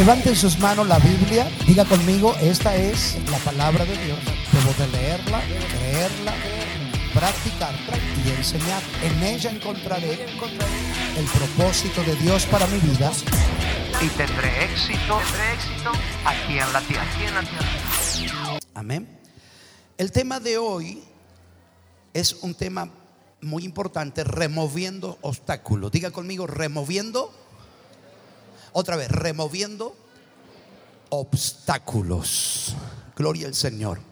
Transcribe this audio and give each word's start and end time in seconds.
Levanten 0.00 0.34
sus 0.34 0.58
manos 0.58 0.88
la 0.88 0.98
Biblia, 0.98 1.46
diga 1.66 1.84
conmigo, 1.84 2.34
esta 2.40 2.74
es 2.74 3.18
la 3.30 3.36
palabra 3.36 3.84
de 3.84 3.98
Dios. 3.98 4.39
De 4.78 4.86
leerla, 4.86 5.42
creerla, 5.42 6.32
practicarla 7.12 7.98
y 8.24 8.30
enseñar. 8.30 8.82
En 9.02 9.22
ella 9.24 9.50
encontraré 9.50 10.12
el 11.16 11.24
propósito 11.26 12.02
de 12.04 12.14
Dios 12.16 12.46
para 12.46 12.66
mi 12.68 12.78
vida. 12.78 13.10
y 14.00 14.08
tendré 14.10 14.64
éxito, 14.64 15.18
tendré 15.18 15.52
éxito 15.54 15.90
aquí 16.24 16.58
en 16.58 16.72
la 16.72 16.80
tierra. 16.82 17.02
Aquí 17.02 17.24
en 17.24 17.34
la 17.34 17.40
tierra. 17.40 18.58
Amén. 18.74 19.18
El 19.98 20.12
tema 20.12 20.38
de 20.38 20.56
hoy 20.56 21.02
es 22.14 22.34
un 22.40 22.54
tema 22.54 22.88
muy 23.42 23.64
importante, 23.64 24.22
removiendo 24.22 25.18
obstáculos. 25.20 25.90
Diga 25.90 26.12
conmigo, 26.12 26.46
removiendo. 26.46 27.34
Otra 28.72 28.96
vez, 28.96 29.10
removiendo 29.10 29.96
obstáculos. 31.08 32.76
Gloria 33.16 33.48
al 33.48 33.54
Señor. 33.54 34.09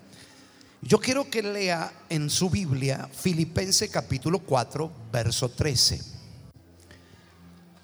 Yo 0.80 1.00
quiero 1.00 1.28
que 1.28 1.42
lea 1.42 1.92
en 2.08 2.30
su 2.30 2.48
Biblia 2.50 3.08
Filipenses 3.12 3.90
capítulo 3.90 4.38
4, 4.38 4.90
verso 5.12 5.48
13. 5.48 6.00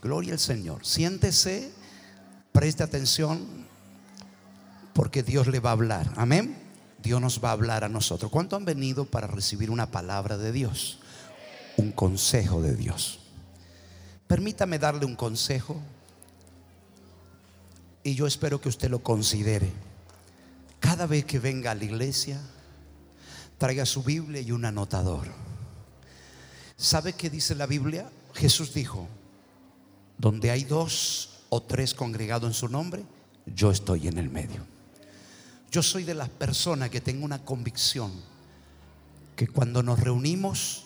Gloria 0.00 0.34
al 0.34 0.38
Señor. 0.38 0.86
Siéntese, 0.86 1.72
preste 2.52 2.84
atención, 2.84 3.66
porque 4.92 5.24
Dios 5.24 5.48
le 5.48 5.58
va 5.58 5.70
a 5.70 5.72
hablar. 5.72 6.12
Amén. 6.16 6.56
Dios 7.02 7.20
nos 7.20 7.42
va 7.42 7.50
a 7.50 7.52
hablar 7.52 7.82
a 7.82 7.88
nosotros. 7.88 8.30
¿Cuánto 8.30 8.54
han 8.54 8.64
venido 8.64 9.06
para 9.06 9.26
recibir 9.26 9.70
una 9.70 9.90
palabra 9.90 10.38
de 10.38 10.52
Dios? 10.52 11.00
Un 11.76 11.90
consejo 11.90 12.62
de 12.62 12.76
Dios. 12.76 13.18
Permítame 14.28 14.78
darle 14.78 15.04
un 15.04 15.16
consejo 15.16 15.80
y 18.04 18.14
yo 18.14 18.26
espero 18.26 18.60
que 18.60 18.68
usted 18.68 18.88
lo 18.88 19.02
considere. 19.02 19.72
Cada 20.78 21.06
vez 21.06 21.24
que 21.24 21.38
venga 21.40 21.72
a 21.72 21.74
la 21.74 21.84
iglesia, 21.84 22.40
traiga 23.64 23.86
su 23.86 24.02
Biblia 24.02 24.42
y 24.42 24.52
un 24.52 24.66
anotador. 24.66 25.26
¿Sabe 26.76 27.14
qué 27.14 27.30
dice 27.30 27.54
la 27.54 27.64
Biblia? 27.64 28.10
Jesús 28.34 28.74
dijo, 28.74 29.08
donde 30.18 30.50
hay 30.50 30.64
dos 30.64 31.30
o 31.48 31.62
tres 31.62 31.94
congregados 31.94 32.46
en 32.46 32.52
su 32.52 32.68
nombre, 32.68 33.06
yo 33.46 33.70
estoy 33.70 34.06
en 34.06 34.18
el 34.18 34.28
medio. 34.28 34.66
Yo 35.70 35.82
soy 35.82 36.04
de 36.04 36.12
las 36.12 36.28
personas 36.28 36.90
que 36.90 37.00
tengo 37.00 37.24
una 37.24 37.42
convicción 37.42 38.12
que 39.34 39.48
cuando 39.48 39.82
nos 39.82 39.98
reunimos, 39.98 40.84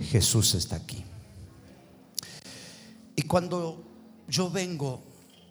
Jesús 0.00 0.56
está 0.56 0.74
aquí. 0.74 1.04
Y 3.14 3.22
cuando 3.22 3.80
yo 4.26 4.50
vengo 4.50 5.04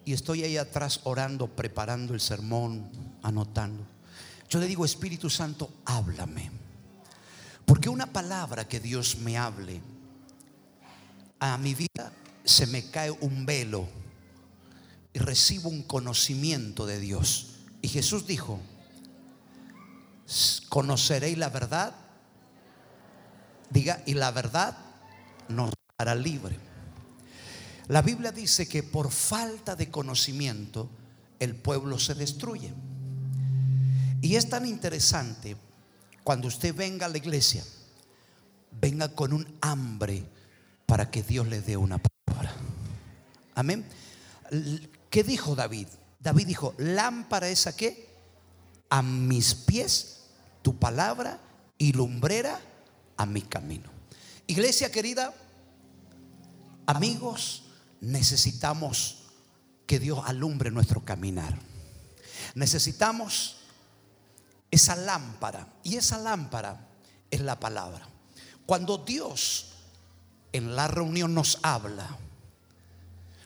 y 0.04 0.12
estoy 0.12 0.42
ahí 0.42 0.58
atrás 0.58 1.00
orando, 1.04 1.46
preparando 1.46 2.12
el 2.12 2.20
sermón, 2.20 2.90
anotando, 3.22 3.86
yo 4.52 4.60
le 4.60 4.66
digo, 4.66 4.84
Espíritu 4.84 5.30
Santo, 5.30 5.72
háblame. 5.86 6.50
Porque 7.64 7.88
una 7.88 8.12
palabra 8.12 8.68
que 8.68 8.80
Dios 8.80 9.16
me 9.16 9.38
hable, 9.38 9.80
a 11.40 11.56
mi 11.56 11.74
vida 11.74 12.12
se 12.44 12.66
me 12.66 12.90
cae 12.90 13.10
un 13.12 13.46
velo 13.46 13.88
y 15.14 15.20
recibo 15.20 15.70
un 15.70 15.82
conocimiento 15.82 16.84
de 16.84 17.00
Dios. 17.00 17.60
Y 17.80 17.88
Jesús 17.88 18.26
dijo, 18.26 18.60
conoceréis 20.68 21.38
la 21.38 21.48
verdad, 21.48 21.94
diga, 23.70 24.02
y 24.04 24.12
la 24.12 24.32
verdad 24.32 24.76
nos 25.48 25.72
hará 25.96 26.14
libre. 26.14 26.58
La 27.88 28.02
Biblia 28.02 28.32
dice 28.32 28.68
que 28.68 28.82
por 28.82 29.10
falta 29.10 29.76
de 29.76 29.90
conocimiento 29.90 30.90
el 31.38 31.56
pueblo 31.56 31.98
se 31.98 32.14
destruye. 32.14 32.74
Y 34.22 34.36
es 34.36 34.48
tan 34.48 34.64
interesante 34.64 35.56
cuando 36.22 36.46
usted 36.46 36.74
venga 36.74 37.06
a 37.06 37.08
la 37.08 37.18
iglesia, 37.18 37.64
venga 38.80 39.08
con 39.14 39.32
un 39.32 39.58
hambre 39.60 40.24
para 40.86 41.10
que 41.10 41.24
Dios 41.24 41.48
le 41.48 41.60
dé 41.60 41.76
una 41.76 41.98
palabra. 41.98 42.54
Amén. 43.56 43.84
¿Qué 45.10 45.24
dijo 45.24 45.56
David? 45.56 45.88
David 46.20 46.46
dijo, 46.46 46.72
lámpara 46.78 47.48
es 47.48 47.66
a 47.66 47.76
qué? 47.76 48.08
A 48.90 49.02
mis 49.02 49.56
pies 49.56 50.20
tu 50.62 50.78
palabra 50.78 51.40
y 51.76 51.92
lumbrera 51.92 52.60
a 53.16 53.26
mi 53.26 53.42
camino. 53.42 53.90
Iglesia 54.46 54.92
querida, 54.92 55.34
amigos, 56.86 57.64
necesitamos 58.00 59.24
que 59.84 59.98
Dios 59.98 60.20
alumbre 60.26 60.70
nuestro 60.70 61.04
caminar. 61.04 61.58
Necesitamos 62.54 63.61
esa 64.72 64.96
lámpara. 64.96 65.68
Y 65.84 65.96
esa 65.96 66.18
lámpara 66.18 66.88
es 67.30 67.40
la 67.40 67.60
palabra. 67.60 68.08
Cuando 68.66 68.98
Dios 68.98 69.68
en 70.50 70.74
la 70.74 70.88
reunión 70.88 71.34
nos 71.34 71.60
habla, 71.62 72.18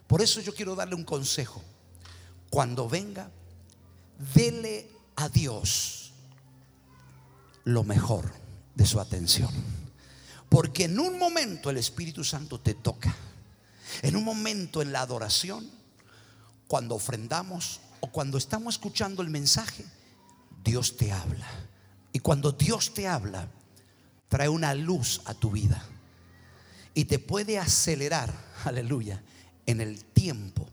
por 0.06 0.22
eso 0.22 0.40
yo 0.40 0.54
quiero 0.54 0.74
darle 0.74 0.94
un 0.94 1.04
consejo. 1.04 1.62
Cuando 2.48 2.88
venga, 2.88 3.28
dele 4.34 4.88
a 5.16 5.28
Dios 5.28 6.12
lo 7.64 7.82
mejor 7.82 8.32
de 8.76 8.86
su 8.86 9.00
atención. 9.00 9.50
Porque 10.48 10.84
en 10.84 11.00
un 11.00 11.18
momento 11.18 11.70
el 11.70 11.76
Espíritu 11.76 12.22
Santo 12.22 12.60
te 12.60 12.74
toca. 12.74 13.14
En 14.02 14.14
un 14.14 14.24
momento 14.24 14.80
en 14.80 14.92
la 14.92 15.00
adoración, 15.00 15.68
cuando 16.68 16.94
ofrendamos 16.94 17.80
o 18.00 18.10
cuando 18.12 18.38
estamos 18.38 18.74
escuchando 18.74 19.22
el 19.22 19.30
mensaje, 19.30 19.84
Dios 20.66 20.96
te 20.96 21.12
habla. 21.12 21.46
Y 22.12 22.18
cuando 22.18 22.50
Dios 22.50 22.92
te 22.92 23.06
habla, 23.06 23.48
trae 24.28 24.48
una 24.48 24.74
luz 24.74 25.22
a 25.24 25.32
tu 25.32 25.52
vida. 25.52 25.82
Y 26.92 27.04
te 27.04 27.20
puede 27.20 27.58
acelerar, 27.58 28.34
aleluya, 28.64 29.22
en 29.64 29.80
el 29.80 30.04
tiempo. 30.04 30.66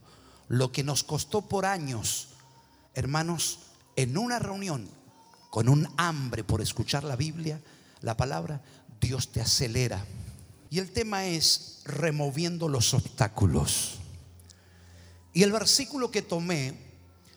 Lo 0.48 0.72
que 0.72 0.84
nos 0.84 1.04
costó 1.04 1.44
por 1.44 1.66
años, 1.66 2.30
hermanos, 2.96 3.60
en 3.96 4.18
una 4.18 4.40
reunión, 4.40 4.90
con 5.52 5.70
un 5.70 5.88
hambre 5.98 6.44
por 6.44 6.62
escuchar 6.62 7.04
la 7.04 7.16
Biblia, 7.16 7.62
la 8.02 8.18
palabra, 8.18 8.62
Dios 9.00 9.32
te 9.32 9.42
acelera. 9.42 10.04
Y 10.72 10.80
el 10.80 10.92
tema 10.92 11.26
es 11.26 11.82
removiendo 11.86 12.68
los 12.68 12.96
obstáculos. 12.96 14.00
Y 15.34 15.44
el 15.44 15.52
versículo 15.52 16.10
que 16.10 16.24
tomé 16.24 16.74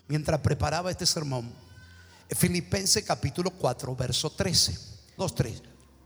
mientras 0.08 0.40
preparaba 0.40 0.90
este 0.90 1.04
sermón, 1.04 1.65
Filipenses 2.34 3.04
capítulo 3.04 3.50
4, 3.50 3.94
verso 3.94 4.30
13. 4.30 4.78
2, 5.16 5.34
3. 5.34 5.62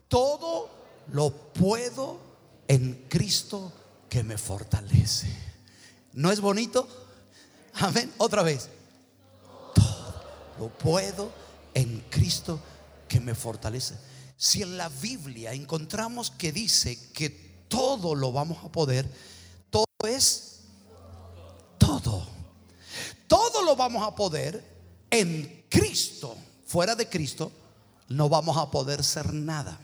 Todo 0.08 0.70
lo 1.12 1.30
puedo 1.30 2.18
en 2.68 3.06
Cristo 3.08 3.72
que 4.08 4.22
me 4.22 4.36
fortalece. 4.36 5.28
¿No 6.12 6.30
es 6.30 6.40
bonito? 6.40 6.86
Amén. 7.74 8.12
Otra 8.18 8.42
vez. 8.42 8.68
Todo 9.74 10.14
lo 10.58 10.68
puedo 10.68 11.30
en 11.74 12.04
Cristo 12.10 12.60
que 13.08 13.20
me 13.20 13.34
fortalece. 13.34 13.96
Si 14.36 14.62
en 14.62 14.76
la 14.76 14.88
Biblia 14.88 15.52
encontramos 15.52 16.30
que 16.30 16.52
dice 16.52 17.10
que 17.12 17.30
todo 17.68 18.14
lo 18.14 18.32
vamos 18.32 18.64
a 18.64 18.68
poder, 18.70 19.10
todo 19.70 19.84
es 20.08 20.60
todo. 21.78 22.26
Todo 23.26 23.62
lo 23.62 23.76
vamos 23.76 24.06
a 24.06 24.14
poder 24.14 24.64
en 25.10 25.59
Cristo. 25.70 26.36
Fuera 26.66 26.94
de 26.94 27.08
Cristo 27.08 27.50
no 28.08 28.28
vamos 28.28 28.58
a 28.58 28.70
poder 28.70 29.02
ser 29.02 29.32
nada. 29.32 29.78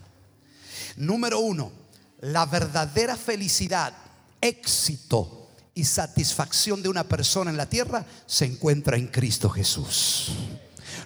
Número 0.97 1.41
uno, 1.41 1.73
la 2.21 2.45
verdadera 2.45 3.17
felicidad, 3.17 3.95
éxito 4.41 5.49
y 5.75 5.85
satisfacción 5.85 6.83
de 6.83 6.89
una 6.89 7.05
persona 7.05 7.51
en 7.51 7.57
la 7.57 7.69
tierra 7.69 8.05
se 8.27 8.45
encuentra 8.45 8.97
en 8.97 9.07
Cristo 9.09 9.49
Jesús. 9.49 10.33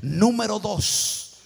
Número 0.03 0.59
dos, 0.59 1.37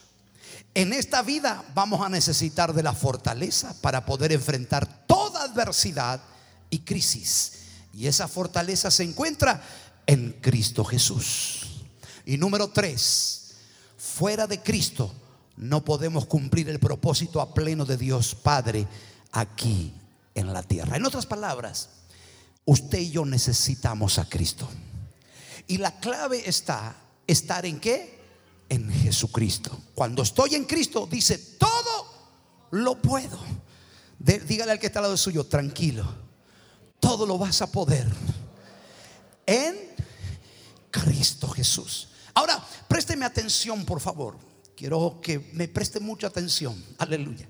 en 0.75 0.93
esta 0.93 1.23
vida 1.23 1.65
vamos 1.75 2.01
a 2.01 2.09
necesitar 2.09 2.73
de 2.73 2.83
la 2.83 2.93
fortaleza 2.93 3.75
para 3.81 4.05
poder 4.05 4.33
enfrentar 4.33 5.07
toda 5.07 5.43
adversidad 5.43 6.21
y 6.71 6.81
crisis. 6.81 7.53
Y 7.93 8.07
esa 8.07 8.29
fortaleza 8.29 8.91
se 8.91 9.05
encuentra 9.05 9.63
en 10.07 10.33
Cristo 10.41 10.85
Jesús. 10.85 11.74
Y 12.27 12.37
número 12.39 12.69
tres, 12.69 13.55
fuera 13.97 14.47
de 14.47 14.63
Cristo 14.63 15.13
no 15.57 15.85
podemos 15.85 16.27
cumplir 16.27 16.69
el 16.69 16.81
propósito 16.81 17.41
a 17.41 17.55
pleno 17.55 17.85
de 17.85 17.97
Dios 17.97 18.35
Padre 18.35 18.87
aquí 19.33 19.95
en 20.35 20.53
la 20.53 20.63
tierra. 20.63 20.97
En 20.97 21.07
otras 21.07 21.27
palabras, 21.27 21.91
usted 22.65 22.99
y 22.99 23.11
yo 23.11 23.25
necesitamos 23.25 24.19
a 24.19 24.29
Cristo. 24.29 24.69
Y 25.67 25.79
la 25.79 25.99
clave 26.01 26.43
está 26.49 26.97
estar 27.27 27.65
en 27.67 27.81
qué? 27.81 28.19
En 28.69 28.91
Jesucristo. 28.91 29.79
Cuando 29.95 30.23
estoy 30.23 30.55
en 30.55 30.65
Cristo, 30.65 31.07
dice, 31.11 31.39
todo 31.59 32.07
lo 32.71 33.01
puedo. 33.01 33.39
dígale 34.19 34.73
al 34.73 34.79
que 34.79 34.87
está 34.87 34.99
al 34.99 35.05
lado 35.05 35.17
suyo, 35.17 35.45
tranquilo, 35.45 36.05
todo 36.99 37.27
lo 37.27 37.39
vas 37.39 37.63
a 37.63 37.71
poder 37.71 38.11
en 39.47 39.77
Cristo 40.91 41.49
Jesús. 41.49 42.09
Ahora, 42.35 42.63
présteme 42.89 43.25
atención, 43.25 43.85
por 43.85 44.01
favor. 44.01 44.37
Quiero 44.77 45.21
que 45.23 45.39
me 45.53 45.69
preste 45.69 46.01
mucha 46.01 46.27
atención. 46.27 46.83
Aleluya. 46.99 47.49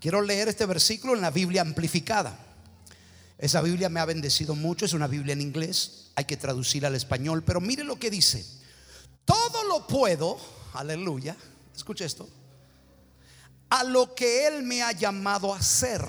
Quiero 0.00 0.22
leer 0.22 0.48
este 0.48 0.64
versículo 0.64 1.14
en 1.14 1.20
la 1.20 1.30
Biblia 1.30 1.60
amplificada. 1.60 2.38
Esa 3.36 3.60
Biblia 3.60 3.88
me 3.88 4.00
ha 4.00 4.04
bendecido 4.04 4.54
mucho, 4.54 4.84
es 4.84 4.92
una 4.92 5.06
Biblia 5.06 5.32
en 5.32 5.40
inglés, 5.40 6.10
hay 6.14 6.26
que 6.26 6.36
traducirla 6.36 6.88
al 6.88 6.94
español, 6.94 7.42
pero 7.42 7.60
mire 7.60 7.84
lo 7.84 7.98
que 7.98 8.10
dice. 8.10 8.44
Todo 9.24 9.64
lo 9.64 9.86
puedo, 9.86 10.38
aleluya, 10.74 11.36
escuche 11.74 12.04
esto, 12.04 12.28
a 13.70 13.82
lo 13.84 14.14
que 14.14 14.46
Él 14.46 14.62
me 14.62 14.82
ha 14.82 14.92
llamado 14.92 15.54
a 15.54 15.58
hacer, 15.58 16.06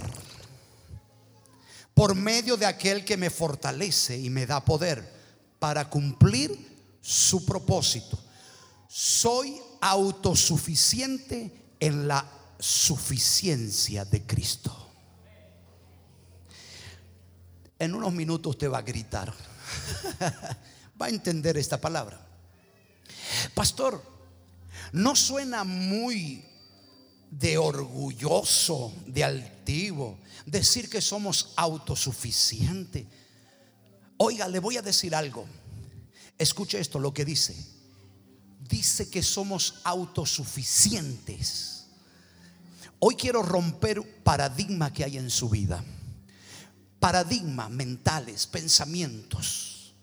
por 1.93 2.15
medio 2.15 2.57
de 2.57 2.65
aquel 2.65 3.05
que 3.05 3.15
me 3.15 3.29
fortalece 3.29 4.17
y 4.17 4.29
me 4.29 4.45
da 4.45 4.65
poder 4.65 5.09
para 5.59 5.89
cumplir 5.89 6.70
su 7.01 7.45
propósito. 7.45 8.19
Soy 8.87 9.59
autosuficiente 9.81 11.73
en 11.79 12.07
la 12.07 12.29
suficiencia 12.59 14.05
de 14.05 14.25
Cristo. 14.25 14.77
En 17.79 17.95
unos 17.95 18.13
minutos 18.13 18.51
usted 18.51 18.69
va 18.69 18.77
a 18.77 18.83
gritar. 18.83 19.33
va 21.01 21.07
a 21.07 21.09
entender 21.09 21.57
esta 21.57 21.81
palabra. 21.81 22.19
Pastor, 23.55 24.03
no 24.91 25.15
suena 25.15 25.63
muy 25.63 26.45
de 27.31 27.57
orgulloso, 27.57 28.93
de 29.07 29.23
altivo, 29.23 30.19
decir 30.45 30.89
que 30.89 31.01
somos 31.01 31.53
autosuficientes. 31.55 33.05
Oiga, 34.17 34.47
le 34.47 34.59
voy 34.59 34.77
a 34.77 34.81
decir 34.81 35.15
algo. 35.15 35.47
Escuche 36.41 36.79
esto, 36.79 36.97
lo 36.97 37.13
que 37.13 37.23
dice. 37.23 37.55
Dice 38.67 39.11
que 39.11 39.21
somos 39.21 39.75
autosuficientes. 39.83 41.85
Hoy 42.97 43.15
quiero 43.15 43.43
romper 43.43 44.23
paradigma 44.23 44.91
que 44.91 45.03
hay 45.03 45.17
en 45.17 45.29
su 45.29 45.49
vida. 45.49 45.83
Paradigmas 46.99 47.69
mentales, 47.69 48.47
pensamientos. 48.47 49.93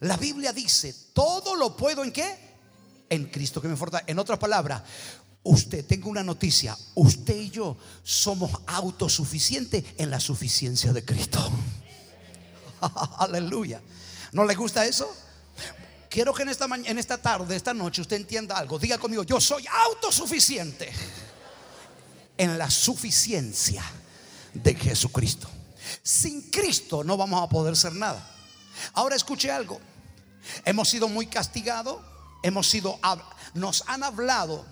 La 0.00 0.18
Biblia 0.18 0.52
dice, 0.52 0.94
todo 1.14 1.56
lo 1.56 1.78
puedo 1.78 2.04
en 2.04 2.12
qué? 2.12 2.36
En 3.08 3.30
Cristo 3.30 3.62
que 3.62 3.68
me 3.68 3.76
fortalece. 3.76 4.12
En 4.12 4.18
otras 4.18 4.38
palabras, 4.38 4.82
usted, 5.44 5.86
tengo 5.86 6.10
una 6.10 6.22
noticia, 6.22 6.76
usted 6.94 7.40
y 7.40 7.48
yo 7.48 7.78
somos 8.02 8.50
autosuficientes 8.66 9.82
en 9.96 10.10
la 10.10 10.20
suficiencia 10.20 10.92
de 10.92 11.06
Cristo. 11.06 11.40
Aleluya. 13.18 13.80
¿No 14.32 14.44
le 14.44 14.54
gusta 14.56 14.84
eso? 14.84 15.23
Quiero 16.14 16.32
que 16.32 16.44
en 16.44 16.48
esta, 16.48 16.66
en 16.66 16.96
esta 16.96 17.18
tarde, 17.18 17.56
esta 17.56 17.74
noche, 17.74 18.00
usted 18.00 18.14
entienda 18.14 18.56
algo. 18.56 18.78
Diga 18.78 18.98
conmigo, 18.98 19.24
yo 19.24 19.40
soy 19.40 19.66
autosuficiente 19.66 20.88
en 22.38 22.56
la 22.56 22.70
suficiencia 22.70 23.82
de 24.52 24.76
Jesucristo. 24.76 25.50
Sin 26.04 26.52
Cristo 26.52 27.02
no 27.02 27.16
vamos 27.16 27.42
a 27.42 27.48
poder 27.48 27.76
ser 27.76 27.96
nada. 27.96 28.24
Ahora 28.92 29.16
escuche 29.16 29.50
algo. 29.50 29.80
Hemos 30.64 30.88
sido 30.88 31.08
muy 31.08 31.26
castigados, 31.26 32.00
hemos 32.44 32.70
sido 32.70 32.96
nos 33.54 33.82
han 33.88 34.04
hablado 34.04 34.64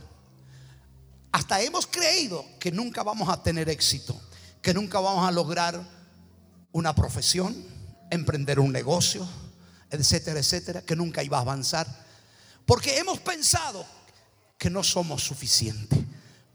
hasta 1.33 1.61
hemos 1.61 1.89
creído 1.89 2.47
que 2.61 2.71
nunca 2.71 3.03
vamos 3.03 3.29
a 3.29 3.43
tener 3.43 3.69
éxito, 3.69 4.15
que 4.61 4.73
nunca 4.73 5.01
vamos 5.01 5.27
a 5.27 5.33
lograr 5.33 5.83
una 6.71 6.95
profesión, 6.95 7.53
emprender 8.13 8.61
un 8.61 8.71
negocio, 8.71 9.27
etcétera, 9.93 10.41
etcétera, 10.41 10.83
que 10.83 10.97
nunca 10.97 11.23
iba 11.23 11.39
a 11.39 11.43
avanzar. 11.43 11.87
Porque 12.67 12.99
hemos 12.99 13.21
pensado 13.21 13.85
que 14.59 14.71
no 14.71 14.83
somos 14.83 15.23
suficientes. 15.23 15.99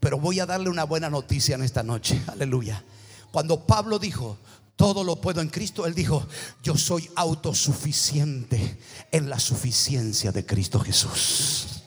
Pero 0.00 0.18
voy 0.18 0.40
a 0.40 0.46
darle 0.46 0.68
una 0.68 0.84
buena 0.84 1.10
noticia 1.10 1.54
en 1.54 1.62
esta 1.62 1.82
noche. 1.82 2.20
Aleluya. 2.26 2.84
Cuando 3.30 3.66
Pablo 3.66 3.98
dijo, 3.98 4.38
todo 4.76 5.04
lo 5.04 5.20
puedo 5.20 5.40
en 5.40 5.48
Cristo, 5.48 5.86
él 5.86 5.94
dijo, 5.94 6.26
yo 6.62 6.76
soy 6.76 7.10
autosuficiente 7.16 8.78
en 9.10 9.28
la 9.28 9.38
suficiencia 9.38 10.32
de 10.32 10.46
Cristo 10.46 10.80
Jesús. 10.80 11.82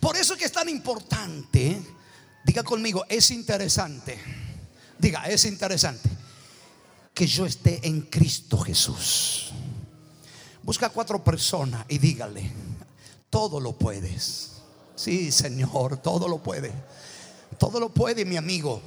Por 0.00 0.16
eso 0.16 0.36
que 0.36 0.44
es 0.44 0.52
tan 0.52 0.68
importante, 0.68 1.82
diga 2.44 2.62
conmigo, 2.62 3.04
es 3.08 3.30
interesante, 3.30 4.18
diga, 4.98 5.24
es 5.24 5.44
interesante 5.44 6.08
que 7.12 7.26
yo 7.26 7.46
esté 7.46 7.86
en 7.86 8.02
Cristo 8.02 8.58
Jesús. 8.58 9.52
Busca 10.62 10.90
cuatro 10.90 11.22
personas 11.22 11.84
y 11.88 11.98
dígale, 11.98 12.50
todo 13.30 13.60
lo 13.60 13.72
puedes. 13.72 14.50
Sí, 14.94 15.32
Señor, 15.32 15.96
todo 15.98 16.28
lo 16.28 16.38
puede. 16.38 16.72
Todo 17.58 17.80
lo 17.80 17.88
puede, 17.88 18.24
mi 18.24 18.36
amigo. 18.36 18.80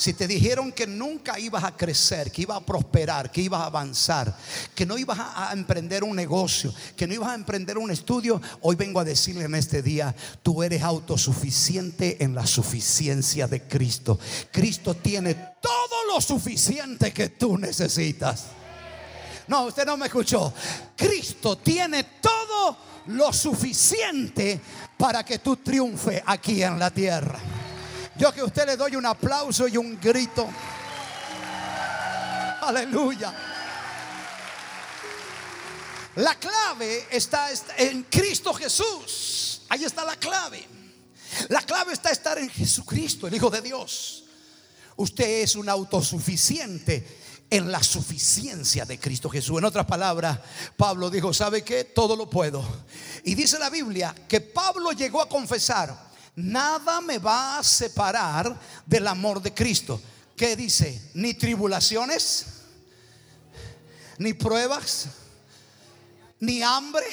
Si 0.00 0.14
te 0.14 0.26
dijeron 0.26 0.72
que 0.72 0.86
nunca 0.86 1.38
ibas 1.38 1.62
a 1.62 1.76
crecer, 1.76 2.32
que 2.32 2.42
ibas 2.42 2.56
a 2.56 2.64
prosperar, 2.64 3.30
que 3.30 3.42
ibas 3.42 3.60
a 3.60 3.66
avanzar, 3.66 4.34
que 4.74 4.86
no 4.86 4.96
ibas 4.96 5.18
a, 5.20 5.52
emprender 5.52 6.02
un 6.02 6.16
negocio, 6.16 6.72
que 6.96 7.06
no 7.06 7.12
ibas 7.12 7.28
a 7.28 7.34
emprender 7.34 7.76
un 7.76 7.90
estudio, 7.90 8.40
hoy 8.62 8.76
vengo 8.76 8.98
a 8.98 9.04
decirle 9.04 9.44
en 9.44 9.54
este 9.54 9.82
día, 9.82 10.16
tú 10.42 10.62
eres 10.62 10.82
autosuficiente 10.82 12.24
en 12.24 12.34
la 12.34 12.46
suficiencia 12.46 13.46
de 13.46 13.62
Cristo. 13.64 14.18
Cristo 14.50 14.94
tiene 14.94 15.34
todo 15.34 16.14
lo 16.14 16.20
suficiente 16.22 17.12
que 17.12 17.28
tú 17.28 17.58
necesitas. 17.58 18.46
No, 19.48 19.64
usted 19.64 19.84
no 19.84 19.96
me 19.96 20.06
escuchó. 20.06 20.52
Cristo 20.96 21.58
tiene 21.58 22.04
todo 22.20 22.76
lo 23.06 23.32
suficiente 23.32 24.60
para 24.96 25.24
que 25.24 25.38
tú 25.38 25.56
triunfe 25.56 26.22
aquí 26.24 26.62
en 26.62 26.78
la 26.78 26.90
tierra. 26.90 27.38
Yo 28.16 28.32
que 28.32 28.40
a 28.40 28.44
usted 28.44 28.66
le 28.66 28.76
doy 28.76 28.96
un 28.96 29.06
aplauso 29.06 29.66
y 29.66 29.76
un 29.76 29.98
grito. 29.98 30.48
Aleluya. 32.60 33.34
La 36.16 36.34
clave 36.34 37.06
está 37.10 37.48
en 37.78 38.02
Cristo 38.04 38.52
Jesús. 38.52 39.62
Ahí 39.68 39.84
está 39.84 40.04
la 40.04 40.16
clave. 40.16 40.66
La 41.48 41.62
clave 41.62 41.92
está 41.92 42.10
estar 42.10 42.38
en 42.38 42.50
Jesucristo, 42.50 43.26
el 43.26 43.34
Hijo 43.34 43.48
de 43.48 43.62
Dios. 43.62 44.24
Usted 44.96 45.42
es 45.42 45.56
un 45.56 45.68
autosuficiente 45.68 47.19
en 47.50 47.72
la 47.72 47.82
suficiencia 47.82 48.84
de 48.84 48.98
Cristo 48.98 49.28
Jesús. 49.28 49.58
En 49.58 49.64
otras 49.64 49.84
palabras, 49.84 50.38
Pablo 50.76 51.10
dijo, 51.10 51.34
¿sabe 51.34 51.62
qué? 51.62 51.84
Todo 51.84 52.14
lo 52.14 52.30
puedo. 52.30 52.64
Y 53.24 53.34
dice 53.34 53.58
la 53.58 53.68
Biblia 53.68 54.14
que 54.28 54.40
Pablo 54.40 54.92
llegó 54.92 55.20
a 55.20 55.28
confesar, 55.28 56.10
nada 56.36 57.00
me 57.00 57.18
va 57.18 57.58
a 57.58 57.64
separar 57.64 58.58
del 58.86 59.06
amor 59.08 59.42
de 59.42 59.52
Cristo. 59.52 60.00
¿Qué 60.36 60.54
dice? 60.54 61.10
Ni 61.14 61.34
tribulaciones, 61.34 62.46
ni 64.18 64.32
pruebas, 64.32 65.08
ni 66.38 66.62
hambre, 66.62 67.04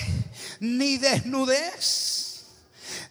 ni 0.60 0.98
desnudez, 0.98 2.46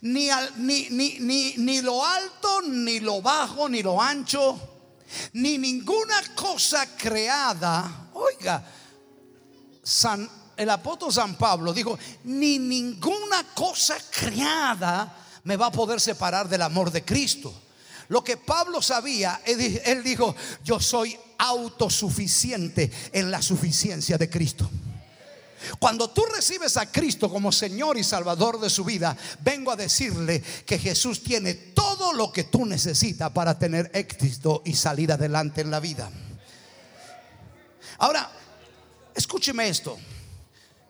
ni, 0.01 0.31
ni, 0.57 0.89
ni, 1.19 1.55
ni 1.59 1.83
lo 1.83 2.07
alto, 2.07 2.63
ni 2.63 3.01
lo 3.01 3.21
bajo, 3.21 3.69
ni 3.69 3.83
lo 3.83 4.01
ancho 4.01 4.76
ni 5.33 5.59
ninguna 5.59 6.23
cosa 6.35 6.87
creada, 6.97 8.09
oiga, 8.15 8.65
el 10.57 10.71
apóstol 10.71 11.13
San 11.13 11.37
Pablo 11.37 11.73
dijo, 11.73 11.99
ni 12.25 12.59
ninguna 12.59 13.45
cosa 13.55 13.97
creada 14.11 15.17
me 15.45 15.57
va 15.57 15.67
a 15.67 15.73
poder 15.73 16.01
separar 16.01 16.49
del 16.49 16.63
amor 16.63 16.91
de 16.91 17.05
Cristo. 17.05 17.55
Lo 18.09 18.23
que 18.23 18.37
Pablo 18.37 18.81
sabía, 18.81 19.41
él 19.45 20.03
dijo, 20.03 20.35
yo 20.65 20.81
soy 20.81 21.17
autosuficiente 21.39 22.91
en 23.13 23.31
la 23.31 23.43
suficiencia 23.43 24.17
de 24.17 24.31
Cristo. 24.31 24.69
Cuando 25.79 26.11
tú 26.11 26.25
recibes 26.35 26.77
a 26.77 26.91
Cristo 26.91 27.31
como 27.31 27.51
Señor 27.51 27.97
y 27.97 28.05
Salvador 28.05 28.61
de 28.61 28.71
su 28.71 28.85
vida, 28.85 29.17
vengo 29.41 29.71
a 29.71 29.77
decirle 29.77 30.43
que 30.65 30.79
Jesús 30.79 31.23
tiene 31.23 31.55
todo 31.55 32.13
lo 32.13 32.33
que 32.33 32.45
tú 32.45 32.67
necesitas 32.67 33.31
para 33.31 33.59
tener 33.59 33.91
éxito 33.95 34.63
y 34.65 34.75
salir 34.75 35.13
adelante 35.13 35.61
en 35.61 35.71
la 35.71 35.81
vida. 35.81 36.11
Ahora, 37.99 38.31
escúcheme 39.15 39.69
esto. 39.69 39.99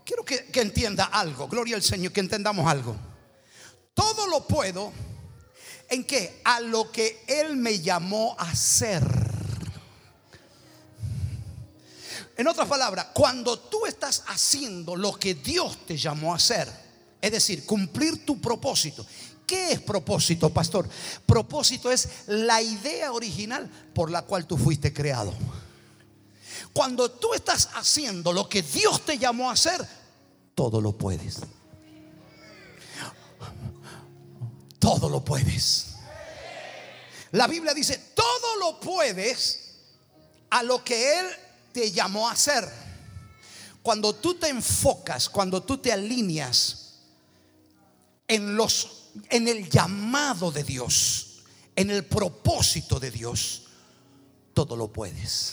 Quiero 0.05 0.25
que, 0.25 0.47
entienda 0.55 1.05
algo. 1.07 1.49
Gloria 1.49 1.77
al 1.77 1.83
Señor, 1.83 2.13
que 2.13 2.21
entendamos 2.21 2.67
algo. 2.67 2.97
Todo 3.95 4.27
lo 4.27 4.47
puedo 4.47 4.93
¿En 5.89 6.05
qué? 6.05 6.41
A 6.45 6.61
lo 6.61 6.91
que 6.91 7.23
Él 7.29 7.57
me 7.57 7.81
llamó 7.81 8.35
a 8.39 8.51
hacer. 8.51 9.05
En 12.37 12.47
otras 12.47 12.69
palabras, 12.69 13.07
cuando 13.15 13.59
tú 13.59 13.87
estás 13.87 14.23
haciendo 14.27 14.95
lo 14.95 15.13
que 15.15 15.35
Dios 15.35 15.87
te 15.87 15.97
llamó 15.97 16.33
a 16.33 16.37
hacer, 16.37 16.69
es 17.21 17.33
decir, 17.33 17.65
cumplir 17.65 18.27
tu 18.27 18.41
propósito. 18.41 19.07
¿Qué 19.47 19.73
es 19.73 19.81
propósito, 19.81 20.51
pastor? 20.51 20.89
Propósito 21.25 21.91
es 21.91 22.09
la 22.27 22.61
idea 22.61 23.13
original 23.13 23.71
por 23.95 24.11
la 24.11 24.23
cual 24.23 24.47
tú 24.47 24.59
fuiste 24.59 24.93
creado. 24.93 25.33
Cuando 26.73 27.11
tú 27.11 27.33
estás 27.33 27.71
haciendo 27.75 28.33
lo 28.33 28.49
que 28.49 28.61
Dios 28.61 29.01
te 29.03 29.17
llamó 29.17 29.49
a 29.49 29.55
hacer, 29.55 29.87
todo 30.55 30.81
lo 30.81 30.93
puedes. 30.93 31.39
Todo 34.79 35.09
lo 35.09 35.25
puedes. 35.25 35.95
La 37.33 37.47
Biblia 37.47 37.73
dice, 37.73 38.13
todo 38.15 38.57
lo 38.61 38.79
puedes 38.79 39.77
a 40.51 40.63
lo 40.63 40.85
que 40.85 41.21
Él 41.21 41.27
te 41.77 41.93
llamó 41.93 42.27
a 42.27 42.33
hacer. 42.33 42.67
Cuando 43.83 44.15
tú 44.15 44.35
te 44.37 44.49
enfocas, 44.49 45.29
cuando 45.29 45.63
tú 45.63 45.77
te 45.77 45.93
alineas 45.93 46.95
en 48.27 48.57
los 48.57 49.03
en 49.29 49.47
el 49.47 49.69
llamado 49.69 50.51
de 50.51 50.65
Dios, 50.65 51.43
en 51.75 51.91
el 51.91 52.07
propósito 52.07 52.99
de 52.99 53.11
Dios, 53.11 53.65
todo 54.55 54.75
lo 54.75 54.91
puedes. 54.91 55.53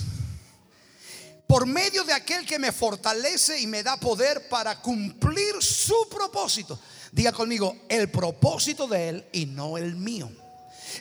Por 1.45 1.65
medio 1.65 2.05
de 2.05 2.13
aquel 2.13 2.45
que 2.45 2.57
me 2.57 2.71
fortalece 2.71 3.59
y 3.59 3.67
me 3.67 3.83
da 3.83 3.97
poder 3.97 4.47
para 4.47 4.81
cumplir 4.81 5.61
su 5.61 6.07
propósito. 6.09 6.79
Diga 7.11 7.33
conmigo, 7.33 7.75
el 7.89 8.09
propósito 8.09 8.87
de 8.87 9.09
Él 9.09 9.25
y 9.33 9.45
no 9.45 9.77
el 9.77 9.97
mío. 9.97 10.31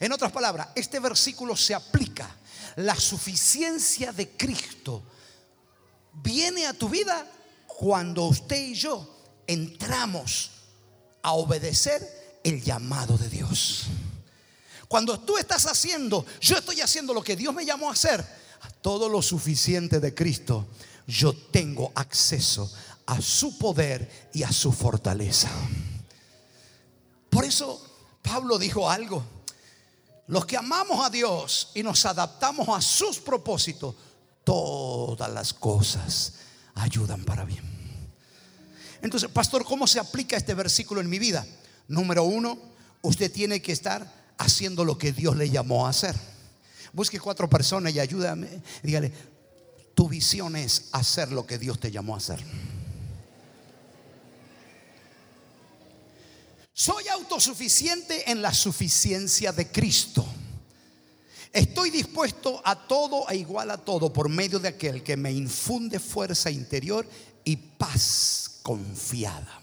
En 0.00 0.10
otras 0.10 0.32
palabras, 0.32 0.70
este 0.74 0.98
versículo 0.98 1.54
se 1.54 1.74
aplica. 1.74 2.28
La 2.74 2.96
suficiencia 2.96 4.12
de 4.12 4.30
Cristo 4.30 5.04
viene 6.12 6.66
a 6.66 6.72
tu 6.72 6.88
vida 6.88 7.26
cuando 7.66 8.24
usted 8.24 8.68
y 8.68 8.74
yo 8.74 9.08
entramos 9.46 10.50
a 11.22 11.32
obedecer 11.32 12.40
el 12.44 12.62
llamado 12.62 13.16
de 13.16 13.28
Dios. 13.28 13.84
Cuando 14.88 15.18
tú 15.20 15.38
estás 15.38 15.66
haciendo, 15.66 16.26
yo 16.40 16.56
estoy 16.56 16.80
haciendo 16.80 17.14
lo 17.14 17.22
que 17.22 17.36
Dios 17.36 17.54
me 17.54 17.64
llamó 17.64 17.88
a 17.88 17.92
hacer, 17.92 18.24
todo 18.82 19.08
lo 19.08 19.22
suficiente 19.22 20.00
de 20.00 20.14
Cristo, 20.14 20.66
yo 21.06 21.34
tengo 21.34 21.92
acceso 21.94 22.70
a 23.06 23.20
su 23.20 23.58
poder 23.58 24.30
y 24.32 24.42
a 24.42 24.52
su 24.52 24.72
fortaleza. 24.72 25.50
Por 27.30 27.44
eso 27.44 27.80
Pablo 28.22 28.58
dijo 28.58 28.90
algo. 28.90 29.24
Los 30.28 30.46
que 30.46 30.56
amamos 30.56 31.04
a 31.04 31.10
Dios 31.10 31.70
y 31.74 31.82
nos 31.82 32.06
adaptamos 32.06 32.68
a 32.68 32.80
sus 32.80 33.18
propósitos, 33.18 33.94
todas 34.44 35.32
las 35.32 35.52
cosas 35.52 36.34
ayudan 36.74 37.24
para 37.24 37.44
bien. 37.44 37.62
Entonces, 39.02 39.30
pastor, 39.30 39.64
¿cómo 39.64 39.86
se 39.86 39.98
aplica 39.98 40.36
este 40.36 40.54
versículo 40.54 41.00
en 41.00 41.08
mi 41.08 41.18
vida? 41.18 41.46
Número 41.88 42.24
uno, 42.24 42.58
usted 43.02 43.30
tiene 43.30 43.60
que 43.60 43.72
estar 43.72 44.10
haciendo 44.38 44.84
lo 44.84 44.96
que 44.96 45.12
Dios 45.12 45.36
le 45.36 45.50
llamó 45.50 45.86
a 45.86 45.90
hacer. 45.90 46.16
Busque 46.92 47.18
cuatro 47.18 47.48
personas 47.48 47.94
y 47.94 48.00
ayúdame. 48.00 48.48
Dígale, 48.82 49.12
tu 49.94 50.08
visión 50.08 50.56
es 50.56 50.88
hacer 50.92 51.32
lo 51.32 51.46
que 51.46 51.58
Dios 51.58 51.80
te 51.80 51.90
llamó 51.90 52.14
a 52.14 52.18
hacer. 52.18 52.42
Soy 56.72 57.06
autosuficiente 57.08 58.30
en 58.30 58.40
la 58.40 58.54
suficiencia 58.54 59.52
de 59.52 59.70
Cristo. 59.70 60.26
Estoy 61.52 61.90
dispuesto 61.90 62.62
a 62.64 62.74
todo 62.74 63.28
e 63.28 63.36
igual 63.36 63.70
a 63.70 63.76
todo 63.76 64.10
por 64.10 64.28
medio 64.30 64.58
de 64.58 64.68
aquel 64.68 65.02
que 65.02 65.18
me 65.18 65.30
infunde 65.30 65.98
fuerza 65.98 66.50
interior 66.50 67.06
y 67.44 67.56
paz 67.56 68.60
confiada. 68.62 69.60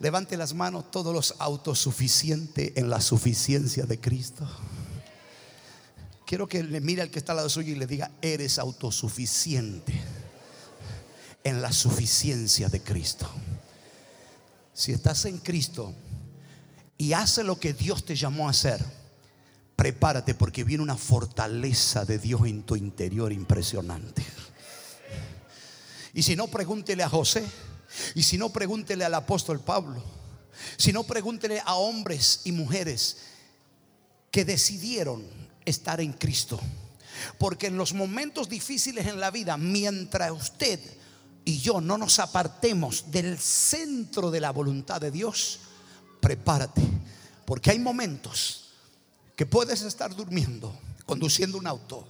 Levante 0.00 0.36
las 0.36 0.54
manos 0.54 0.90
todos 0.90 1.14
los 1.14 1.34
autosuficientes 1.38 2.72
en 2.74 2.90
la 2.90 3.00
suficiencia 3.00 3.84
de 3.84 4.00
Cristo. 4.00 4.46
Quiero 6.26 6.48
que 6.48 6.64
le 6.64 6.80
mire 6.80 7.02
al 7.02 7.10
que 7.10 7.20
está 7.20 7.32
al 7.32 7.36
lado 7.36 7.48
suyo 7.48 7.72
y 7.72 7.76
le 7.76 7.86
diga, 7.86 8.10
eres 8.20 8.58
autosuficiente 8.58 9.94
en 11.44 11.62
la 11.62 11.72
suficiencia 11.72 12.68
de 12.68 12.82
Cristo. 12.82 13.30
Si 14.74 14.90
estás 14.90 15.24
en 15.26 15.38
Cristo 15.38 15.94
y 16.98 17.12
hace 17.12 17.44
lo 17.44 17.60
que 17.60 17.72
Dios 17.72 18.04
te 18.04 18.16
llamó 18.16 18.48
a 18.48 18.50
hacer, 18.50 18.84
prepárate 19.76 20.34
porque 20.34 20.64
viene 20.64 20.82
una 20.82 20.96
fortaleza 20.96 22.06
de 22.06 22.18
Dios 22.18 22.40
en 22.46 22.62
tu 22.62 22.74
interior 22.76 23.32
impresionante. 23.32 24.24
Y 26.14 26.22
si 26.22 26.34
no, 26.34 26.48
pregúntele 26.48 27.02
a 27.02 27.10
José. 27.10 27.44
Y 28.14 28.22
si 28.22 28.38
no, 28.38 28.48
pregúntele 28.48 29.04
al 29.04 29.14
apóstol 29.14 29.60
Pablo. 29.60 30.02
Si 30.78 30.92
no, 30.92 31.04
pregúntele 31.04 31.60
a 31.64 31.74
hombres 31.74 32.40
y 32.44 32.52
mujeres 32.52 33.18
que 34.30 34.46
decidieron 34.46 35.22
estar 35.66 36.00
en 36.00 36.14
Cristo. 36.14 36.58
Porque 37.38 37.66
en 37.66 37.76
los 37.76 37.92
momentos 37.92 38.48
difíciles 38.48 39.06
en 39.06 39.20
la 39.20 39.30
vida, 39.30 39.58
mientras 39.58 40.30
usted 40.30 40.80
y 41.44 41.58
yo 41.58 41.82
no 41.82 41.98
nos 41.98 42.18
apartemos 42.18 43.10
del 43.10 43.38
centro 43.38 44.30
de 44.30 44.40
la 44.40 44.50
voluntad 44.52 45.02
de 45.02 45.10
Dios, 45.10 45.60
prepárate. 46.20 46.82
Porque 47.44 47.70
hay 47.70 47.78
momentos 47.78 48.65
que 49.36 49.46
puedes 49.46 49.82
estar 49.82 50.14
durmiendo, 50.16 50.76
conduciendo 51.04 51.58
un 51.58 51.66
auto, 51.66 52.08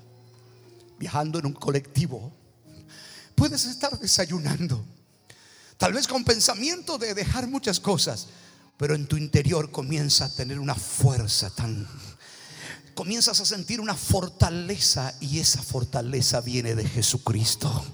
viajando 0.99 1.38
en 1.38 1.47
un 1.47 1.52
colectivo, 1.52 2.33
puedes 3.35 3.66
estar 3.66 3.99
desayunando 3.99 4.85
Tal 5.78 5.92
vez 5.92 6.06
con 6.06 6.25
pensamiento 6.25 6.97
de 6.97 7.14
dejar 7.14 7.49
muchas 7.49 7.80
cosas, 7.80 8.28
pero 8.78 8.95
en 8.95 9.06
tu 9.06 9.16
interior 9.16 9.71
comienza 9.71 10.26
a 10.26 10.35
tener 10.35 10.59
una 10.59 10.75
fuerza 10.75 11.50
tan... 11.50 11.87
Comienzas 12.95 13.40
a 13.40 13.45
sentir 13.45 13.78
una 13.83 13.95
fortaleza 13.95 15.14
y 15.21 15.38
esa 15.38 15.62
fortaleza 15.62 16.40
viene 16.40 16.75
de 16.75 16.88
Jesucristo. 16.88 17.85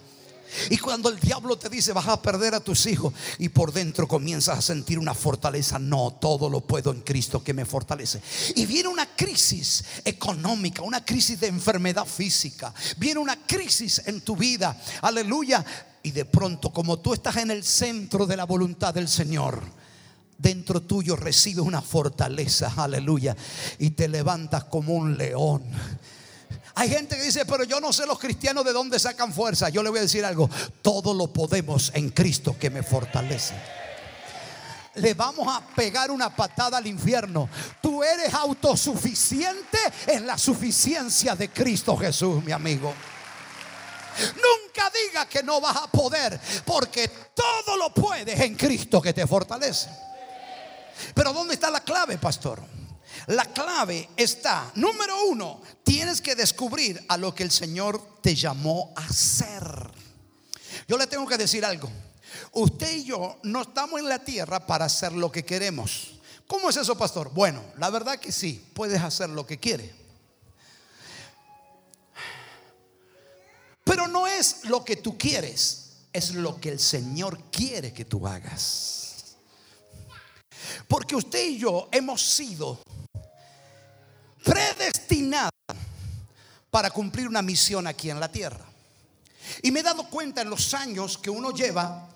Y 0.71 0.79
cuando 0.79 1.09
el 1.09 1.19
diablo 1.19 1.57
te 1.57 1.69
dice 1.69 1.93
vas 1.93 2.09
a 2.09 2.21
perder 2.21 2.55
a 2.55 2.61
tus 2.61 2.87
hijos 2.87 3.13
y 3.39 3.49
por 3.49 3.73
dentro 3.73 4.07
comienzas 4.07 4.59
a 4.59 4.63
sentir 4.63 4.99
una 4.99 5.15
fortaleza, 5.15 5.79
no, 5.79 6.17
todo 6.21 6.49
lo 6.49 6.61
puedo 6.61 6.93
en 6.93 7.01
Cristo 7.01 7.43
que 7.43 7.55
me 7.55 7.65
fortalece. 7.65 8.21
Y 8.57 8.67
viene 8.67 8.89
una 8.89 9.07
crisis 9.07 9.85
económica, 10.05 10.83
una 10.83 11.05
crisis 11.05 11.41
de 11.41 11.49
enfermedad 11.49 12.07
física, 12.07 12.73
viene 12.97 13.21
una 13.21 13.37
crisis 13.47 14.03
en 14.07 14.21
tu 14.21 14.37
vida, 14.37 14.81
aleluya. 15.03 15.65
Y 16.05 16.11
de 16.11 16.25
pronto, 16.25 16.73
como 16.73 16.99
tú 16.99 17.15
estás 17.15 17.37
en 17.37 17.51
el 17.51 17.63
centro 17.63 18.27
de 18.27 18.37
la 18.37 18.45
voluntad 18.45 18.93
del 18.93 19.09
Señor, 19.09 19.63
dentro 20.37 20.83
tuyo 20.83 21.15
recibes 21.15 21.65
una 21.65 21.81
fortaleza, 21.81 22.73
aleluya, 22.77 23.37
y 23.79 23.91
te 23.91 24.09
levantas 24.09 24.65
como 24.65 24.95
un 24.95 25.17
león. 25.17 25.63
Hay 26.75 26.89
gente 26.89 27.17
que 27.17 27.23
dice, 27.23 27.45
pero 27.45 27.65
yo 27.65 27.81
no 27.81 27.93
sé 27.93 28.07
los 28.07 28.19
cristianos 28.19 28.65
de 28.65 28.73
dónde 28.73 28.99
sacan 28.99 29.33
fuerza. 29.33 29.69
Yo 29.69 29.83
le 29.83 29.91
voy 29.91 29.99
a 29.99 30.03
decir 30.03 30.25
algo, 30.25 30.49
todo 30.81 31.13
lo 31.13 31.33
podemos 31.33 31.91
en 31.95 32.11
Cristo 32.11 32.57
que 32.59 32.71
me 32.71 32.83
fortalece. 32.83 33.55
Le 34.95 35.15
vamos 35.15 35.49
a 35.49 35.61
pegar 35.75 36.11
una 36.11 36.35
patada 36.35 36.79
al 36.79 36.87
infierno. 36.87 37.49
Tú 37.81 38.03
eres 38.03 38.33
autosuficiente 38.35 39.79
en 40.07 40.27
la 40.27 40.37
suficiencia 40.37 41.35
de 41.35 41.51
Cristo 41.51 41.97
Jesús, 41.97 42.43
mi 42.43 42.53
amigo. 42.53 42.93
Nunca 44.19 44.91
diga 45.09 45.27
que 45.27 45.43
no 45.43 45.61
vas 45.61 45.77
a 45.77 45.87
poder, 45.91 46.39
porque 46.65 47.09
todo 47.35 47.77
lo 47.77 47.93
puedes 47.95 48.39
en 48.41 48.55
Cristo 48.55 49.01
que 49.01 49.13
te 49.13 49.27
fortalece. 49.27 49.89
Pero 51.15 51.33
¿dónde 51.33 51.55
está 51.55 51.71
la 51.71 51.81
clave, 51.81 52.19
pastor? 52.19 52.63
La 53.27 53.45
clave 53.47 54.09
está, 54.17 54.73
número 54.75 55.27
uno, 55.27 55.61
tienes 55.83 56.21
que 56.21 56.35
descubrir 56.35 57.05
a 57.09 57.17
lo 57.17 57.35
que 57.35 57.45
el 57.45 57.51
Señor 57.51 58.21
te 58.21 58.35
llamó 58.35 58.93
a 58.97 59.05
hacer. 59.05 59.91
Yo 60.89 60.99
le 60.99 61.07
tengo 61.07 61.27
que 61.27 61.39
decir 61.39 61.65
algo. 61.65 61.89
Usted 62.53 62.93
y 62.97 63.05
yo 63.05 63.39
no 63.45 63.63
estamos 63.63 64.01
en 64.01 64.09
la 64.09 64.19
tierra 64.19 64.67
para 64.67 64.87
hacer 64.87 65.13
lo 65.13 65.31
que 65.31 65.45
queremos. 65.45 66.15
¿Cómo 66.47 66.69
es 66.69 66.77
eso, 66.77 66.97
pastor? 66.99 67.31
Bueno, 67.33 67.63
la 67.79 67.91
verdad 67.91 68.19
que 68.19 68.33
sí, 68.33 68.65
puedes 68.75 69.01
hacer 69.01 69.31
lo 69.31 69.47
que 69.47 69.59
quieres. 69.59 69.93
Pero 73.85 74.07
no 74.07 74.27
es 74.27 74.65
lo 74.65 74.85
que 74.85 74.97
tú 74.97 75.17
quieres, 75.17 75.93
es 76.13 76.35
lo 76.35 76.61
que 76.61 76.71
el 76.71 76.81
Señor 76.81 77.39
quiere 77.51 77.93
que 77.93 78.05
tú 78.05 78.27
hagas. 78.27 79.37
Porque 80.89 81.17
usted 81.17 81.45
y 81.45 81.59
yo 81.59 81.89
hemos 81.91 82.23
sido 82.23 82.81
predestinados 84.45 85.53
para 86.71 86.91
cumplir 86.91 87.29
una 87.29 87.43
misión 87.43 87.87
aquí 87.87 88.11
en 88.11 88.21
la 88.21 88.31
tierra. 88.31 88.65
Y 89.63 89.71
me 89.71 89.81
he 89.81 89.83
dado 89.83 90.09
cuenta 90.09 90.43
en 90.43 90.51
los 90.51 90.73
años 90.75 91.19
que 91.19 91.31
uno 91.31 91.51
lleva 91.51 92.09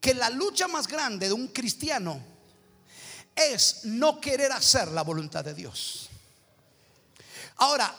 que 0.00 0.14
la 0.14 0.30
lucha 0.30 0.66
más 0.68 0.86
grande 0.86 1.28
de 1.28 1.34
un 1.34 1.48
cristiano 1.48 2.20
es 3.34 3.84
no 3.84 4.20
querer 4.20 4.52
hacer 4.52 4.88
la 4.88 5.02
voluntad 5.02 5.44
de 5.44 5.54
Dios. 5.54 6.08
Ahora, 7.56 7.94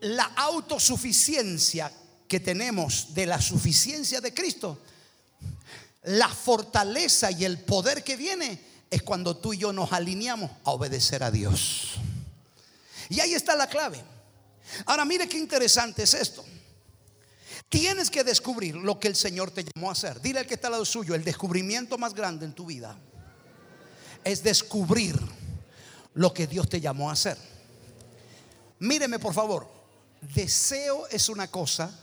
la 0.00 0.24
autosuficiencia 0.24 1.92
que 2.26 2.40
tenemos 2.40 3.14
de 3.14 3.26
la 3.26 3.40
suficiencia 3.40 4.20
de 4.20 4.34
Cristo, 4.34 4.80
la 6.02 6.28
fortaleza 6.28 7.30
y 7.30 7.44
el 7.44 7.60
poder 7.60 8.02
que 8.02 8.16
viene 8.16 8.60
es 8.90 9.02
cuando 9.02 9.36
tú 9.36 9.54
y 9.54 9.58
yo 9.58 9.72
nos 9.72 9.92
alineamos 9.92 10.50
a 10.64 10.70
obedecer 10.72 11.22
a 11.22 11.30
Dios. 11.30 11.94
Y 13.08 13.20
ahí 13.20 13.34
está 13.34 13.56
la 13.56 13.66
clave. 13.66 14.02
Ahora 14.86 15.04
mire 15.04 15.28
qué 15.28 15.38
interesante 15.38 16.02
es 16.04 16.14
esto. 16.14 16.44
Tienes 17.68 18.10
que 18.10 18.24
descubrir 18.24 18.76
lo 18.76 18.98
que 19.00 19.08
el 19.08 19.16
Señor 19.16 19.50
te 19.50 19.64
llamó 19.64 19.88
a 19.88 19.92
hacer. 19.92 20.20
Dile 20.20 20.40
al 20.40 20.46
que 20.46 20.54
está 20.54 20.68
al 20.68 20.72
lado 20.72 20.84
suyo, 20.84 21.14
el 21.14 21.24
descubrimiento 21.24 21.98
más 21.98 22.14
grande 22.14 22.44
en 22.44 22.52
tu 22.52 22.66
vida 22.66 22.96
es 24.22 24.42
descubrir 24.42 25.18
lo 26.14 26.32
que 26.32 26.46
Dios 26.46 26.68
te 26.68 26.80
llamó 26.80 27.10
a 27.10 27.12
hacer. 27.12 27.36
Míreme 28.78 29.18
por 29.18 29.34
favor, 29.34 29.68
deseo 30.20 31.06
es 31.08 31.28
una 31.28 31.50
cosa 31.50 31.96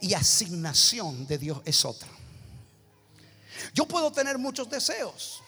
y 0.00 0.14
asignación 0.14 1.26
de 1.26 1.38
Dios 1.38 1.60
es 1.64 1.84
otra. 1.84 2.08
Yo 3.74 3.86
puedo 3.86 4.10
tener 4.12 4.38
muchos 4.38 4.68
deseos. 4.68 5.42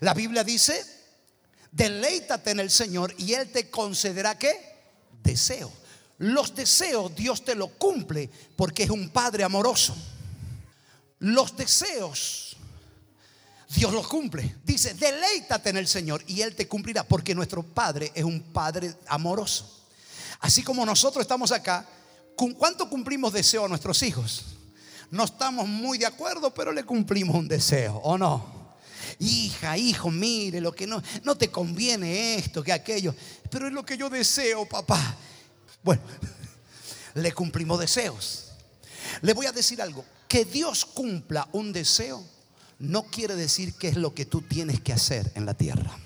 La 0.00 0.14
Biblia 0.14 0.44
dice, 0.44 0.84
deleítate 1.72 2.52
en 2.52 2.60
el 2.60 2.70
Señor 2.70 3.14
y 3.18 3.32
Él 3.32 3.50
te 3.50 3.68
concederá 3.70 4.38
qué? 4.38 4.54
Deseo. 5.22 5.72
Los 6.18 6.54
deseos 6.54 7.14
Dios 7.16 7.44
te 7.44 7.56
lo 7.56 7.66
cumple 7.66 8.30
porque 8.54 8.84
es 8.84 8.90
un 8.90 9.08
Padre 9.08 9.42
amoroso. 9.42 9.96
Los 11.18 11.56
deseos 11.56 12.56
Dios 13.74 13.92
los 13.92 14.06
cumple. 14.06 14.56
Dice, 14.64 14.94
deleítate 14.94 15.70
en 15.70 15.78
el 15.78 15.88
Señor 15.88 16.22
y 16.26 16.42
Él 16.42 16.54
te 16.54 16.68
cumplirá 16.68 17.04
porque 17.04 17.34
nuestro 17.34 17.62
Padre 17.62 18.12
es 18.14 18.22
un 18.22 18.40
Padre 18.40 18.94
amoroso. 19.08 19.80
Así 20.40 20.62
como 20.62 20.84
nosotros 20.84 21.22
estamos 21.22 21.52
acá, 21.52 21.86
¿cuánto 22.58 22.88
cumplimos 22.90 23.32
deseo 23.32 23.64
a 23.64 23.68
nuestros 23.68 24.02
hijos? 24.02 24.44
No 25.10 25.24
estamos 25.24 25.66
muy 25.66 25.98
de 25.98 26.06
acuerdo, 26.06 26.52
pero 26.52 26.72
le 26.72 26.84
cumplimos 26.84 27.36
un 27.36 27.48
deseo, 27.48 27.96
¿o 27.96 28.18
no? 28.18 28.61
Hija, 29.22 29.76
hijo, 29.78 30.10
mire, 30.10 30.60
lo 30.60 30.72
que 30.72 30.86
no, 30.86 31.02
no 31.22 31.36
te 31.36 31.50
conviene 31.50 32.34
esto, 32.36 32.62
que 32.62 32.72
aquello, 32.72 33.14
pero 33.50 33.66
es 33.66 33.72
lo 33.72 33.84
que 33.84 33.96
yo 33.96 34.10
deseo, 34.10 34.66
papá. 34.68 35.16
Bueno, 35.82 36.02
le 37.14 37.32
cumplimos 37.32 37.78
deseos. 37.78 38.52
Le 39.20 39.32
voy 39.32 39.46
a 39.46 39.52
decir 39.52 39.80
algo, 39.80 40.04
que 40.26 40.44
Dios 40.44 40.84
cumpla 40.84 41.48
un 41.52 41.72
deseo 41.72 42.24
no 42.82 43.04
quiere 43.04 43.36
decir 43.36 43.74
que 43.74 43.88
es 43.88 43.96
lo 43.96 44.12
que 44.12 44.26
tú 44.26 44.42
tienes 44.42 44.80
que 44.80 44.92
hacer 44.92 45.30
en 45.36 45.46
la 45.46 45.54
tierra. 45.54 45.96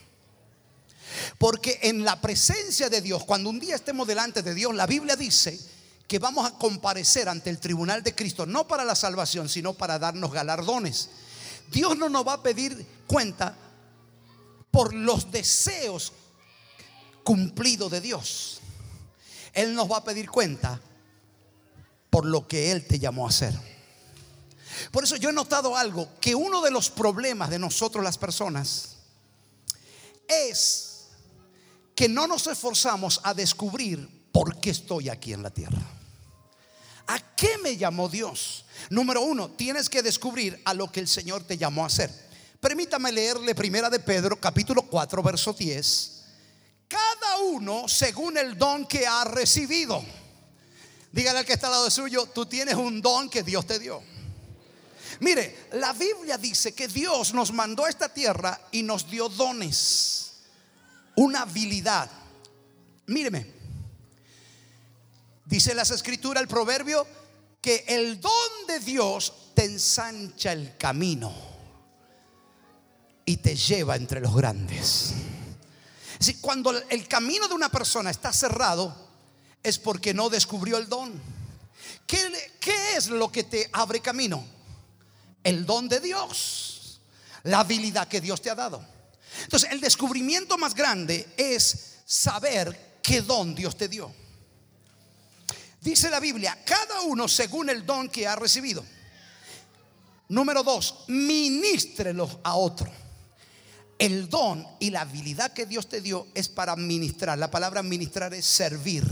Porque 1.38 1.78
en 1.82 2.04
la 2.04 2.20
presencia 2.20 2.90
de 2.90 3.00
Dios, 3.00 3.24
cuando 3.24 3.48
un 3.48 3.58
día 3.58 3.76
estemos 3.76 4.06
delante 4.06 4.42
de 4.42 4.54
Dios, 4.54 4.74
la 4.74 4.86
Biblia 4.86 5.16
dice 5.16 5.58
que 6.06 6.18
vamos 6.18 6.46
a 6.46 6.58
comparecer 6.58 7.30
ante 7.30 7.48
el 7.48 7.58
tribunal 7.58 8.02
de 8.02 8.14
Cristo, 8.14 8.44
no 8.44 8.68
para 8.68 8.84
la 8.84 8.94
salvación, 8.94 9.48
sino 9.48 9.72
para 9.72 9.98
darnos 9.98 10.30
galardones. 10.32 11.08
Dios 11.70 11.96
no 11.96 12.08
nos 12.08 12.26
va 12.26 12.34
a 12.34 12.42
pedir 12.42 12.86
cuenta 13.06 13.56
por 14.70 14.94
los 14.94 15.30
deseos 15.30 16.12
cumplidos 17.22 17.90
de 17.90 18.00
Dios. 18.00 18.60
Él 19.52 19.74
nos 19.74 19.90
va 19.90 19.98
a 19.98 20.04
pedir 20.04 20.30
cuenta 20.30 20.80
por 22.10 22.26
lo 22.26 22.46
que 22.46 22.72
Él 22.72 22.86
te 22.86 22.98
llamó 22.98 23.26
a 23.26 23.30
hacer. 23.30 23.54
Por 24.90 25.04
eso 25.04 25.16
yo 25.16 25.30
he 25.30 25.32
notado 25.32 25.76
algo, 25.76 26.08
que 26.20 26.34
uno 26.34 26.60
de 26.60 26.70
los 26.70 26.90
problemas 26.90 27.50
de 27.50 27.58
nosotros 27.58 28.04
las 28.04 28.18
personas 28.18 28.96
es 30.28 31.06
que 31.94 32.08
no 32.08 32.26
nos 32.26 32.46
esforzamos 32.46 33.20
a 33.24 33.32
descubrir 33.32 34.28
por 34.30 34.60
qué 34.60 34.70
estoy 34.70 35.08
aquí 35.08 35.32
en 35.32 35.42
la 35.42 35.50
tierra. 35.50 35.95
¿A 37.06 37.18
qué 37.36 37.58
me 37.58 37.76
llamó 37.76 38.08
Dios? 38.08 38.64
Número 38.90 39.22
uno, 39.22 39.50
tienes 39.50 39.88
que 39.88 40.02
descubrir 40.02 40.60
a 40.64 40.74
lo 40.74 40.90
que 40.90 41.00
el 41.00 41.08
Señor 41.08 41.44
te 41.44 41.56
llamó 41.56 41.84
a 41.84 41.86
hacer. 41.86 42.10
Permítame 42.60 43.12
leerle 43.12 43.54
primera 43.54 43.88
de 43.90 44.00
Pedro, 44.00 44.40
capítulo 44.40 44.82
4, 44.82 45.22
verso 45.22 45.52
10. 45.52 46.24
Cada 46.88 47.38
uno 47.38 47.88
según 47.88 48.36
el 48.38 48.56
don 48.56 48.86
que 48.86 49.06
ha 49.06 49.24
recibido. 49.24 50.04
Dígale 51.12 51.40
al 51.40 51.44
que 51.44 51.54
está 51.54 51.68
al 51.68 51.74
lado 51.74 51.90
suyo, 51.90 52.26
tú 52.26 52.46
tienes 52.46 52.74
un 52.74 53.00
don 53.00 53.30
que 53.30 53.42
Dios 53.42 53.66
te 53.66 53.78
dio. 53.78 54.02
Mire, 55.20 55.68
la 55.72 55.92
Biblia 55.92 56.36
dice 56.36 56.74
que 56.74 56.88
Dios 56.88 57.32
nos 57.32 57.52
mandó 57.52 57.84
a 57.84 57.88
esta 57.88 58.12
tierra 58.12 58.60
y 58.70 58.82
nos 58.82 59.08
dio 59.10 59.28
dones, 59.28 60.32
una 61.14 61.42
habilidad. 61.42 62.10
Míreme, 63.06 63.55
dice 65.46 65.74
las 65.74 65.90
escrituras, 65.90 66.42
el 66.42 66.48
proverbio, 66.48 67.06
que 67.62 67.84
el 67.88 68.20
don 68.20 68.32
de 68.68 68.80
Dios 68.80 69.32
te 69.54 69.64
ensancha 69.64 70.52
el 70.52 70.76
camino 70.76 71.34
y 73.24 73.38
te 73.38 73.56
lleva 73.56 73.96
entre 73.96 74.20
los 74.20 74.36
grandes. 74.36 75.14
Si 76.18 76.34
cuando 76.34 76.70
el 76.70 77.08
camino 77.08 77.48
de 77.48 77.54
una 77.54 77.70
persona 77.70 78.10
está 78.10 78.32
cerrado, 78.32 78.94
es 79.62 79.78
porque 79.78 80.12
no 80.12 80.28
descubrió 80.28 80.76
el 80.76 80.88
don. 80.88 81.18
¿Qué, 82.06 82.52
¿Qué, 82.60 82.96
es 82.96 83.08
lo 83.08 83.32
que 83.32 83.44
te 83.44 83.68
abre 83.72 84.00
camino? 84.00 84.56
el 85.46 85.64
don 85.64 85.88
de 85.88 86.00
Dios, 86.00 87.00
la 87.44 87.60
habilidad 87.60 88.08
que 88.08 88.20
Dios 88.20 88.42
te 88.42 88.50
ha 88.50 88.56
dado. 88.56 88.84
Entonces, 89.44 89.70
el 89.70 89.80
descubrimiento 89.80 90.58
más 90.58 90.74
grande 90.74 91.34
es 91.36 91.98
saber 92.04 92.98
qué 93.00 93.22
don 93.22 93.54
Dios 93.54 93.76
te 93.76 93.86
dio. 93.86 94.12
Dice 95.86 96.10
la 96.10 96.18
Biblia, 96.18 96.58
cada 96.64 97.02
uno 97.02 97.28
según 97.28 97.70
el 97.70 97.86
don 97.86 98.08
que 98.08 98.26
ha 98.26 98.34
recibido. 98.34 98.84
Número 100.28 100.64
dos, 100.64 101.04
ministrelo 101.06 102.40
a 102.42 102.56
otro. 102.56 102.90
El 103.96 104.28
don 104.28 104.66
y 104.80 104.90
la 104.90 105.02
habilidad 105.02 105.52
que 105.52 105.64
Dios 105.64 105.88
te 105.88 106.00
dio 106.00 106.26
es 106.34 106.48
para 106.48 106.74
ministrar. 106.74 107.38
La 107.38 107.52
palabra 107.52 107.84
ministrar 107.84 108.34
es 108.34 108.46
servir 108.46 109.06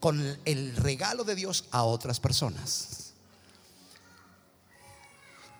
con 0.00 0.38
el 0.44 0.76
regalo 0.76 1.24
de 1.24 1.34
Dios 1.34 1.64
a 1.70 1.84
otras 1.84 2.20
personas. 2.20 3.14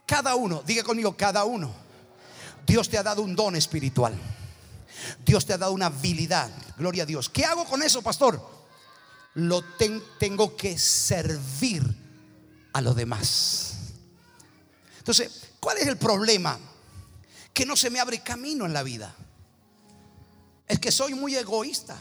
Cada 0.04 0.34
uno, 0.34 0.62
diga 0.66 0.82
conmigo, 0.82 1.16
cada 1.16 1.44
uno. 1.44 1.72
Dios 2.66 2.90
te 2.90 2.98
ha 2.98 3.02
dado 3.02 3.22
un 3.22 3.34
don 3.34 3.56
espiritual. 3.56 4.12
Dios 5.24 5.46
te 5.46 5.54
ha 5.54 5.58
dado 5.58 5.72
una 5.72 5.86
habilidad. 5.86 6.50
Gloria 6.76 7.04
a 7.04 7.06
Dios. 7.06 7.30
¿Qué 7.30 7.46
hago 7.46 7.64
con 7.64 7.82
eso, 7.82 8.02
pastor? 8.02 8.61
Lo 9.34 9.62
tengo 10.18 10.56
que 10.56 10.78
servir 10.78 11.82
a 12.72 12.80
los 12.80 12.94
demás. 12.94 13.74
Entonces, 14.98 15.48
¿cuál 15.58 15.78
es 15.78 15.86
el 15.86 15.96
problema? 15.96 16.58
Que 17.52 17.66
no 17.66 17.76
se 17.76 17.90
me 17.90 18.00
abre 18.00 18.22
camino 18.22 18.66
en 18.66 18.72
la 18.72 18.82
vida. 18.82 19.14
Es 20.68 20.78
que 20.78 20.92
soy 20.92 21.14
muy 21.14 21.34
egoísta. 21.34 21.98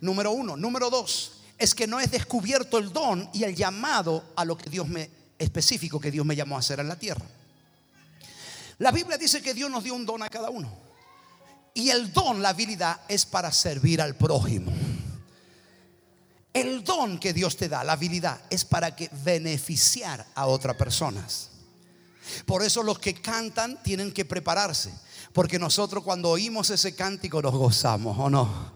Número 0.00 0.30
uno. 0.32 0.56
Número 0.56 0.90
dos. 0.90 1.40
Es 1.58 1.74
que 1.74 1.86
no 1.86 1.98
he 1.98 2.06
descubierto 2.06 2.78
el 2.78 2.92
don 2.92 3.28
y 3.32 3.44
el 3.44 3.54
llamado 3.54 4.32
a 4.36 4.44
lo 4.44 4.56
que 4.58 4.68
Dios 4.68 4.86
me 4.86 5.10
específico 5.38 6.00
que 6.00 6.10
Dios 6.10 6.24
me 6.24 6.36
llamó 6.36 6.56
a 6.56 6.60
hacer 6.60 6.80
en 6.80 6.88
la 6.88 6.98
tierra. 6.98 7.24
La 8.78 8.90
Biblia 8.90 9.16
dice 9.16 9.40
que 9.40 9.54
Dios 9.54 9.70
nos 9.70 9.84
dio 9.84 9.94
un 9.94 10.04
don 10.04 10.22
a 10.22 10.28
cada 10.28 10.50
uno. 10.50 10.70
Y 11.74 11.90
el 11.90 12.12
don, 12.12 12.42
la 12.42 12.50
habilidad, 12.50 13.00
es 13.08 13.26
para 13.26 13.52
servir 13.52 14.00
al 14.00 14.16
prójimo. 14.16 14.72
El 16.56 16.84
don 16.84 17.18
que 17.18 17.34
Dios 17.34 17.58
te 17.58 17.68
da, 17.68 17.84
la 17.84 17.92
habilidad, 17.92 18.40
es 18.48 18.64
para 18.64 18.96
que 18.96 19.10
beneficiar 19.24 20.26
a 20.34 20.46
otras 20.46 20.74
personas. 20.76 21.50
Por 22.46 22.62
eso 22.62 22.82
los 22.82 22.98
que 22.98 23.12
cantan 23.12 23.82
tienen 23.82 24.10
que 24.10 24.24
prepararse. 24.24 24.90
Porque 25.34 25.58
nosotros 25.58 26.02
cuando 26.02 26.30
oímos 26.30 26.70
ese 26.70 26.94
cántico 26.94 27.42
nos 27.42 27.52
gozamos, 27.52 28.18
¿o 28.18 28.30
no? 28.30 28.72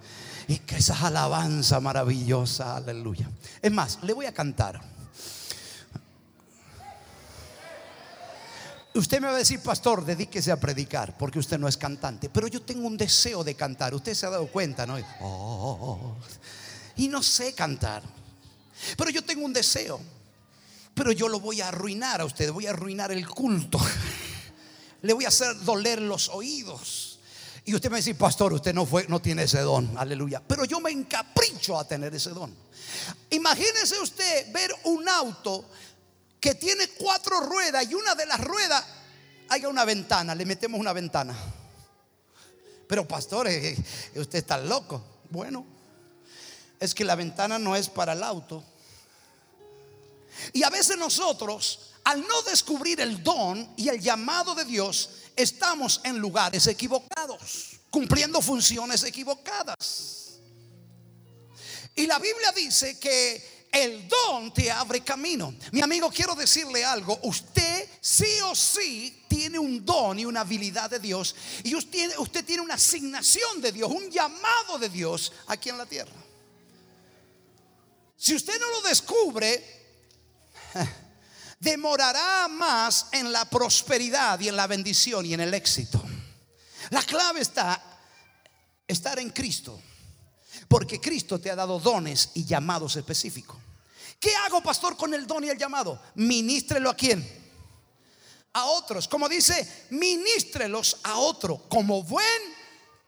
Y 0.46 0.58
que 0.58 0.76
esa 0.76 1.06
alabanza 1.06 1.80
maravillosa, 1.80 2.76
aleluya. 2.76 3.30
Es 3.62 3.72
más, 3.72 3.98
le 4.02 4.12
voy 4.12 4.26
a 4.26 4.34
cantar. 4.34 4.78
Usted 8.92 9.20
me 9.22 9.28
va 9.28 9.36
a 9.36 9.38
decir, 9.38 9.60
pastor, 9.60 10.04
dedíquese 10.04 10.52
a 10.52 10.60
predicar, 10.60 11.16
porque 11.16 11.38
usted 11.38 11.58
no 11.58 11.66
es 11.66 11.78
cantante. 11.78 12.28
Pero 12.28 12.46
yo 12.46 12.60
tengo 12.60 12.86
un 12.86 12.98
deseo 12.98 13.42
de 13.42 13.54
cantar. 13.54 13.94
Usted 13.94 14.12
se 14.12 14.26
ha 14.26 14.30
dado 14.30 14.48
cuenta, 14.48 14.84
¿no? 14.84 14.98
Oh, 15.22 16.16
y 17.00 17.08
no 17.08 17.22
sé 17.22 17.54
cantar. 17.54 18.02
Pero 18.94 19.08
yo 19.10 19.24
tengo 19.24 19.42
un 19.46 19.54
deseo. 19.54 19.98
Pero 20.94 21.12
yo 21.12 21.28
lo 21.28 21.40
voy 21.40 21.62
a 21.62 21.68
arruinar 21.68 22.20
a 22.20 22.26
usted. 22.26 22.52
Voy 22.52 22.66
a 22.66 22.70
arruinar 22.70 23.10
el 23.10 23.26
culto. 23.26 23.80
Le 25.02 25.14
voy 25.14 25.24
a 25.24 25.28
hacer 25.28 25.58
doler 25.64 26.02
los 26.02 26.28
oídos. 26.28 27.18
Y 27.64 27.74
usted 27.74 27.90
me 27.90 27.96
decir, 27.96 28.18
pastor, 28.18 28.52
usted 28.52 28.74
no, 28.74 28.84
fue, 28.84 29.06
no 29.08 29.18
tiene 29.18 29.44
ese 29.44 29.60
don. 29.60 29.96
Aleluya. 29.96 30.42
Pero 30.46 30.66
yo 30.66 30.78
me 30.78 30.90
encapricho 30.90 31.78
a 31.78 31.88
tener 31.88 32.14
ese 32.14 32.30
don. 32.30 32.54
Imagínese 33.30 33.98
usted 33.98 34.52
ver 34.52 34.70
un 34.84 35.08
auto 35.08 35.64
que 36.38 36.54
tiene 36.54 36.86
cuatro 36.88 37.40
ruedas 37.40 37.90
y 37.90 37.94
una 37.94 38.14
de 38.14 38.26
las 38.26 38.40
ruedas 38.40 38.84
haya 39.48 39.70
una 39.70 39.86
ventana, 39.86 40.34
le 40.34 40.44
metemos 40.44 40.78
una 40.78 40.92
ventana. 40.92 41.34
Pero 42.86 43.08
pastor, 43.08 43.48
eh, 43.48 43.70
eh, 43.70 44.20
usted 44.20 44.40
está 44.40 44.58
loco. 44.58 45.02
Bueno, 45.30 45.64
es 46.80 46.94
que 46.94 47.04
la 47.04 47.14
ventana 47.14 47.58
no 47.58 47.76
es 47.76 47.88
para 47.88 48.14
el 48.14 48.22
auto. 48.22 48.64
Y 50.52 50.62
a 50.62 50.70
veces 50.70 50.96
nosotros, 50.96 51.90
al 52.04 52.26
no 52.26 52.42
descubrir 52.42 53.00
el 53.00 53.22
don 53.22 53.72
y 53.76 53.88
el 53.88 54.00
llamado 54.00 54.54
de 54.54 54.64
Dios, 54.64 55.10
estamos 55.36 56.00
en 56.04 56.18
lugares 56.18 56.66
equivocados, 56.66 57.80
cumpliendo 57.90 58.40
funciones 58.40 59.04
equivocadas. 59.04 60.38
Y 61.94 62.06
la 62.06 62.18
Biblia 62.18 62.50
dice 62.52 62.98
que 62.98 63.68
el 63.72 64.08
don 64.08 64.52
te 64.54 64.70
abre 64.70 65.02
camino. 65.02 65.54
Mi 65.72 65.82
amigo, 65.82 66.10
quiero 66.10 66.34
decirle 66.34 66.84
algo. 66.84 67.18
Usted 67.22 67.88
sí 68.00 68.40
o 68.44 68.54
sí 68.54 69.24
tiene 69.28 69.58
un 69.58 69.84
don 69.84 70.18
y 70.18 70.24
una 70.24 70.40
habilidad 70.40 70.88
de 70.88 70.98
Dios. 70.98 71.34
Y 71.62 71.74
usted, 71.74 72.18
usted 72.18 72.44
tiene 72.44 72.62
una 72.62 72.74
asignación 72.74 73.60
de 73.60 73.72
Dios, 73.72 73.90
un 73.90 74.10
llamado 74.10 74.78
de 74.78 74.88
Dios 74.88 75.32
aquí 75.46 75.68
en 75.68 75.78
la 75.78 75.86
tierra. 75.86 76.19
Si 78.20 78.34
usted 78.34 78.60
no 78.60 78.68
lo 78.68 78.82
descubre, 78.82 79.64
demorará 81.58 82.48
más 82.48 83.06
en 83.12 83.32
la 83.32 83.48
prosperidad 83.48 84.38
y 84.40 84.48
en 84.48 84.56
la 84.56 84.66
bendición 84.66 85.24
y 85.24 85.32
en 85.32 85.40
el 85.40 85.54
éxito. 85.54 86.04
La 86.90 87.02
clave 87.02 87.40
está 87.40 87.82
estar 88.86 89.18
en 89.18 89.30
Cristo. 89.30 89.80
Porque 90.68 91.00
Cristo 91.00 91.40
te 91.40 91.50
ha 91.50 91.56
dado 91.56 91.80
dones 91.80 92.32
y 92.34 92.44
llamados 92.44 92.94
específicos. 92.96 93.56
¿Qué 94.18 94.34
hago, 94.44 94.62
pastor, 94.62 94.98
con 94.98 95.14
el 95.14 95.26
don 95.26 95.42
y 95.44 95.48
el 95.48 95.56
llamado? 95.56 95.98
Ministrelo 96.16 96.90
a 96.90 96.94
quién? 96.94 97.26
A 98.52 98.66
otros. 98.66 99.08
Como 99.08 99.30
dice, 99.30 99.86
ministrelos 99.88 100.98
a 101.04 101.16
otro. 101.16 101.66
Como 101.70 102.02
buen 102.02 102.42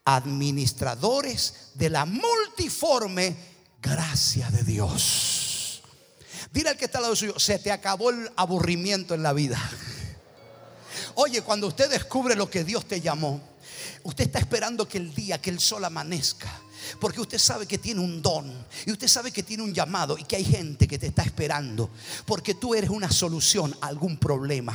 administradores 0.07 1.73
de 1.75 1.91
la 1.91 2.07
multiforme 2.07 3.52
gracia 3.83 4.49
de 4.51 4.63
Dios. 4.63 5.83
Dile 6.53 6.71
al 6.71 6.77
que 6.77 6.87
está 6.87 6.99
al 6.99 7.03
lado 7.03 7.17
suyo, 7.17 7.39
se 7.39 7.59
te 7.59 7.73
acabó 7.73 8.11
el 8.11 8.31
aburrimiento 8.37 9.15
en 9.15 9.23
la 9.23 9.33
vida. 9.33 9.61
Oye, 11.17 11.43
cuando 11.43 11.67
usted 11.67 11.91
descubre 11.91 12.35
lo 12.35 12.49
que 12.49 12.65
Dios 12.65 12.87
te 12.87 13.01
llamó, 13.01 13.41
usted 14.05 14.25
está 14.25 14.39
esperando 14.39 14.89
que 14.89 14.99
el 14.99 15.15
día, 15.15 15.41
que 15.41 15.51
el 15.51 15.61
sol 15.61 15.85
amanezca 15.85 16.51
porque 17.01 17.21
usted 17.21 17.39
sabe 17.39 17.67
que 17.67 17.79
tiene 17.79 18.01
un 18.01 18.23
don 18.23 18.67
y 18.87 18.93
usted 18.93 19.09
sabe 19.09 19.31
que 19.31 19.43
tiene 19.43 19.63
un 19.63 19.75
llamado 19.75 20.19
y 20.19 20.25
que 20.25 20.37
hay 20.37 20.45
gente 20.45 20.87
que 20.87 20.99
te 20.99 21.07
está 21.09 21.23
esperando. 21.23 21.91
Porque 22.27 22.55
tú 22.55 22.75
eres 22.75 22.91
una 22.91 23.11
solución 23.11 23.77
a 23.81 23.87
algún 23.87 24.17
problema. 24.17 24.75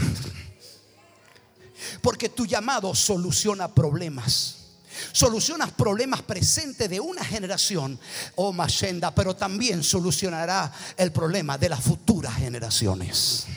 Porque 2.02 2.30
tu 2.30 2.46
llamado 2.46 2.96
soluciona 2.96 3.74
problemas. 3.74 4.67
Solucionas 5.12 5.72
problemas 5.72 6.22
presentes 6.22 6.90
de 6.90 7.00
una 7.00 7.24
generación, 7.24 8.00
oh 8.36 8.54
Mashenda, 8.54 9.14
pero 9.14 9.36
también 9.36 9.84
solucionará 9.84 10.72
el 10.98 11.12
problema 11.12 11.58
de 11.58 11.70
las 11.70 11.82
futuras 11.82 12.36
generaciones. 12.36 13.48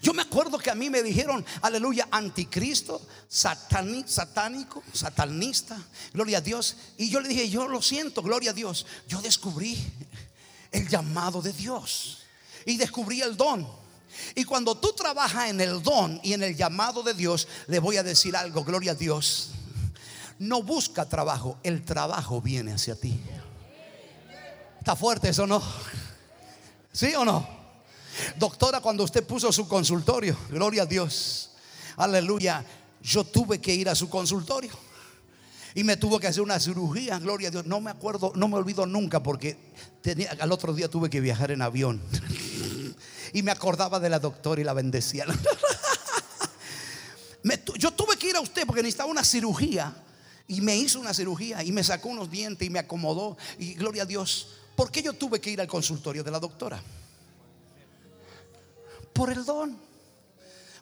Yo 0.00 0.14
me 0.14 0.22
acuerdo 0.22 0.58
que 0.58 0.70
a 0.70 0.74
mí 0.74 0.90
me 0.90 1.02
dijeron, 1.02 1.44
aleluya, 1.62 2.08
anticristo, 2.10 3.04
satánico, 3.28 4.82
satanista, 4.92 5.76
gloria 6.12 6.38
a 6.38 6.40
Dios. 6.40 6.76
Y 6.96 7.10
yo 7.10 7.20
le 7.20 7.28
dije, 7.28 7.48
yo 7.48 7.66
lo 7.68 7.82
siento, 7.82 8.22
gloria 8.22 8.52
a 8.52 8.54
Dios. 8.54 8.86
Yo 9.08 9.20
descubrí 9.20 9.76
el 10.70 10.88
llamado 10.88 11.42
de 11.42 11.52
Dios 11.52 12.18
y 12.64 12.76
descubrí 12.76 13.22
el 13.22 13.36
don. 13.36 13.66
Y 14.34 14.44
cuando 14.44 14.76
tú 14.76 14.92
trabajas 14.92 15.48
en 15.48 15.60
el 15.60 15.82
don 15.82 16.20
y 16.22 16.32
en 16.32 16.42
el 16.42 16.56
llamado 16.56 17.02
de 17.02 17.14
Dios, 17.14 17.48
le 17.66 17.78
voy 17.78 17.96
a 17.96 18.02
decir 18.02 18.36
algo, 18.36 18.64
gloria 18.64 18.92
a 18.92 18.94
Dios. 18.94 19.50
No 20.38 20.62
busca 20.62 21.08
trabajo, 21.08 21.58
el 21.62 21.84
trabajo 21.84 22.40
viene 22.40 22.72
hacia 22.72 22.94
ti. 22.94 23.18
¿Está 24.78 24.94
fuerte 24.94 25.30
eso 25.30 25.46
no? 25.46 25.62
¿Sí 26.92 27.14
o 27.14 27.24
no? 27.24 27.46
Doctora, 28.36 28.80
cuando 28.80 29.04
usted 29.04 29.24
puso 29.24 29.52
su 29.52 29.68
consultorio, 29.68 30.36
gloria 30.50 30.82
a 30.82 30.86
Dios, 30.86 31.50
aleluya, 31.96 32.64
yo 33.02 33.24
tuve 33.24 33.60
que 33.60 33.74
ir 33.74 33.88
a 33.88 33.94
su 33.94 34.08
consultorio. 34.08 34.72
Y 35.74 35.84
me 35.84 35.96
tuvo 35.96 36.18
que 36.18 36.26
hacer 36.26 36.42
una 36.42 36.58
cirugía, 36.58 37.18
gloria 37.18 37.48
a 37.48 37.50
Dios. 37.50 37.66
No 37.66 37.80
me 37.80 37.90
acuerdo, 37.90 38.32
no 38.34 38.48
me 38.48 38.56
olvido 38.56 38.86
nunca 38.86 39.22
porque 39.22 39.56
al 40.40 40.50
otro 40.50 40.72
día 40.74 40.88
tuve 40.88 41.10
que 41.10 41.20
viajar 41.20 41.50
en 41.50 41.62
avión. 41.62 42.00
Y 43.32 43.42
me 43.42 43.50
acordaba 43.50 44.00
de 44.00 44.10
la 44.10 44.18
doctora 44.18 44.60
y 44.60 44.64
la 44.64 44.72
bendecía. 44.72 45.26
yo 47.78 47.92
tuve 47.92 48.16
que 48.16 48.30
ir 48.30 48.36
a 48.36 48.40
usted 48.40 48.66
porque 48.66 48.82
necesitaba 48.82 49.10
una 49.10 49.24
cirugía. 49.24 49.94
Y 50.46 50.62
me 50.62 50.76
hizo 50.76 50.98
una 50.98 51.12
cirugía 51.12 51.62
y 51.62 51.72
me 51.72 51.84
sacó 51.84 52.08
unos 52.08 52.30
dientes 52.30 52.66
y 52.66 52.70
me 52.70 52.78
acomodó. 52.78 53.36
Y 53.58 53.74
gloria 53.74 54.04
a 54.04 54.06
Dios. 54.06 54.48
¿Por 54.74 54.90
qué 54.90 55.02
yo 55.02 55.12
tuve 55.12 55.40
que 55.40 55.50
ir 55.50 55.60
al 55.60 55.66
consultorio 55.66 56.24
de 56.24 56.30
la 56.30 56.40
doctora? 56.40 56.82
Por 59.12 59.32
el 59.32 59.44
don, 59.44 59.76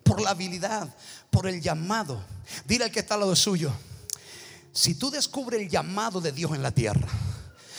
por 0.02 0.20
la 0.20 0.30
habilidad, 0.30 0.94
por 1.30 1.48
el 1.48 1.60
llamado. 1.60 2.22
Dile 2.64 2.84
al 2.84 2.90
que 2.90 3.00
está 3.00 3.14
al 3.14 3.20
lado 3.20 3.34
suyo, 3.34 3.72
si 4.72 4.94
tú 4.94 5.10
descubres 5.10 5.62
el 5.62 5.70
llamado 5.70 6.20
de 6.20 6.32
Dios 6.32 6.54
en 6.54 6.62
la 6.62 6.70
tierra, 6.70 7.08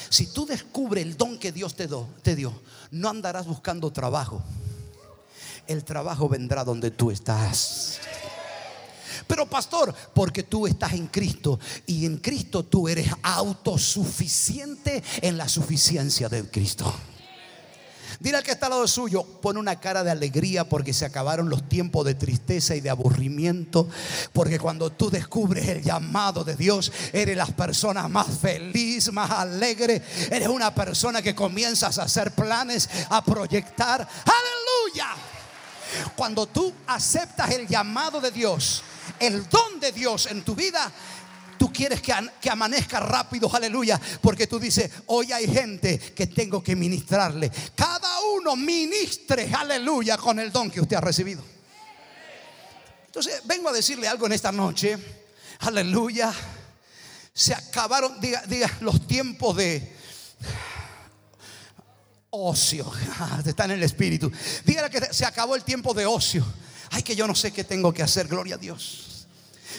si 0.10 0.28
tú 0.28 0.46
descubres 0.46 1.06
el 1.06 1.17
don 1.17 1.38
que 1.38 1.52
Dios 1.52 1.76
te, 1.76 1.88
te 2.22 2.36
dio, 2.36 2.54
no 2.91 3.10
andarás 3.10 3.48
buscando 3.48 3.91
trabajo. 3.91 4.41
El 5.67 5.84
trabajo 5.84 6.30
vendrá 6.30 6.63
donde 6.63 6.91
tú 6.91 7.12
estás. 7.12 8.00
Pero 9.28 9.46
pastor, 9.46 9.93
porque 10.13 10.43
tú 10.43 10.67
estás 10.67 10.93
en 10.93 11.08
Cristo 11.08 11.60
y 11.86 12.06
en 12.06 12.17
Cristo 12.17 12.63
tú 12.63 12.88
eres 12.88 13.10
autosuficiente 13.24 15.04
en 15.22 15.38
la 15.38 15.50
suficiencia 15.50 16.30
de 16.30 16.50
Cristo. 16.50 16.93
Dile 18.28 18.44
que 18.44 18.52
está 18.52 18.66
al 18.66 18.72
lado 18.72 18.88
suyo, 18.90 19.24
pone 19.24 19.58
una 19.58 19.80
cara 19.80 20.04
de 20.04 20.12
alegría 20.12 20.68
porque 20.68 20.92
se 20.92 21.06
acabaron 21.06 21.50
los 21.50 21.70
tiempos 21.70 22.04
de 22.04 22.13
tristeza 22.13 22.76
y 22.76 22.82
de 22.82 22.90
aburrimiento. 22.90 23.88
Porque 24.34 24.60
cuando 24.60 24.92
tú 24.92 25.10
descubres 25.10 25.66
el 25.70 25.82
llamado 25.82 26.44
de 26.44 26.58
Dios, 26.58 26.92
eres 27.13 27.38
la 27.38 27.46
persona 27.46 28.10
más 28.10 28.28
feliz, 28.42 29.13
más 29.13 29.32
alegre. 29.32 30.04
Eres 30.30 30.50
una 30.50 30.76
persona 30.76 31.22
que 31.22 31.34
comienzas 31.34 32.00
a 32.00 32.04
hacer 32.04 32.32
planes, 32.32 32.90
a 33.10 33.24
proyectar. 33.24 34.02
Aleluya. 34.02 35.08
Cuando 36.18 36.48
tú 36.48 36.74
aceptas 36.86 37.50
el 37.52 37.66
llamado 37.66 38.20
de 38.20 38.32
Dios, 38.32 38.84
el 39.22 39.48
don 39.48 39.80
de 39.80 39.94
Dios 39.94 40.26
en 40.26 40.44
tu 40.44 40.54
vida, 40.54 40.92
Tú 41.58 41.72
quieres 41.72 42.02
que, 42.02 42.13
amanezca 42.50 43.00
rápido, 43.00 43.54
aleluya, 43.54 44.00
porque 44.22 44.48
tú 44.48 44.60
dices, 44.60 44.91
hoy 45.08 45.32
hay 45.32 45.48
gente 45.48 45.98
que 46.00 46.28
tengo 46.28 46.63
que 46.63 46.76
ministrarle. 46.76 47.52
Cada 47.76 48.22
uno 48.36 48.56
ministre, 48.56 49.50
aleluya, 49.54 50.17
con 50.17 50.39
el 50.39 50.52
don 50.52 50.70
que 50.70 50.82
usted 50.82 50.98
ha 50.98 51.02
recibido. 51.02 51.43
Entonces, 53.06 53.41
vengo 53.46 53.70
a 53.70 53.74
decirle 53.74 54.08
algo 54.08 54.28
en 54.28 54.34
esta 54.34 54.52
noche, 54.52 54.98
aleluya. 55.60 56.34
Se 57.34 57.54
acabaron, 57.54 58.20
diga, 58.20 58.43
diga 58.48 58.70
los 58.82 59.08
tiempos 59.08 59.56
de 59.58 59.96
ocio. 62.30 62.91
Está 63.46 63.65
en 63.65 63.72
el 63.72 63.84
espíritu. 63.84 64.32
Dígale 64.65 64.89
que 64.89 65.13
se 65.13 65.26
acabó 65.26 65.56
el 65.56 65.63
tiempo 65.63 65.93
de 65.93 66.06
ocio. 66.06 66.46
Ay, 66.91 67.04
que 67.04 67.15
yo 67.15 67.28
no 67.28 67.36
sé 67.36 67.52
qué 67.52 67.63
tengo 67.63 67.93
que 67.93 68.04
hacer, 68.04 68.28
gloria 68.28 68.56
a 68.56 68.58
Dios. 68.58 69.16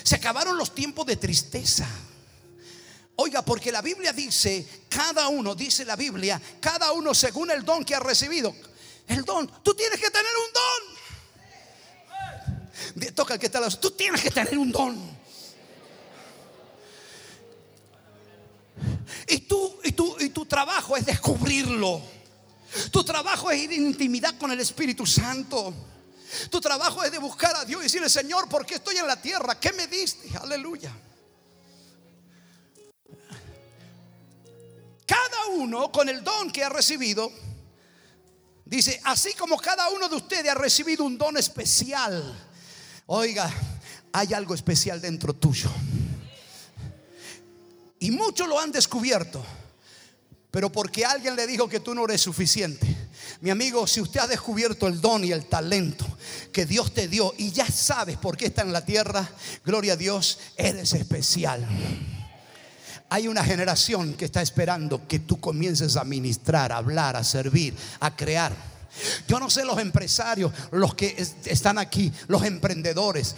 Se 0.02 0.16
acabaron 0.16 0.56
los 0.56 0.74
tiempos 0.74 1.06
de 1.06 1.16
tristeza. 1.16 1.86
Oiga, 3.16 3.44
porque 3.44 3.72
la 3.72 3.82
Biblia 3.82 4.12
dice, 4.12 4.84
cada 4.88 5.28
uno, 5.28 5.54
dice 5.54 5.84
la 5.84 5.96
Biblia, 5.96 6.40
cada 6.60 6.92
uno 6.92 7.12
según 7.14 7.50
el 7.50 7.64
don 7.64 7.84
que 7.84 7.94
ha 7.94 8.00
recibido. 8.00 8.54
El 9.08 9.24
don, 9.24 9.50
tú 9.62 9.74
tienes 9.74 9.98
que 9.98 10.10
tener 10.10 10.30
un 10.46 10.52
don. 10.52 10.98
Toca 13.14 13.34
el 13.34 13.40
que 13.40 13.46
está 13.46 13.68
tú 13.70 13.90
tienes 13.90 14.22
que 14.22 14.30
tener 14.30 14.56
un 14.56 14.70
don. 14.70 15.18
Y 19.26 19.38
tú, 19.38 19.78
y 19.84 19.92
tú, 19.92 20.16
y 20.20 20.28
tu 20.30 20.46
trabajo 20.46 20.96
es 20.96 21.04
descubrirlo. 21.04 22.00
Tu 22.90 23.02
trabajo 23.02 23.50
es 23.50 23.58
ir 23.58 23.72
en 23.72 23.86
intimidad 23.86 24.38
con 24.38 24.52
el 24.52 24.60
Espíritu 24.60 25.06
Santo. 25.06 25.74
Tu 26.50 26.60
trabajo 26.60 27.02
es 27.04 27.12
de 27.12 27.18
buscar 27.18 27.56
a 27.56 27.64
Dios 27.64 27.80
y 27.80 27.84
decirle, 27.84 28.08
Señor, 28.08 28.48
¿por 28.48 28.66
qué 28.66 28.76
estoy 28.76 28.96
en 28.96 29.06
la 29.06 29.20
tierra? 29.20 29.58
¿Qué 29.58 29.72
me 29.72 29.86
diste? 29.86 30.30
Aleluya. 30.38 30.92
Cada 35.06 35.46
uno 35.56 35.90
con 35.90 36.08
el 36.08 36.22
don 36.22 36.50
que 36.50 36.62
ha 36.62 36.68
recibido, 36.68 37.32
dice, 38.64 39.00
así 39.04 39.32
como 39.34 39.56
cada 39.56 39.88
uno 39.88 40.08
de 40.08 40.16
ustedes 40.16 40.50
ha 40.50 40.54
recibido 40.54 41.04
un 41.04 41.16
don 41.16 41.36
especial. 41.38 42.48
Oiga, 43.06 43.50
hay 44.12 44.34
algo 44.34 44.54
especial 44.54 45.00
dentro 45.00 45.32
tuyo. 45.34 45.70
Y 48.00 48.10
muchos 48.10 48.46
lo 48.46 48.60
han 48.60 48.70
descubierto. 48.70 49.42
Pero 50.50 50.72
porque 50.72 51.04
alguien 51.04 51.36
le 51.36 51.46
dijo 51.46 51.68
que 51.68 51.80
tú 51.80 51.94
no 51.94 52.04
eres 52.04 52.22
suficiente, 52.22 52.86
Mi 53.40 53.50
amigo, 53.50 53.86
si 53.86 54.00
usted 54.00 54.20
ha 54.20 54.26
descubierto 54.26 54.88
el 54.88 55.00
don 55.00 55.24
y 55.24 55.32
el 55.32 55.44
talento 55.46 56.06
que 56.52 56.66
Dios 56.66 56.92
te 56.92 57.06
dio 57.06 57.34
y 57.36 57.52
ya 57.52 57.66
sabes 57.66 58.16
por 58.16 58.36
qué 58.36 58.46
está 58.46 58.62
en 58.62 58.72
la 58.72 58.84
tierra, 58.84 59.28
gloria 59.64 59.92
a 59.92 59.96
Dios, 59.96 60.38
eres 60.56 60.92
especial. 60.94 61.66
Hay 63.10 63.28
una 63.28 63.44
generación 63.44 64.14
que 64.14 64.24
está 64.24 64.42
esperando 64.42 65.06
que 65.06 65.20
tú 65.20 65.38
comiences 65.38 65.96
a 65.96 66.04
ministrar, 66.04 66.72
a 66.72 66.78
hablar, 66.78 67.16
a 67.16 67.24
servir, 67.24 67.74
a 68.00 68.16
crear. 68.16 68.77
Yo 69.26 69.38
no 69.38 69.50
sé 69.50 69.64
los 69.64 69.78
empresarios, 69.78 70.52
los 70.70 70.94
que 70.94 71.16
están 71.44 71.78
aquí, 71.78 72.12
los 72.26 72.44
emprendedores. 72.44 73.34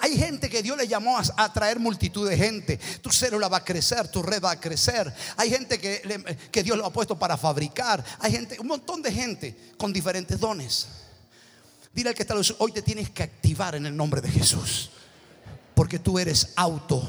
Hay 0.00 0.16
gente 0.16 0.48
que 0.48 0.62
Dios 0.62 0.76
le 0.76 0.88
llamó 0.88 1.18
a 1.18 1.22
atraer 1.36 1.78
multitud 1.78 2.28
de 2.28 2.36
gente. 2.36 2.78
Tu 3.00 3.10
célula 3.10 3.48
va 3.48 3.58
a 3.58 3.64
crecer, 3.64 4.08
tu 4.08 4.22
red 4.22 4.42
va 4.42 4.52
a 4.52 4.60
crecer. 4.60 5.12
Hay 5.36 5.50
gente 5.50 5.78
que, 5.78 6.38
que 6.50 6.62
Dios 6.62 6.76
lo 6.76 6.86
ha 6.86 6.92
puesto 6.92 7.18
para 7.18 7.36
fabricar. 7.36 8.04
Hay 8.20 8.32
gente, 8.32 8.58
un 8.60 8.66
montón 8.66 9.02
de 9.02 9.12
gente 9.12 9.56
con 9.76 9.92
diferentes 9.92 10.38
dones. 10.38 10.86
Dile 11.94 12.08
al 12.08 12.14
que 12.14 12.22
está 12.22 12.34
hoy 12.58 12.72
te 12.72 12.82
tienes 12.82 13.10
que 13.10 13.22
activar 13.22 13.76
en 13.76 13.86
el 13.86 13.96
nombre 13.96 14.20
de 14.20 14.28
Jesús. 14.28 14.90
Porque 15.74 15.98
tú 15.98 16.18
eres 16.18 16.48
auto. 16.56 17.06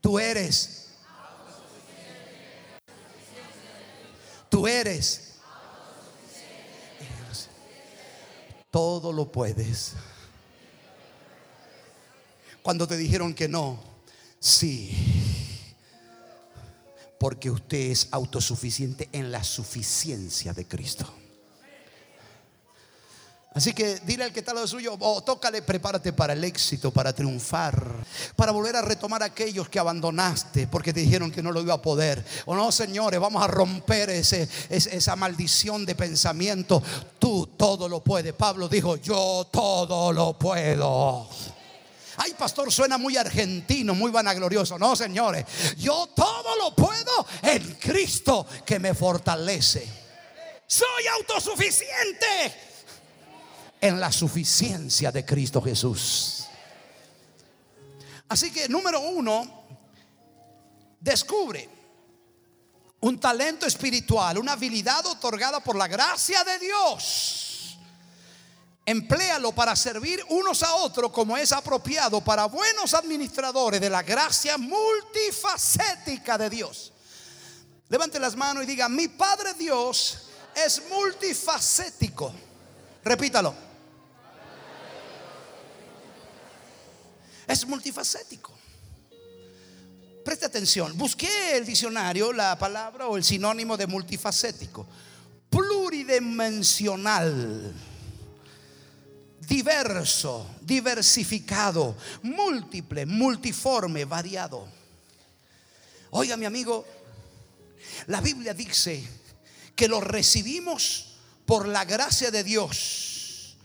Tú 0.00 0.18
eres 0.18 0.85
Tú 4.48 4.66
eres. 4.66 5.34
Todo 8.70 9.12
lo 9.12 9.30
puedes. 9.30 9.94
Cuando 12.62 12.86
te 12.86 12.96
dijeron 12.96 13.32
que 13.32 13.48
no, 13.48 13.82
sí. 14.40 14.92
Porque 17.18 17.50
usted 17.50 17.90
es 17.90 18.08
autosuficiente 18.10 19.08
en 19.12 19.32
la 19.32 19.44
suficiencia 19.44 20.52
de 20.52 20.66
Cristo. 20.66 21.06
Así 23.56 23.72
que 23.72 24.00
dile 24.04 24.24
al 24.24 24.34
que 24.34 24.40
está 24.40 24.52
lo 24.52 24.66
suyo, 24.66 24.98
oh, 25.00 25.22
tócale, 25.22 25.62
prepárate 25.62 26.12
para 26.12 26.34
el 26.34 26.44
éxito, 26.44 26.90
para 26.90 27.14
triunfar, 27.14 28.04
para 28.36 28.52
volver 28.52 28.76
a 28.76 28.82
retomar 28.82 29.22
a 29.22 29.26
aquellos 29.26 29.70
que 29.70 29.78
abandonaste 29.78 30.66
porque 30.66 30.92
te 30.92 31.00
dijeron 31.00 31.30
que 31.30 31.42
no 31.42 31.50
lo 31.50 31.62
iba 31.62 31.72
a 31.72 31.80
poder. 31.80 32.22
O 32.44 32.54
no, 32.54 32.70
señores, 32.70 33.18
vamos 33.18 33.42
a 33.42 33.46
romper 33.46 34.10
ese, 34.10 34.46
esa 34.68 35.16
maldición 35.16 35.86
de 35.86 35.94
pensamiento. 35.94 36.82
Tú 37.18 37.46
todo 37.56 37.88
lo 37.88 38.04
puedes. 38.04 38.34
Pablo 38.34 38.68
dijo, 38.68 38.96
yo 38.96 39.48
todo 39.50 40.12
lo 40.12 40.38
puedo. 40.38 41.26
Ay, 42.18 42.34
pastor, 42.34 42.70
suena 42.70 42.98
muy 42.98 43.16
argentino, 43.16 43.94
muy 43.94 44.10
vanaglorioso. 44.10 44.78
No, 44.78 44.94
señores, 44.94 45.46
yo 45.78 46.10
todo 46.14 46.56
lo 46.56 46.74
puedo 46.74 47.26
en 47.40 47.76
Cristo 47.76 48.46
que 48.66 48.78
me 48.78 48.92
fortalece. 48.92 49.88
Soy 50.66 51.06
autosuficiente 51.18 52.65
en 53.86 54.00
la 54.00 54.12
suficiencia 54.12 55.12
de 55.12 55.24
Cristo 55.24 55.62
Jesús. 55.62 56.46
Así 58.28 58.50
que 58.50 58.68
número 58.68 59.00
uno, 59.00 59.64
descubre 61.00 61.68
un 63.00 63.20
talento 63.20 63.66
espiritual, 63.66 64.38
una 64.38 64.52
habilidad 64.52 65.06
otorgada 65.06 65.60
por 65.60 65.76
la 65.76 65.86
gracia 65.86 66.42
de 66.42 66.58
Dios. 66.58 67.78
Empléalo 68.84 69.52
para 69.52 69.74
servir 69.74 70.24
unos 70.28 70.62
a 70.62 70.74
otros 70.76 71.10
como 71.10 71.36
es 71.36 71.52
apropiado 71.52 72.20
para 72.20 72.46
buenos 72.46 72.94
administradores 72.94 73.80
de 73.80 73.90
la 73.90 74.02
gracia 74.02 74.56
multifacética 74.58 76.38
de 76.38 76.50
Dios. 76.50 76.92
Levante 77.88 78.18
las 78.18 78.36
manos 78.36 78.64
y 78.64 78.66
diga, 78.66 78.88
mi 78.88 79.08
Padre 79.08 79.54
Dios 79.54 80.28
es 80.54 80.82
multifacético. 80.88 82.32
Repítalo. 83.04 83.65
Es 87.46 87.64
multifacético. 87.66 88.52
Preste 90.24 90.46
atención. 90.46 90.98
Busqué 90.98 91.56
el 91.56 91.64
diccionario 91.64 92.32
la 92.32 92.58
palabra 92.58 93.06
o 93.06 93.16
el 93.16 93.22
sinónimo 93.22 93.76
de 93.76 93.86
multifacético. 93.86 94.84
Pluridimensional. 95.48 97.72
Diverso, 99.46 100.44
diversificado, 100.60 101.96
múltiple, 102.22 103.06
multiforme, 103.06 104.04
variado. 104.04 104.66
Oiga, 106.10 106.36
mi 106.36 106.46
amigo, 106.46 106.84
la 108.08 108.20
Biblia 108.20 108.54
dice 108.54 109.08
que 109.76 109.86
lo 109.86 110.00
recibimos 110.00 111.14
por 111.44 111.68
la 111.68 111.84
gracia 111.84 112.32
de 112.32 112.42
Dios 112.42 113.56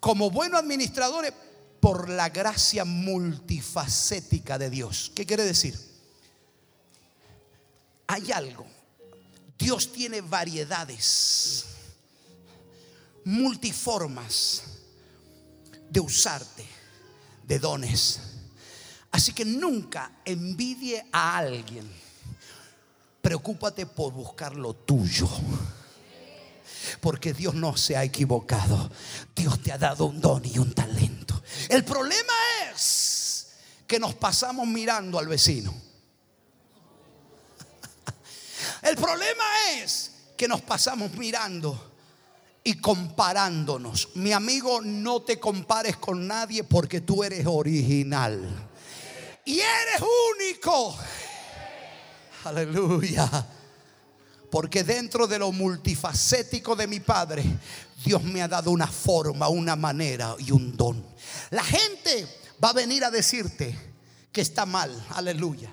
como 0.00 0.30
buenos 0.30 0.58
administradores 0.58 1.32
por 1.80 2.08
la 2.08 2.28
gracia 2.28 2.84
multifacética 2.84 4.58
de 4.58 4.70
Dios. 4.70 5.10
¿Qué 5.14 5.26
quiere 5.26 5.44
decir? 5.44 5.78
Hay 8.06 8.30
algo. 8.32 8.66
Dios 9.58 9.92
tiene 9.92 10.20
variedades, 10.20 11.66
multiformas 13.24 14.62
de 15.90 16.00
usarte, 16.00 16.64
de 17.46 17.58
dones. 17.58 18.20
Así 19.10 19.32
que 19.32 19.44
nunca 19.44 20.12
envidie 20.24 21.04
a 21.12 21.36
alguien. 21.36 21.86
Preocúpate 23.20 23.86
por 23.86 24.12
buscar 24.12 24.56
lo 24.56 24.74
tuyo. 24.74 25.28
Porque 27.00 27.34
Dios 27.34 27.54
no 27.54 27.76
se 27.76 27.96
ha 27.96 28.04
equivocado. 28.04 28.90
Dios 29.36 29.60
te 29.62 29.72
ha 29.72 29.78
dado 29.78 30.06
un 30.06 30.20
don 30.20 30.42
y 30.44 30.58
un 30.58 30.72
talento. 30.72 31.09
El 31.70 31.84
problema 31.84 32.32
es 32.72 33.46
que 33.86 34.00
nos 34.00 34.14
pasamos 34.14 34.66
mirando 34.66 35.20
al 35.20 35.28
vecino. 35.28 35.72
El 38.82 38.96
problema 38.96 39.44
es 39.76 40.10
que 40.36 40.48
nos 40.48 40.62
pasamos 40.62 41.12
mirando 41.12 41.92
y 42.64 42.80
comparándonos. 42.80 44.08
Mi 44.16 44.32
amigo, 44.32 44.80
no 44.82 45.22
te 45.22 45.38
compares 45.38 45.96
con 45.96 46.26
nadie 46.26 46.64
porque 46.64 47.02
tú 47.02 47.22
eres 47.22 47.46
original. 47.46 48.68
Y 49.44 49.60
eres 49.60 50.02
único. 50.40 50.96
Aleluya. 52.46 53.46
Porque 54.50 54.82
dentro 54.82 55.26
de 55.26 55.38
lo 55.38 55.52
multifacético 55.52 56.74
de 56.74 56.86
mi 56.86 57.00
Padre, 57.00 57.44
Dios 58.04 58.22
me 58.22 58.42
ha 58.42 58.48
dado 58.48 58.70
una 58.70 58.88
forma, 58.88 59.48
una 59.48 59.76
manera 59.76 60.34
y 60.38 60.50
un 60.50 60.76
don. 60.76 61.04
La 61.50 61.62
gente 61.62 62.26
va 62.62 62.70
a 62.70 62.74
venir 62.74 63.04
a 63.04 63.10
decirte 63.10 63.76
que 64.32 64.40
está 64.40 64.66
mal. 64.66 65.06
Aleluya. 65.10 65.72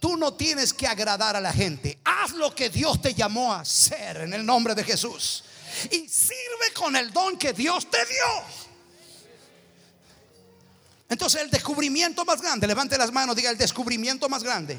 Tú 0.00 0.16
no 0.16 0.34
tienes 0.34 0.72
que 0.72 0.86
agradar 0.86 1.36
a 1.36 1.40
la 1.40 1.52
gente. 1.52 1.98
Haz 2.04 2.32
lo 2.32 2.54
que 2.54 2.70
Dios 2.70 3.00
te 3.00 3.14
llamó 3.14 3.52
a 3.52 3.60
hacer 3.60 4.18
en 4.18 4.32
el 4.32 4.44
nombre 4.44 4.74
de 4.74 4.84
Jesús. 4.84 5.44
Y 5.90 6.08
sirve 6.08 6.72
con 6.74 6.96
el 6.96 7.12
don 7.12 7.36
que 7.36 7.52
Dios 7.52 7.90
te 7.90 7.98
dio. 7.98 8.66
Entonces 11.08 11.42
el 11.42 11.50
descubrimiento 11.50 12.24
más 12.24 12.40
grande, 12.40 12.66
levante 12.66 12.98
las 12.98 13.12
manos, 13.12 13.36
diga 13.36 13.50
el 13.50 13.58
descubrimiento 13.58 14.28
más 14.28 14.42
grande, 14.42 14.78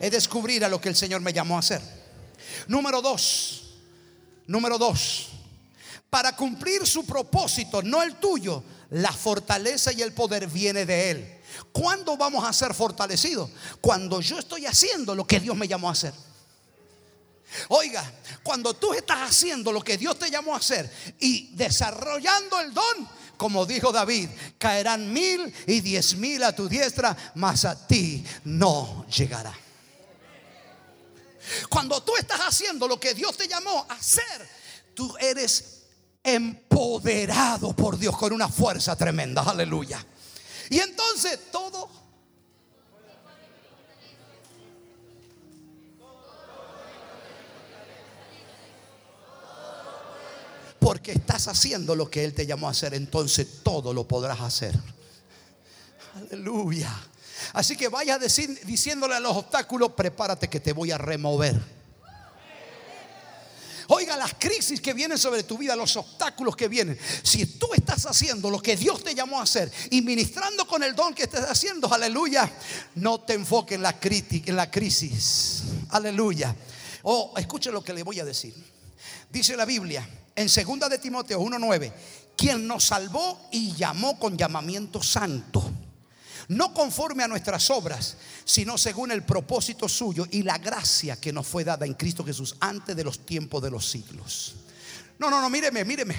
es 0.00 0.10
descubrir 0.10 0.64
a 0.64 0.68
lo 0.68 0.80
que 0.80 0.88
el 0.88 0.96
Señor 0.96 1.20
me 1.20 1.32
llamó 1.32 1.56
a 1.56 1.58
hacer. 1.58 2.01
Número 2.68 3.00
dos, 3.02 3.62
número 4.46 4.78
dos, 4.78 5.28
para 6.10 6.36
cumplir 6.36 6.86
su 6.86 7.06
propósito, 7.06 7.82
no 7.82 8.02
el 8.02 8.16
tuyo, 8.16 8.62
la 8.90 9.12
fortaleza 9.12 9.92
y 9.92 10.02
el 10.02 10.12
poder 10.12 10.46
viene 10.46 10.84
de 10.84 11.10
Él. 11.10 11.40
¿Cuándo 11.72 12.16
vamos 12.16 12.44
a 12.44 12.52
ser 12.52 12.74
fortalecidos? 12.74 13.50
Cuando 13.80 14.20
yo 14.20 14.38
estoy 14.38 14.66
haciendo 14.66 15.14
lo 15.14 15.26
que 15.26 15.40
Dios 15.40 15.56
me 15.56 15.68
llamó 15.68 15.88
a 15.88 15.92
hacer. 15.92 16.12
Oiga, 17.68 18.10
cuando 18.42 18.74
tú 18.74 18.94
estás 18.94 19.30
haciendo 19.30 19.72
lo 19.72 19.82
que 19.82 19.98
Dios 19.98 20.18
te 20.18 20.30
llamó 20.30 20.54
a 20.54 20.58
hacer 20.58 20.90
y 21.20 21.54
desarrollando 21.54 22.60
el 22.60 22.72
don, 22.72 23.08
como 23.36 23.66
dijo 23.66 23.92
David, 23.92 24.28
caerán 24.58 25.12
mil 25.12 25.52
y 25.66 25.80
diez 25.80 26.14
mil 26.16 26.42
a 26.44 26.54
tu 26.54 26.68
diestra, 26.68 27.16
mas 27.34 27.64
a 27.64 27.86
ti 27.86 28.24
no 28.44 29.06
llegará. 29.14 29.52
Cuando 31.68 32.02
tú 32.02 32.16
estás 32.16 32.40
haciendo 32.40 32.86
lo 32.86 32.98
que 32.98 33.14
Dios 33.14 33.36
te 33.36 33.48
llamó 33.48 33.86
a 33.88 33.94
hacer, 33.94 34.48
tú 34.94 35.14
eres 35.18 35.82
empoderado 36.22 37.74
por 37.74 37.98
Dios 37.98 38.16
con 38.16 38.32
una 38.32 38.48
fuerza 38.48 38.96
tremenda. 38.96 39.42
Aleluya. 39.42 40.04
Y 40.70 40.78
entonces 40.78 41.50
todo 41.50 42.02
porque 50.82 51.12
estás 51.12 51.46
haciendo 51.46 51.94
lo 51.94 52.10
que 52.10 52.24
Él 52.24 52.34
te 52.34 52.44
llamó 52.44 52.66
a 52.66 52.72
hacer, 52.72 52.92
entonces 52.94 53.62
todo 53.62 53.94
lo 53.94 54.06
podrás 54.06 54.40
hacer. 54.40 54.74
Aleluya. 56.14 56.92
Así 57.52 57.76
que 57.76 57.88
vaya 57.88 58.18
diciéndole 58.18 59.14
a 59.14 59.20
los 59.20 59.36
obstáculos, 59.36 59.92
prepárate 59.92 60.48
que 60.48 60.60
te 60.60 60.72
voy 60.72 60.90
a 60.90 60.98
remover. 60.98 61.60
Oiga, 63.88 64.16
las 64.16 64.34
crisis 64.34 64.80
que 64.80 64.94
vienen 64.94 65.18
sobre 65.18 65.42
tu 65.42 65.58
vida, 65.58 65.76
los 65.76 65.96
obstáculos 65.96 66.56
que 66.56 66.68
vienen. 66.68 66.98
Si 67.22 67.44
tú 67.44 67.68
estás 67.74 68.06
haciendo 68.06 68.48
lo 68.48 68.60
que 68.60 68.74
Dios 68.76 69.02
te 69.04 69.14
llamó 69.14 69.38
a 69.38 69.42
hacer 69.42 69.70
y 69.90 70.00
ministrando 70.02 70.66
con 70.66 70.82
el 70.82 70.94
don 70.94 71.14
que 71.14 71.24
estás 71.24 71.50
haciendo, 71.50 71.92
aleluya, 71.92 72.50
no 72.94 73.20
te 73.20 73.34
enfoques 73.34 73.76
en 73.76 73.82
la, 73.82 73.98
crítica, 73.98 74.50
en 74.50 74.56
la 74.56 74.70
crisis. 74.70 75.62
Aleluya. 75.90 76.54
Oh, 77.02 77.34
escuche 77.36 77.70
lo 77.70 77.82
que 77.82 77.92
le 77.92 78.02
voy 78.02 78.20
a 78.20 78.24
decir. 78.24 78.54
Dice 79.30 79.56
la 79.56 79.64
Biblia 79.64 80.08
en 80.36 80.46
2 80.46 80.88
de 80.88 80.98
Timoteo 80.98 81.40
1:9, 81.40 81.92
quien 82.36 82.66
nos 82.66 82.84
salvó 82.84 83.48
y 83.50 83.74
llamó 83.74 84.18
con 84.18 84.36
llamamiento 84.36 85.02
santo 85.02 85.70
no 86.52 86.74
conforme 86.74 87.22
a 87.22 87.28
nuestras 87.28 87.70
obras, 87.70 88.16
sino 88.44 88.76
según 88.78 89.10
el 89.10 89.22
propósito 89.22 89.88
suyo 89.88 90.26
y 90.30 90.42
la 90.42 90.58
gracia 90.58 91.16
que 91.16 91.32
nos 91.32 91.46
fue 91.46 91.64
dada 91.64 91.86
en 91.86 91.94
Cristo 91.94 92.24
Jesús 92.24 92.56
antes 92.60 92.94
de 92.94 93.04
los 93.04 93.24
tiempos 93.24 93.62
de 93.62 93.70
los 93.70 93.88
siglos. 93.88 94.54
No, 95.18 95.30
no, 95.30 95.40
no, 95.40 95.48
míreme, 95.48 95.84
míreme. 95.84 96.16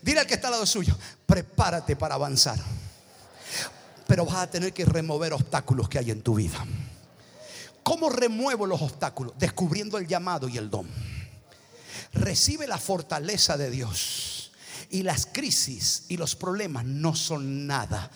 Dile 0.00 0.20
al 0.20 0.26
que 0.26 0.34
está 0.34 0.48
al 0.48 0.52
lado 0.52 0.66
suyo, 0.66 0.96
prepárate 1.26 1.96
para 1.96 2.14
avanzar. 2.14 2.58
Pero 4.06 4.24
vas 4.26 4.36
a 4.36 4.50
tener 4.50 4.72
que 4.72 4.84
remover 4.84 5.32
obstáculos 5.32 5.88
que 5.88 5.98
hay 5.98 6.10
en 6.10 6.22
tu 6.22 6.34
vida. 6.34 6.64
¿Cómo 7.82 8.10
remuevo 8.10 8.66
los 8.66 8.80
obstáculos? 8.80 9.34
Descubriendo 9.38 9.98
el 9.98 10.06
llamado 10.06 10.48
y 10.48 10.56
el 10.56 10.70
don. 10.70 10.88
Recibe 12.12 12.66
la 12.66 12.78
fortaleza 12.78 13.56
de 13.56 13.70
Dios. 13.70 14.52
Y 14.90 15.02
las 15.02 15.26
crisis 15.26 16.04
y 16.08 16.16
los 16.16 16.36
problemas 16.36 16.84
no 16.84 17.16
son 17.16 17.66
nada 17.66 18.10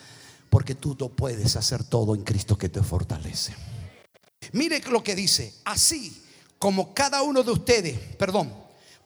porque 0.49 0.75
tú 0.75 0.95
no 0.99 1.09
puedes 1.09 1.55
hacer 1.55 1.83
todo 1.83 2.15
en 2.15 2.23
Cristo 2.23 2.57
que 2.57 2.69
te 2.69 2.81
fortalece. 2.81 3.55
Mire 4.53 4.81
lo 4.89 5.03
que 5.03 5.15
dice, 5.15 5.55
así 5.65 6.23
como 6.57 6.93
cada 6.93 7.21
uno 7.21 7.43
de 7.43 7.51
ustedes, 7.51 8.15
perdón, 8.15 8.53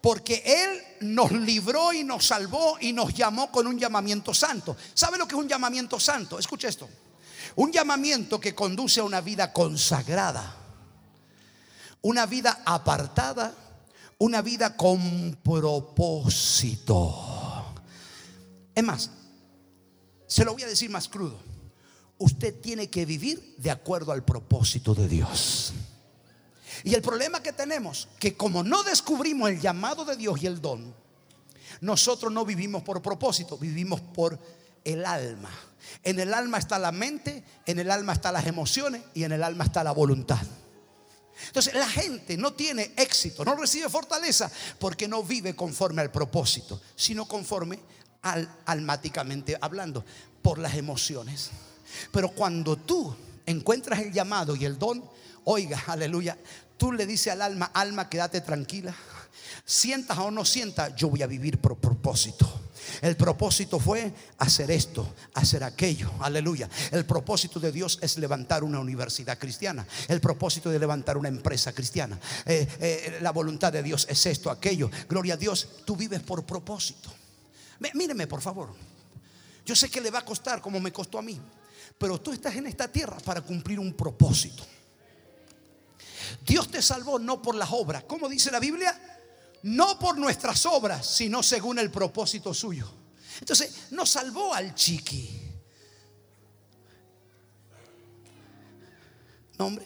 porque 0.02 0.44
Él 0.46 0.82
nos 1.02 1.32
libró 1.32 1.94
y 1.94 2.04
nos 2.04 2.26
salvó 2.26 2.78
y 2.80 2.94
nos 2.94 3.14
llamó 3.14 3.52
con 3.52 3.68
un 3.68 3.78
llamamiento 3.78 4.34
santo. 4.34 4.76
¿Sabe 4.94 5.18
lo 5.18 5.28
que 5.28 5.36
es 5.36 5.42
un 5.42 5.48
llamamiento 5.48 6.00
santo? 6.00 6.40
Escuche 6.40 6.68
esto. 6.68 6.90
Un 7.56 7.72
llamamiento 7.72 8.40
que 8.40 8.56
conduce 8.56 9.00
a 9.00 9.04
una 9.04 9.22
vida 9.22 9.52
consagrada, 9.52 10.56
una 12.02 12.26
vida 12.26 12.62
apartada, 12.66 13.54
una 14.20 14.42
vida 14.42 14.76
con 14.78 15.38
propósito. 15.44 17.16
Es 18.74 18.84
más, 18.84 19.10
se 20.32 20.46
lo 20.46 20.54
voy 20.54 20.64
a 20.64 20.68
decir 20.68 20.90
más 20.90 21.10
crudo. 21.10 21.38
Usted 22.18 22.56
tiene 22.62 22.90
que 22.90 23.06
vivir 23.06 23.54
de 23.58 23.70
acuerdo 23.70 24.14
al 24.14 24.24
propósito 24.24 24.96
de 24.96 25.10
Dios. 25.10 25.74
Y 26.86 26.94
el 26.94 27.02
problema 27.02 27.44
que 27.44 27.52
tenemos, 27.52 28.08
que 28.18 28.38
como 28.38 28.64
no 28.64 28.82
descubrimos 28.84 29.50
el 29.50 29.60
llamado 29.60 30.06
de 30.06 30.16
Dios 30.16 30.42
y 30.42 30.48
el 30.48 30.62
don, 30.62 30.96
nosotros 31.82 32.32
no 32.32 32.46
vivimos 32.46 32.82
por 32.82 33.02
propósito, 33.02 33.58
vivimos 33.58 34.00
por 34.00 34.40
el 34.86 35.06
alma. 35.06 35.52
En 36.02 36.18
el 36.18 36.34
alma 36.34 36.60
está 36.60 36.80
la 36.80 36.94
mente, 36.94 37.44
en 37.66 37.80
el 37.80 37.92
alma 37.92 38.14
están 38.14 38.34
las 38.34 38.48
emociones 38.48 39.02
y 39.14 39.26
en 39.26 39.34
el 39.34 39.44
alma 39.44 39.66
está 39.66 39.84
la 39.84 39.92
voluntad. 39.92 40.40
Entonces 41.48 41.74
la 41.74 41.90
gente 41.90 42.38
no 42.38 42.54
tiene 42.54 42.94
éxito, 42.96 43.44
no 43.44 43.56
recibe 43.56 43.90
fortaleza 43.90 44.50
porque 44.80 45.10
no 45.10 45.24
vive 45.24 45.58
conforme 45.58 46.02
al 46.02 46.10
propósito, 46.10 46.80
sino 46.96 47.28
conforme 47.28 47.80
al, 48.22 48.50
almáticamente 48.66 49.58
hablando, 49.60 50.04
por 50.42 50.60
las 50.60 50.76
emociones. 50.76 51.52
Pero 52.12 52.30
cuando 52.30 52.78
tú 52.78 53.16
encuentras 53.46 54.00
el 54.00 54.12
llamado 54.12 54.56
y 54.56 54.66
el 54.66 54.78
don, 54.78 55.04
oiga, 55.44 55.82
aleluya, 55.88 56.38
tú 56.78 56.92
le 56.92 57.06
dices 57.06 57.34
al 57.34 57.42
alma, 57.42 57.72
alma, 57.74 58.10
quédate 58.10 58.42
tranquila. 58.42 58.96
Sientas 59.66 60.18
o 60.18 60.32
no 60.32 60.44
sientas, 60.46 60.96
yo 60.96 61.10
voy 61.10 61.22
a 61.22 61.28
vivir 61.28 61.60
por 61.60 61.78
propósito. 61.78 62.62
El 63.02 63.16
propósito 63.16 63.80
fue 63.80 64.12
hacer 64.40 64.72
esto, 64.72 65.14
hacer 65.36 65.64
aquello. 65.64 66.12
Aleluya. 66.20 66.70
El 66.92 67.06
propósito 67.06 67.60
de 67.60 67.72
Dios 67.72 68.00
es 68.02 68.18
levantar 68.18 68.64
una 68.64 68.80
universidad 68.80 69.38
cristiana. 69.38 69.86
El 70.08 70.20
propósito 70.20 70.70
de 70.70 70.80
levantar 70.80 71.18
una 71.18 71.30
empresa 71.30 71.74
cristiana. 71.74 72.20
Eh, 72.46 72.68
eh, 72.80 73.20
la 73.22 73.32
voluntad 73.32 73.72
de 73.72 73.84
Dios 73.84 74.08
es 74.10 74.26
esto, 74.26 74.50
aquello. 74.50 74.90
Gloria 75.08 75.36
a 75.36 75.38
Dios, 75.38 75.68
tú 75.86 75.96
vives 75.96 76.22
por 76.22 76.44
propósito. 76.44 77.21
Míreme, 77.94 78.28
por 78.28 78.42
favor. 78.42 78.74
Yo 79.66 79.76
sé 79.76 79.90
que 79.90 80.02
le 80.02 80.12
va 80.12 80.20
a 80.20 80.26
costar 80.26 80.62
como 80.62 80.80
me 80.80 80.92
costó 80.92 81.18
a 81.18 81.22
mí. 81.22 81.40
Pero 81.98 82.20
tú 82.20 82.32
estás 82.32 82.56
en 82.56 82.68
esta 82.68 82.88
tierra 82.88 83.18
para 83.18 83.42
cumplir 83.42 83.80
un 83.80 83.94
propósito. 83.94 84.66
Dios 86.46 86.70
te 86.70 86.82
salvó 86.82 87.20
no 87.20 87.42
por 87.42 87.56
las 87.56 87.70
obras. 87.72 88.04
¿Cómo 88.06 88.30
dice 88.30 88.52
la 88.52 88.60
Biblia? 88.60 89.00
No 89.64 90.00
por 90.00 90.18
nuestras 90.18 90.66
obras, 90.66 91.06
sino 91.06 91.44
según 91.44 91.80
el 91.80 91.92
propósito 91.92 92.54
suyo. 92.54 92.92
Entonces, 93.40 93.92
no 93.92 94.06
salvó 94.06 94.54
al 94.54 94.74
chiqui. 94.74 95.42
¿Nombre? 99.58 99.86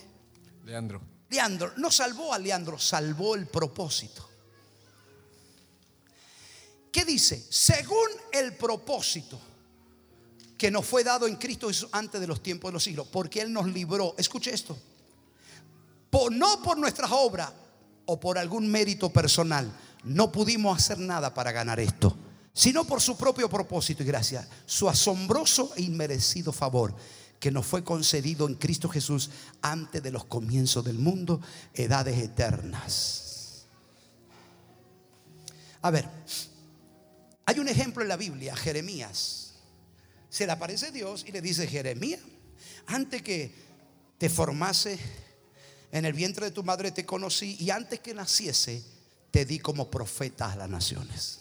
Leandro. 0.63 1.01
Leandro. 1.29 1.73
No 1.77 1.91
salvó 1.91 2.33
a 2.33 2.39
Leandro, 2.39 2.79
salvó 2.79 3.35
el 3.35 3.47
propósito. 3.47 4.29
¿Qué 6.95 7.03
dice? 7.03 7.45
Según 7.49 8.07
el 8.31 8.53
propósito 8.53 9.37
que 10.57 10.71
nos 10.71 10.85
fue 10.85 11.03
dado 11.03 11.27
en 11.27 11.35
Cristo 11.35 11.69
antes 11.91 12.21
de 12.21 12.25
los 12.25 12.41
tiempos 12.41 12.69
de 12.69 12.73
los 12.73 12.85
siglos, 12.85 13.05
porque 13.11 13.41
Él 13.41 13.51
nos 13.51 13.67
libró. 13.67 14.15
Escuche 14.17 14.53
esto. 14.53 14.77
No 16.31 16.61
por 16.63 16.77
nuestras 16.77 17.11
obras 17.11 17.51
o 18.05 18.17
por 18.17 18.37
algún 18.37 18.71
mérito 18.71 19.11
personal, 19.11 19.69
no 20.05 20.31
pudimos 20.31 20.77
hacer 20.77 20.97
nada 20.97 21.33
para 21.33 21.51
ganar 21.51 21.81
esto, 21.81 22.15
sino 22.53 22.85
por 22.85 23.01
su 23.01 23.17
propio 23.17 23.49
propósito 23.49 24.01
y 24.01 24.05
gracia, 24.05 24.47
su 24.65 24.87
asombroso 24.87 25.73
e 25.75 25.81
inmerecido 25.81 26.53
favor 26.53 26.95
que 27.41 27.51
nos 27.51 27.65
fue 27.65 27.83
concedido 27.83 28.47
en 28.47 28.55
Cristo 28.55 28.87
Jesús 28.87 29.31
antes 29.61 30.01
de 30.01 30.11
los 30.11 30.23
comienzos 30.23 30.85
del 30.85 30.97
mundo, 30.97 31.41
edades 31.73 32.17
eternas. 32.17 33.65
A 35.81 35.91
ver, 35.91 36.09
hay 37.45 37.59
un 37.59 37.67
ejemplo 37.67 38.01
en 38.01 38.09
la 38.09 38.17
Biblia, 38.17 38.55
Jeremías. 38.55 39.53
Se 40.29 40.45
le 40.45 40.51
aparece 40.51 40.91
Dios 40.91 41.25
y 41.27 41.31
le 41.31 41.41
dice, 41.41 41.67
Jeremías, 41.67 42.21
antes 42.87 43.21
que 43.21 43.53
te 44.17 44.29
formase 44.29 44.99
en 45.91 46.05
el 46.05 46.13
vientre 46.13 46.45
de 46.45 46.51
tu 46.51 46.63
madre 46.63 46.91
te 46.91 47.05
conocí 47.05 47.55
y 47.59 47.69
antes 47.69 47.99
que 47.99 48.13
naciese 48.13 48.83
te 49.31 49.45
di 49.45 49.59
como 49.59 49.89
profeta 49.89 50.51
a 50.51 50.55
las 50.55 50.69
naciones. 50.69 51.39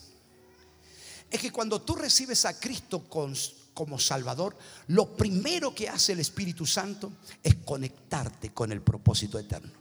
Es 1.31 1.41
que 1.41 1.51
cuando 1.51 1.81
tú 1.83 1.97
recibes 1.97 2.45
a 2.45 2.59
Cristo 2.61 3.09
como 3.09 3.99
Salvador, 3.99 4.57
lo 4.89 5.17
primero 5.17 5.75
que 5.75 5.89
hace 5.89 6.13
el 6.13 6.21
Espíritu 6.21 6.67
Santo 6.67 7.13
es 7.43 7.57
conectarte 7.57 8.53
con 8.53 8.71
el 8.71 8.81
propósito 8.83 9.39
eterno. 9.39 9.73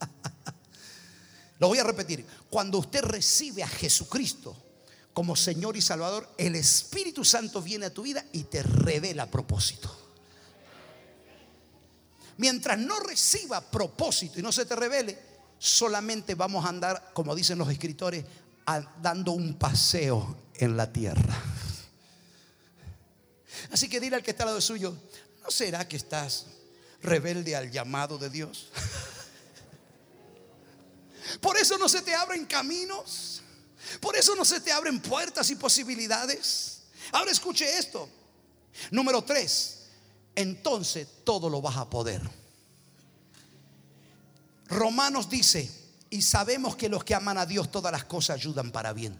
Lo 1.58 1.68
voy 1.68 1.78
a 1.78 1.84
repetir. 1.84 2.24
Cuando 2.54 2.78
usted 2.78 3.02
recibe 3.02 3.64
a 3.64 3.66
Jesucristo 3.66 4.56
como 5.12 5.34
Señor 5.34 5.76
y 5.76 5.80
Salvador, 5.80 6.32
el 6.38 6.54
Espíritu 6.54 7.24
Santo 7.24 7.60
viene 7.60 7.86
a 7.86 7.92
tu 7.92 8.02
vida 8.02 8.24
y 8.30 8.44
te 8.44 8.62
revela 8.62 9.28
propósito. 9.28 9.92
Mientras 12.36 12.78
no 12.78 13.00
reciba 13.00 13.60
propósito 13.60 14.38
y 14.38 14.42
no 14.44 14.52
se 14.52 14.66
te 14.66 14.76
revele, 14.76 15.18
solamente 15.58 16.36
vamos 16.36 16.64
a 16.64 16.68
andar, 16.68 17.10
como 17.12 17.34
dicen 17.34 17.58
los 17.58 17.68
escritores, 17.68 18.24
dando 19.02 19.32
un 19.32 19.58
paseo 19.58 20.36
en 20.54 20.76
la 20.76 20.92
tierra. 20.92 21.36
Así 23.72 23.88
que 23.88 23.98
dile 23.98 24.14
al 24.14 24.22
que 24.22 24.30
está 24.30 24.44
al 24.44 24.50
lado 24.50 24.60
suyo, 24.60 24.96
¿no 25.42 25.50
será 25.50 25.88
que 25.88 25.96
estás 25.96 26.46
rebelde 27.02 27.56
al 27.56 27.72
llamado 27.72 28.16
de 28.16 28.30
Dios? 28.30 28.70
Por 31.40 31.56
eso 31.56 31.78
no 31.78 31.88
se 31.88 32.02
te 32.02 32.14
abren 32.14 32.46
caminos. 32.46 33.42
Por 34.00 34.16
eso 34.16 34.34
no 34.34 34.44
se 34.44 34.60
te 34.60 34.72
abren 34.72 35.00
puertas 35.00 35.50
y 35.50 35.56
posibilidades. 35.56 36.82
Ahora 37.12 37.30
escuche 37.30 37.78
esto. 37.78 38.08
Número 38.90 39.22
tres. 39.22 39.80
Entonces 40.34 41.06
todo 41.24 41.48
lo 41.48 41.60
vas 41.60 41.76
a 41.76 41.88
poder. 41.88 42.22
Romanos 44.66 45.28
dice, 45.28 45.70
y 46.10 46.22
sabemos 46.22 46.76
que 46.76 46.88
los 46.88 47.04
que 47.04 47.14
aman 47.14 47.38
a 47.38 47.46
Dios 47.46 47.70
todas 47.70 47.92
las 47.92 48.04
cosas 48.04 48.36
ayudan 48.36 48.72
para 48.72 48.92
bien. 48.92 49.18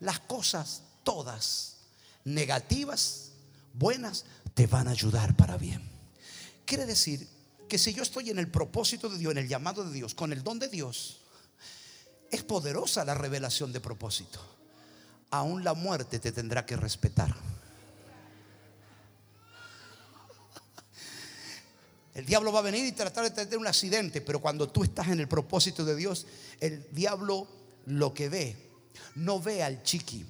Las 0.00 0.20
cosas 0.20 0.82
todas, 1.02 1.76
negativas, 2.24 3.32
buenas, 3.74 4.24
te 4.54 4.66
van 4.66 4.88
a 4.88 4.92
ayudar 4.92 5.36
para 5.36 5.56
bien. 5.56 5.82
Quiere 6.64 6.86
decir 6.86 7.26
que 7.68 7.78
si 7.78 7.92
yo 7.92 8.02
estoy 8.02 8.30
en 8.30 8.38
el 8.38 8.50
propósito 8.50 9.08
de 9.08 9.18
Dios, 9.18 9.32
en 9.32 9.38
el 9.38 9.48
llamado 9.48 9.84
de 9.84 9.92
Dios, 9.92 10.14
con 10.14 10.32
el 10.32 10.42
don 10.42 10.58
de 10.58 10.68
Dios, 10.68 11.20
es 12.30 12.42
poderosa 12.42 13.04
la 13.04 13.14
revelación 13.14 13.72
de 13.72 13.80
propósito. 13.80 14.40
Aún 15.30 15.64
la 15.64 15.74
muerte 15.74 16.18
te 16.18 16.32
tendrá 16.32 16.64
que 16.64 16.76
respetar. 16.76 17.34
El 22.14 22.26
diablo 22.26 22.50
va 22.50 22.58
a 22.58 22.62
venir 22.62 22.84
y 22.84 22.92
tratar 22.92 23.24
de 23.24 23.30
tener 23.30 23.58
un 23.58 23.66
accidente, 23.68 24.20
pero 24.20 24.40
cuando 24.40 24.68
tú 24.68 24.82
estás 24.82 25.06
en 25.08 25.20
el 25.20 25.28
propósito 25.28 25.84
de 25.84 25.94
Dios, 25.94 26.26
el 26.58 26.84
diablo 26.92 27.46
lo 27.86 28.12
que 28.12 28.28
ve, 28.28 28.56
no 29.14 29.40
ve 29.40 29.62
al 29.62 29.84
chiqui, 29.84 30.26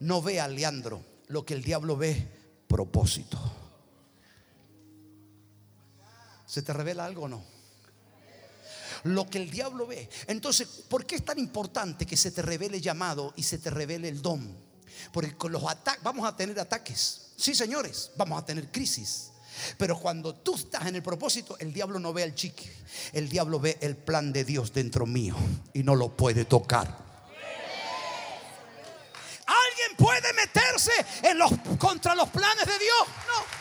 no 0.00 0.20
ve 0.20 0.40
al 0.40 0.56
Leandro, 0.56 1.00
lo 1.28 1.46
que 1.46 1.54
el 1.54 1.62
diablo 1.62 1.96
ve, 1.96 2.26
propósito. 2.66 3.38
¿Se 6.44 6.62
te 6.62 6.72
revela 6.72 7.04
algo 7.04 7.22
o 7.22 7.28
no? 7.28 7.57
Lo 9.04 9.28
que 9.28 9.38
el 9.38 9.50
diablo 9.50 9.86
ve. 9.86 10.08
Entonces, 10.26 10.66
¿por 10.88 11.06
qué 11.06 11.16
es 11.16 11.24
tan 11.24 11.38
importante 11.38 12.06
que 12.06 12.16
se 12.16 12.30
te 12.30 12.42
revele 12.42 12.80
llamado 12.80 13.32
y 13.36 13.42
se 13.42 13.58
te 13.58 13.70
revele 13.70 14.08
el 14.08 14.22
don? 14.22 14.56
Porque 15.12 15.36
con 15.36 15.52
los 15.52 15.64
ataques 15.64 16.02
vamos 16.02 16.26
a 16.26 16.36
tener 16.36 16.58
ataques. 16.58 17.32
Sí, 17.36 17.54
señores, 17.54 18.10
vamos 18.16 18.40
a 18.40 18.44
tener 18.44 18.70
crisis. 18.70 19.30
Pero 19.76 19.98
cuando 19.98 20.34
tú 20.34 20.54
estás 20.54 20.86
en 20.86 20.96
el 20.96 21.02
propósito, 21.02 21.56
el 21.58 21.72
diablo 21.72 21.98
no 21.98 22.12
ve 22.12 22.22
al 22.22 22.34
chique. 22.34 22.70
El 23.12 23.28
diablo 23.28 23.60
ve 23.60 23.78
el 23.80 23.96
plan 23.96 24.32
de 24.32 24.44
Dios 24.44 24.72
dentro 24.72 25.06
mío 25.06 25.34
y 25.72 25.82
no 25.82 25.94
lo 25.94 26.16
puede 26.16 26.44
tocar. 26.44 26.86
¿Alguien 29.46 29.96
puede 29.96 30.32
meterse 30.34 30.92
en 31.22 31.38
los, 31.38 31.50
contra 31.78 32.14
los 32.14 32.28
planes 32.28 32.66
de 32.66 32.78
Dios? 32.78 33.08
No. 33.26 33.58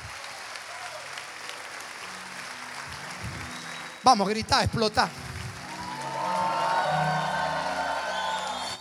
Vamos, 4.04 4.30
grita, 4.30 4.64
explota. 4.64 5.10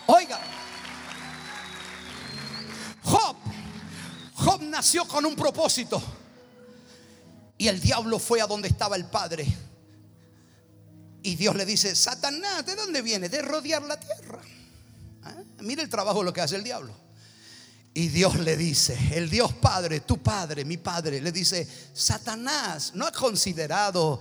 Oiga, 0.06 0.40
Job, 3.02 3.36
Job 4.34 4.62
nació 4.62 5.06
con 5.06 5.24
un 5.26 5.34
propósito. 5.34 6.02
Y 7.58 7.68
el 7.68 7.80
diablo 7.80 8.18
fue 8.18 8.40
a 8.40 8.46
donde 8.46 8.68
estaba 8.68 8.96
el 8.96 9.06
padre. 9.06 9.46
Y 11.22 11.36
Dios 11.36 11.56
le 11.56 11.64
dice, 11.64 11.96
Satanás, 11.96 12.64
¿de 12.66 12.76
dónde 12.76 13.02
viene? 13.02 13.28
De 13.28 13.42
rodear 13.42 13.82
la 13.82 13.98
tierra. 13.98 14.40
¿Ah? 15.24 15.34
Mira 15.60 15.82
el 15.82 15.88
trabajo 15.88 16.22
lo 16.22 16.32
que 16.32 16.40
hace 16.40 16.56
el 16.56 16.64
diablo. 16.64 16.94
Y 17.94 18.08
Dios 18.08 18.38
le 18.38 18.56
dice, 18.58 18.96
el 19.14 19.30
Dios 19.30 19.54
Padre, 19.54 20.00
tu 20.00 20.18
Padre, 20.22 20.66
mi 20.66 20.76
Padre, 20.76 21.20
le 21.20 21.32
dice, 21.32 21.66
Satanás, 21.94 22.92
¿no 22.94 23.06
ha 23.06 23.12
considerado 23.12 24.20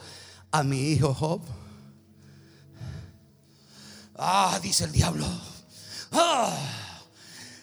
a 0.49 0.63
mi 0.63 0.91
hijo 0.91 1.13
Job? 1.13 1.41
Ah, 4.17 4.57
dice 4.63 4.85
el 4.85 4.93
diablo, 4.93 5.27
ah, 6.11 6.57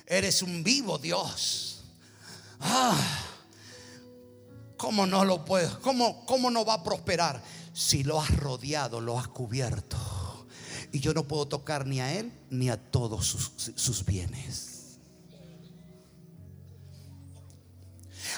eres 0.06 0.42
un 0.42 0.62
vivo 0.62 0.98
Dios. 0.98 1.84
Ah, 2.60 2.96
¿Cómo 4.76 5.06
no 5.06 5.24
lo 5.24 5.44
puedo? 5.44 5.80
¿Cómo, 5.80 6.26
¿Cómo 6.26 6.50
no 6.50 6.64
va 6.64 6.74
a 6.74 6.82
prosperar? 6.82 7.42
Si 7.72 8.02
lo 8.02 8.20
has 8.20 8.36
rodeado, 8.36 9.00
lo 9.00 9.18
has 9.18 9.28
cubierto. 9.28 9.98
Y 10.92 11.00
yo 11.00 11.14
no 11.14 11.26
puedo 11.26 11.46
tocar 11.46 11.86
ni 11.86 12.00
a 12.00 12.12
él 12.12 12.32
ni 12.50 12.68
a 12.68 12.76
todos 12.76 13.26
sus, 13.26 13.72
sus 13.76 14.04
bienes. 14.04 14.98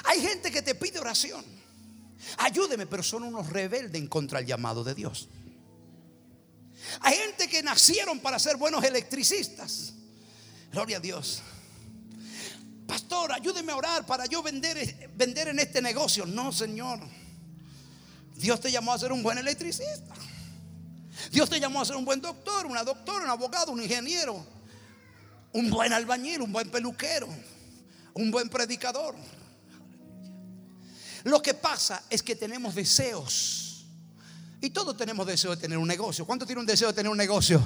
Hay 0.05 0.21
gente 0.21 0.51
que 0.51 0.61
te 0.61 0.75
pide 0.75 0.99
oración. 0.99 1.43
Ayúdeme, 2.37 2.85
pero 2.85 3.03
son 3.03 3.23
unos 3.23 3.49
rebeldes 3.49 3.99
en 4.01 4.07
contra 4.07 4.39
del 4.39 4.47
llamado 4.47 4.83
de 4.83 4.95
Dios. 4.95 5.29
Hay 7.01 7.15
gente 7.17 7.47
que 7.47 7.63
nacieron 7.63 8.19
para 8.19 8.39
ser 8.39 8.57
buenos 8.57 8.83
electricistas. 8.83 9.93
Gloria 10.71 10.97
a 10.97 10.99
Dios. 10.99 11.41
Pastor, 12.87 13.31
ayúdeme 13.31 13.71
a 13.71 13.75
orar 13.75 14.05
para 14.05 14.25
yo 14.25 14.43
vender, 14.43 15.09
vender 15.15 15.47
en 15.47 15.59
este 15.59 15.81
negocio. 15.81 16.25
No, 16.25 16.51
Señor. 16.51 16.99
Dios 18.35 18.59
te 18.59 18.71
llamó 18.71 18.93
a 18.93 18.99
ser 18.99 19.11
un 19.11 19.23
buen 19.23 19.37
electricista. 19.37 20.13
Dios 21.31 21.49
te 21.49 21.59
llamó 21.59 21.81
a 21.81 21.85
ser 21.85 21.95
un 21.95 22.05
buen 22.05 22.21
doctor, 22.21 22.65
una 22.65 22.83
doctora, 22.83 23.23
un 23.23 23.29
abogado, 23.29 23.71
un 23.71 23.81
ingeniero, 23.81 24.45
un 25.53 25.69
buen 25.69 25.93
albañil, 25.93 26.41
un 26.41 26.51
buen 26.51 26.69
peluquero, 26.69 27.27
un 28.13 28.31
buen 28.31 28.49
predicador. 28.49 29.15
Lo 31.23 31.41
que 31.41 31.53
pasa 31.53 32.03
es 32.09 32.21
que 32.21 32.35
tenemos 32.35 32.75
deseos. 32.75 33.64
Y 34.61 34.69
todos 34.69 34.95
tenemos 34.97 35.27
deseo 35.27 35.51
de 35.51 35.57
tener 35.57 35.77
un 35.77 35.87
negocio. 35.87 36.25
¿Cuánto 36.25 36.45
tiene 36.45 36.61
un 36.61 36.67
deseo 36.67 36.87
de 36.87 36.93
tener 36.93 37.11
un 37.11 37.17
negocio? 37.17 37.61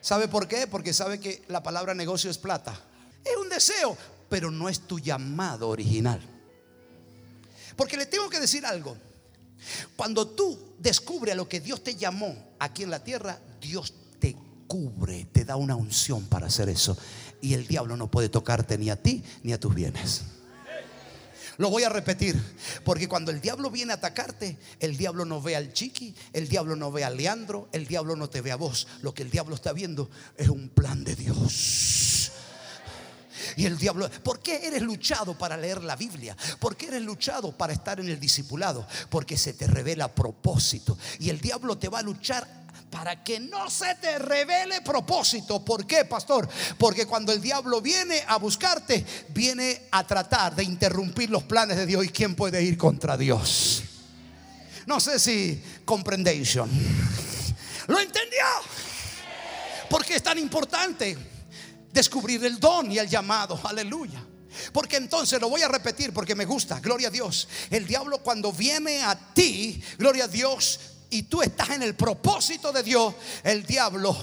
¿Sabe 0.00 0.28
por 0.28 0.46
qué? 0.46 0.66
Porque 0.66 0.92
sabe 0.92 1.18
que 1.18 1.42
la 1.48 1.62
palabra 1.62 1.94
negocio 1.94 2.30
es 2.30 2.38
plata. 2.38 2.78
Es 3.24 3.36
un 3.36 3.48
deseo, 3.48 3.96
pero 4.28 4.50
no 4.50 4.68
es 4.68 4.80
tu 4.80 4.98
llamado 4.98 5.68
original. 5.68 6.20
Porque 7.76 7.96
le 7.96 8.06
tengo 8.06 8.28
que 8.28 8.38
decir 8.38 8.64
algo. 8.66 8.96
Cuando 9.96 10.28
tú 10.28 10.58
descubres 10.78 11.32
a 11.32 11.36
lo 11.36 11.48
que 11.48 11.60
Dios 11.60 11.82
te 11.82 11.94
llamó 11.94 12.36
aquí 12.58 12.82
en 12.82 12.90
la 12.90 13.02
tierra, 13.02 13.38
Dios 13.60 13.94
te 14.18 14.36
cubre, 14.66 15.26
te 15.26 15.44
da 15.44 15.56
una 15.56 15.74
unción 15.74 16.26
para 16.26 16.46
hacer 16.46 16.68
eso. 16.68 16.96
Y 17.40 17.54
el 17.54 17.66
diablo 17.66 17.96
no 17.96 18.10
puede 18.10 18.28
tocarte 18.28 18.78
ni 18.78 18.90
a 18.90 19.02
ti 19.02 19.22
ni 19.42 19.52
a 19.52 19.60
tus 19.60 19.74
bienes. 19.74 20.22
Lo 21.58 21.70
voy 21.70 21.84
a 21.84 21.88
repetir, 21.88 22.40
porque 22.84 23.08
cuando 23.08 23.30
el 23.30 23.40
diablo 23.40 23.70
viene 23.70 23.92
a 23.92 23.96
atacarte, 23.96 24.56
el 24.80 24.96
diablo 24.96 25.24
no 25.24 25.40
ve 25.40 25.56
al 25.56 25.72
chiqui, 25.72 26.14
el 26.32 26.48
diablo 26.48 26.74
no 26.76 26.90
ve 26.90 27.04
a 27.04 27.10
Leandro, 27.10 27.68
el 27.72 27.86
diablo 27.86 28.16
no 28.16 28.28
te 28.28 28.40
ve 28.40 28.52
a 28.52 28.56
vos. 28.56 28.86
Lo 29.02 29.14
que 29.14 29.22
el 29.22 29.30
diablo 29.30 29.54
está 29.54 29.72
viendo 29.72 30.10
es 30.36 30.48
un 30.48 30.68
plan 30.68 31.04
de 31.04 31.14
Dios. 31.14 32.32
Y 33.56 33.66
el 33.66 33.78
diablo, 33.78 34.10
¿por 34.22 34.40
qué 34.40 34.66
eres 34.66 34.82
luchado 34.82 35.36
para 35.36 35.56
leer 35.56 35.82
la 35.84 35.96
Biblia? 35.96 36.36
¿Por 36.58 36.76
qué 36.76 36.86
eres 36.86 37.02
luchado 37.02 37.56
para 37.56 37.72
estar 37.72 38.00
en 38.00 38.08
el 38.08 38.18
discipulado? 38.18 38.86
Porque 39.10 39.36
se 39.36 39.52
te 39.52 39.66
revela 39.66 40.14
propósito. 40.14 40.98
Y 41.20 41.30
el 41.30 41.40
diablo 41.40 41.78
te 41.78 41.88
va 41.88 42.00
a 42.00 42.02
luchar 42.02 42.63
para 42.94 43.24
que 43.24 43.40
no 43.40 43.68
se 43.68 43.96
te 43.96 44.20
revele 44.20 44.80
propósito. 44.80 45.64
¿Por 45.64 45.84
qué, 45.84 46.04
pastor? 46.04 46.48
Porque 46.78 47.06
cuando 47.06 47.32
el 47.32 47.42
diablo 47.42 47.80
viene 47.80 48.22
a 48.28 48.36
buscarte, 48.36 49.04
viene 49.30 49.88
a 49.90 50.06
tratar 50.06 50.54
de 50.54 50.62
interrumpir 50.62 51.28
los 51.28 51.42
planes 51.42 51.76
de 51.76 51.86
Dios. 51.86 52.04
¿Y 52.04 52.10
quién 52.10 52.36
puede 52.36 52.62
ir 52.62 52.78
contra 52.78 53.16
Dios? 53.16 53.82
No 54.86 55.00
sé 55.00 55.18
si 55.18 55.60
comprendéis. 55.84 56.54
¿Lo 56.54 57.98
entendió? 57.98 58.44
Porque 59.90 60.14
es 60.14 60.22
tan 60.22 60.38
importante 60.38 61.18
descubrir 61.92 62.44
el 62.44 62.60
don 62.60 62.92
y 62.92 62.98
el 62.98 63.08
llamado. 63.08 63.60
Aleluya. 63.64 64.24
Porque 64.72 64.98
entonces 64.98 65.40
lo 65.40 65.48
voy 65.48 65.62
a 65.62 65.68
repetir 65.68 66.12
porque 66.12 66.36
me 66.36 66.44
gusta, 66.44 66.78
gloria 66.78 67.08
a 67.08 67.10
Dios. 67.10 67.48
El 67.70 67.88
diablo 67.88 68.18
cuando 68.18 68.52
viene 68.52 69.02
a 69.02 69.34
ti, 69.34 69.82
gloria 69.98 70.26
a 70.26 70.28
Dios, 70.28 70.78
y 71.14 71.22
tú 71.22 71.42
estás 71.42 71.70
en 71.70 71.84
el 71.84 71.94
propósito 71.94 72.72
de 72.72 72.82
Dios, 72.82 73.14
el 73.44 73.64
diablo 73.64 74.16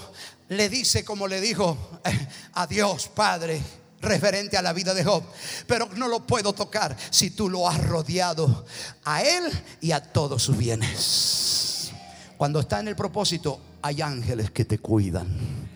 le 0.50 0.68
dice 0.68 1.06
como 1.06 1.26
le 1.26 1.40
dijo 1.40 2.00
eh, 2.04 2.28
a 2.52 2.66
Dios 2.66 3.08
Padre 3.08 3.62
referente 4.02 4.58
a 4.58 4.62
la 4.62 4.74
vida 4.74 4.92
de 4.92 5.02
Job. 5.02 5.24
Pero 5.66 5.88
no 5.96 6.06
lo 6.06 6.26
puedo 6.26 6.52
tocar 6.52 6.94
si 7.08 7.30
tú 7.30 7.48
lo 7.48 7.66
has 7.66 7.82
rodeado 7.82 8.66
a 9.04 9.22
él 9.22 9.44
y 9.80 9.92
a 9.92 10.02
todos 10.02 10.42
sus 10.42 10.58
bienes. 10.58 11.92
Cuando 12.36 12.60
está 12.60 12.80
en 12.80 12.88
el 12.88 12.96
propósito, 12.96 13.58
hay 13.80 14.02
ángeles 14.02 14.50
que 14.50 14.66
te 14.66 14.78
cuidan. 14.78 15.70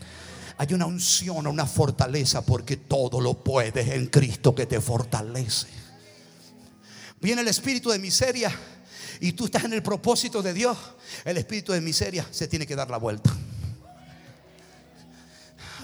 Hay 0.58 0.74
una 0.74 0.84
unción, 0.84 1.46
una 1.46 1.64
fortaleza, 1.64 2.44
porque 2.44 2.76
todo 2.76 3.22
lo 3.22 3.32
puedes 3.34 3.88
en 3.88 4.08
Cristo 4.08 4.54
que 4.54 4.66
te 4.66 4.82
fortalece. 4.82 5.68
Viene 7.22 7.40
el 7.40 7.48
espíritu 7.48 7.88
de 7.88 7.98
miseria 7.98 8.54
y 9.20 9.32
tú 9.32 9.46
estás 9.46 9.64
en 9.64 9.72
el 9.72 9.82
propósito 9.82 10.42
de 10.42 10.52
Dios, 10.52 10.76
el 11.24 11.36
espíritu 11.36 11.72
de 11.72 11.80
miseria 11.80 12.26
se 12.30 12.48
tiene 12.48 12.66
que 12.66 12.76
dar 12.76 12.90
la 12.90 12.98
vuelta. 12.98 13.34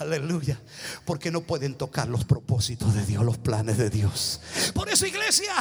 Aleluya. 0.00 0.60
Porque 1.04 1.30
no 1.30 1.42
pueden 1.42 1.74
tocar 1.74 2.08
los 2.08 2.24
propósitos 2.24 2.94
de 2.94 3.06
Dios, 3.06 3.24
los 3.24 3.38
planes 3.38 3.78
de 3.78 3.90
Dios. 3.90 4.40
Por 4.74 4.88
eso, 4.88 5.06
iglesia, 5.06 5.54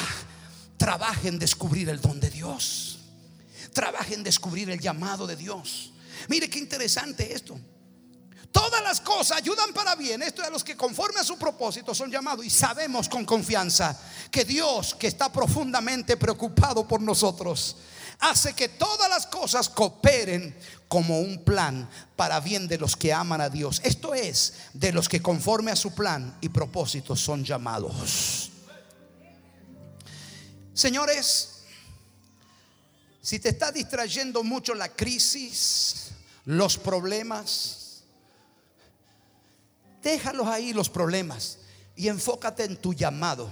trabaja 0.78 1.28
en 1.28 1.38
descubrir 1.40 1.90
el 1.90 2.02
don 2.02 2.20
de 2.20 2.30
Dios. 2.30 3.00
Trabaja 3.74 4.14
en 4.14 4.24
descubrir 4.24 4.70
el 4.70 4.80
llamado 4.80 5.28
de 5.28 5.36
Dios. 5.36 5.94
Mire 6.28 6.50
qué 6.50 6.60
interesante 6.60 7.34
esto. 7.34 7.60
Todas 8.52 8.84
las 8.84 9.00
cosas 9.00 9.38
ayudan 9.38 9.74
para 9.74 9.96
bien. 9.96 10.22
Esto 10.22 10.42
de 10.42 10.52
los 10.52 10.64
que 10.64 10.76
conforme 10.76 11.20
a 11.20 11.24
su 11.24 11.38
propósito 11.38 11.96
son 11.96 12.12
llamados. 12.12 12.46
Y 12.46 12.50
sabemos 12.50 13.08
con 13.08 13.26
confianza 13.26 13.98
que 14.30 14.44
Dios, 14.44 14.96
que 14.96 15.08
está 15.08 15.32
profundamente 15.32 16.18
preocupado 16.18 16.88
por 16.88 17.02
nosotros, 17.02 17.78
hace 18.20 18.54
que 18.54 18.70
todas 18.70 19.10
las 19.10 19.26
cosas 19.28 19.70
cooperen 19.70 20.56
como 20.88 21.20
un 21.20 21.44
plan 21.44 21.90
para 22.16 22.40
bien 22.40 22.68
de 22.68 22.78
los 22.78 22.96
que 22.96 23.14
aman 23.14 23.42
a 23.42 23.50
Dios. 23.50 23.82
Esto 23.84 24.14
es, 24.14 24.54
de 24.74 24.92
los 24.92 25.08
que 25.08 25.22
conforme 25.22 25.72
a 25.72 25.76
su 25.76 25.94
plan 25.94 26.38
y 26.42 26.50
propósito 26.50 27.16
son 27.16 27.46
llamados. 27.46 28.52
Señores, 30.74 31.64
si 33.22 33.40
te 33.40 33.50
está 33.50 33.72
distrayendo 33.72 34.44
mucho 34.44 34.74
la 34.74 34.90
crisis, 34.90 36.12
los 36.46 36.78
problemas, 36.78 37.81
Déjalos 40.02 40.48
ahí 40.48 40.74
los 40.74 40.90
problemas 40.90 41.60
y 41.96 42.08
enfócate 42.08 42.64
en 42.64 42.78
tu 42.78 42.94
llamado. 42.94 43.50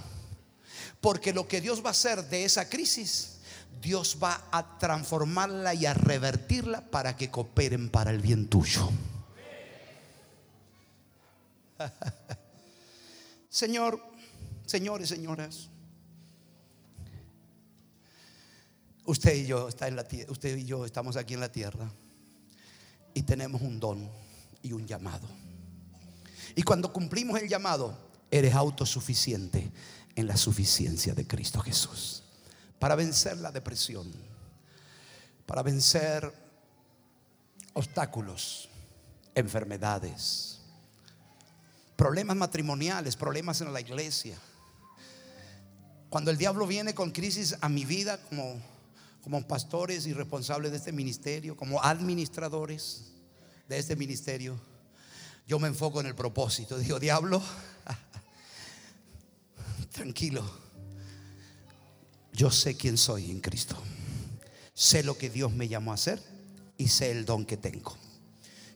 Porque 1.00 1.32
lo 1.32 1.48
que 1.48 1.60
Dios 1.60 1.82
va 1.82 1.88
a 1.88 1.92
hacer 1.92 2.28
de 2.28 2.44
esa 2.44 2.68
crisis 2.68 3.40
Dios 3.80 4.18
va 4.22 4.48
a 4.50 4.78
transformarla 4.78 5.74
y 5.74 5.86
a 5.86 5.94
revertirla 5.94 6.82
para 6.82 7.16
que 7.16 7.30
cooperen 7.30 7.88
para 7.88 8.10
el 8.10 8.20
bien 8.20 8.48
tuyo. 8.48 8.90
Señor, 13.48 14.02
señores, 14.66 15.08
señoras, 15.08 15.70
usted 19.06 19.34
y 19.34 19.46
yo 19.46 19.68
está 19.68 19.88
en 19.88 19.96
la 19.96 20.06
usted 20.28 20.56
y 20.56 20.64
yo 20.64 20.84
estamos 20.84 21.16
aquí 21.16 21.34
en 21.34 21.40
la 21.40 21.50
tierra 21.50 21.90
y 23.12 23.22
tenemos 23.22 23.60
un 23.62 23.80
don 23.80 24.08
y 24.62 24.72
un 24.72 24.86
llamado. 24.86 25.26
Y 26.54 26.62
cuando 26.62 26.92
cumplimos 26.92 27.40
el 27.40 27.48
llamado, 27.48 27.96
eres 28.30 28.54
autosuficiente 28.54 29.70
en 30.14 30.26
la 30.26 30.36
suficiencia 30.36 31.14
de 31.14 31.26
Cristo 31.26 31.60
Jesús. 31.60 32.22
Para 32.78 32.94
vencer 32.94 33.36
la 33.38 33.52
depresión, 33.52 34.10
para 35.46 35.62
vencer 35.62 36.32
obstáculos, 37.74 38.68
enfermedades, 39.34 40.60
problemas 41.96 42.36
matrimoniales, 42.36 43.16
problemas 43.16 43.60
en 43.60 43.72
la 43.72 43.80
iglesia. 43.80 44.38
Cuando 46.08 46.30
el 46.30 46.38
diablo 46.38 46.66
viene 46.66 46.94
con 46.94 47.10
crisis 47.10 47.56
a 47.60 47.68
mi 47.68 47.84
vida 47.84 48.20
como, 48.22 48.60
como 49.22 49.46
pastores 49.46 50.06
y 50.06 50.12
responsables 50.12 50.70
de 50.70 50.78
este 50.78 50.92
ministerio, 50.92 51.56
como 51.56 51.82
administradores 51.82 53.12
de 53.68 53.78
este 53.78 53.96
ministerio, 53.96 54.58
yo 55.46 55.58
me 55.58 55.68
enfoco 55.68 56.00
en 56.00 56.06
el 56.06 56.14
propósito. 56.14 56.78
Digo, 56.78 56.98
diablo, 56.98 57.42
tranquilo. 59.92 60.48
Yo 62.32 62.50
sé 62.50 62.76
quién 62.76 62.96
soy 62.96 63.30
en 63.30 63.40
Cristo. 63.40 63.76
Sé 64.74 65.02
lo 65.02 65.18
que 65.18 65.28
Dios 65.28 65.52
me 65.52 65.68
llamó 65.68 65.90
a 65.90 65.94
hacer 65.94 66.22
y 66.76 66.88
sé 66.88 67.10
el 67.10 67.24
don 67.24 67.44
que 67.44 67.56
tengo. 67.56 67.96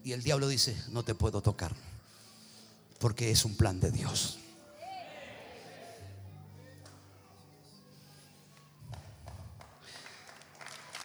Y 0.02 0.12
el 0.12 0.22
diablo 0.22 0.48
dice, 0.48 0.76
no 0.88 1.02
te 1.02 1.14
puedo 1.14 1.40
tocar 1.40 1.74
porque 2.98 3.30
es 3.30 3.44
un 3.44 3.56
plan 3.56 3.80
de 3.80 3.90
Dios. 3.90 4.38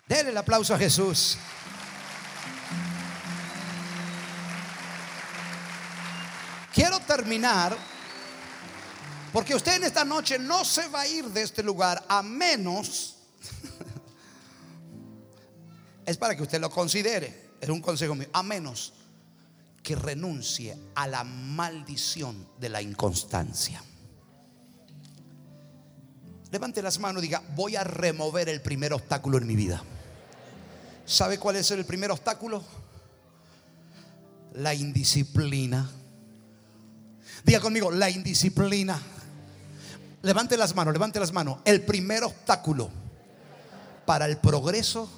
Denle 0.07 0.31
el 0.31 0.37
aplauso 0.37 0.73
a 0.73 0.79
Jesús. 0.79 1.37
Quiero 6.79 7.01
terminar 7.01 7.77
porque 9.33 9.53
usted 9.53 9.75
en 9.75 9.83
esta 9.83 10.05
noche 10.05 10.39
no 10.39 10.63
se 10.63 10.87
va 10.87 11.01
a 11.01 11.07
ir 11.07 11.25
de 11.25 11.41
este 11.41 11.61
lugar 11.61 12.05
a 12.07 12.23
menos, 12.23 13.17
es 16.05 16.15
para 16.15 16.37
que 16.37 16.43
usted 16.43 16.61
lo 16.61 16.69
considere, 16.69 17.49
es 17.59 17.67
un 17.67 17.81
consejo 17.81 18.15
mío, 18.15 18.29
a 18.31 18.43
menos 18.43 18.93
que 19.83 19.93
renuncie 19.93 20.77
a 20.95 21.05
la 21.05 21.25
maldición 21.25 22.47
de 22.57 22.69
la 22.69 22.81
inconstancia. 22.81 23.83
Levante 26.49 26.81
las 26.81 26.97
manos 26.97 27.21
y 27.21 27.25
diga, 27.25 27.43
voy 27.57 27.75
a 27.75 27.83
remover 27.83 28.47
el 28.47 28.61
primer 28.61 28.93
obstáculo 28.93 29.37
en 29.37 29.47
mi 29.47 29.57
vida. 29.57 29.83
¿Sabe 31.05 31.39
cuál 31.39 31.57
es 31.57 31.69
el 31.71 31.83
primer 31.83 32.09
obstáculo? 32.09 32.63
La 34.53 34.73
indisciplina. 34.73 35.97
Diga 37.43 37.59
conmigo, 37.59 37.91
la 37.91 38.09
indisciplina. 38.09 39.01
Levante 40.21 40.57
las 40.57 40.75
manos, 40.75 40.93
levante 40.93 41.19
las 41.19 41.31
manos. 41.31 41.59
El 41.65 41.81
primer 41.81 42.23
obstáculo 42.23 42.89
para 44.05 44.25
el 44.25 44.37
progreso 44.37 45.09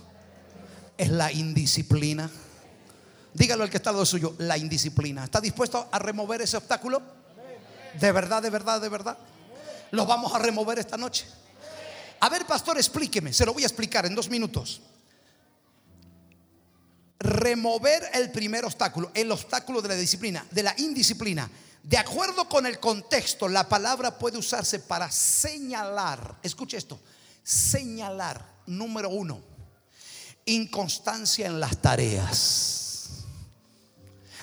es 0.97 1.09
la 1.09 1.31
indisciplina. 1.31 2.29
Dígalo 3.33 3.63
al 3.63 3.69
que 3.69 3.77
está 3.77 3.89
al 3.89 3.95
lado 3.95 4.05
suyo, 4.05 4.35
la 4.37 4.57
indisciplina. 4.57 5.23
¿Está 5.23 5.41
dispuesto 5.41 5.87
a 5.91 5.99
remover 5.99 6.41
ese 6.41 6.57
obstáculo? 6.57 7.01
De 7.99 8.11
verdad, 8.11 8.41
de 8.41 8.49
verdad, 8.49 8.81
de 8.81 8.89
verdad. 8.89 9.17
Lo 9.91 10.05
vamos 10.05 10.33
a 10.33 10.39
remover 10.39 10.79
esta 10.79 10.97
noche. 10.97 11.25
A 12.19 12.29
ver, 12.29 12.45
pastor, 12.45 12.77
explíqueme. 12.77 13.33
Se 13.33 13.45
lo 13.45 13.53
voy 13.53 13.63
a 13.63 13.67
explicar 13.67 14.05
en 14.05 14.13
dos 14.13 14.29
minutos. 14.29 14.81
Remover 17.19 18.03
el 18.13 18.31
primer 18.31 18.65
obstáculo, 18.65 19.11
el 19.13 19.31
obstáculo 19.31 19.81
de 19.81 19.89
la 19.89 19.95
disciplina, 19.95 20.45
de 20.51 20.63
la 20.63 20.73
indisciplina. 20.77 21.49
De 21.83 21.97
acuerdo 21.97 22.47
con 22.47 22.65
el 22.65 22.79
contexto, 22.79 23.47
la 23.47 23.67
palabra 23.67 24.17
puede 24.17 24.37
usarse 24.37 24.79
para 24.79 25.09
señalar. 25.11 26.39
Escuche 26.43 26.77
esto. 26.77 26.99
Señalar, 27.43 28.45
número 28.67 29.09
uno, 29.09 29.41
inconstancia 30.45 31.47
en 31.47 31.59
las 31.59 31.81
tareas. 31.81 33.25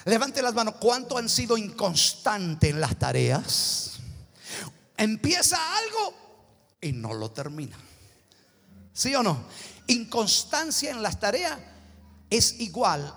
Levante 0.05 0.43
las 0.43 0.55
manos. 0.55 0.77
¿Cuánto 0.81 1.17
han 1.17 1.29
sido 1.29 1.57
inconstantes 1.57 2.71
en 2.71 2.81
las 2.81 2.99
tareas? 2.99 3.99
Empieza 4.97 5.59
algo 5.79 6.15
y 6.81 6.93
no 6.93 7.15
lo 7.15 7.31
termina. 7.31 7.77
¿Sí 8.93 9.15
o 9.15 9.23
no? 9.23 9.45
Inconstancia 9.87 10.91
en 10.91 11.03
las 11.03 11.21
tareas 11.21 11.59
es 12.31 12.59
igual 12.61 13.15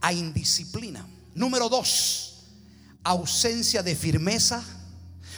a 0.00 0.12
indisciplina. 0.12 1.06
Número 1.34 1.68
dos, 1.68 2.25
ausencia 3.06 3.82
de 3.82 3.94
firmeza. 3.94 4.62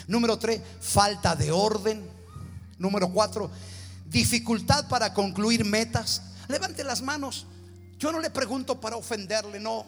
Número 0.06 0.38
tres, 0.38 0.60
falta 0.80 1.36
de 1.36 1.52
orden. 1.52 2.02
Número 2.78 3.12
cuatro, 3.12 3.50
dificultad 4.06 4.88
para 4.88 5.12
concluir 5.12 5.64
metas. 5.64 6.22
Levante 6.48 6.82
las 6.84 7.02
manos. 7.02 7.46
Yo 7.98 8.12
no 8.12 8.20
le 8.20 8.30
pregunto 8.30 8.80
para 8.80 8.96
ofenderle, 8.96 9.60
no. 9.60 9.84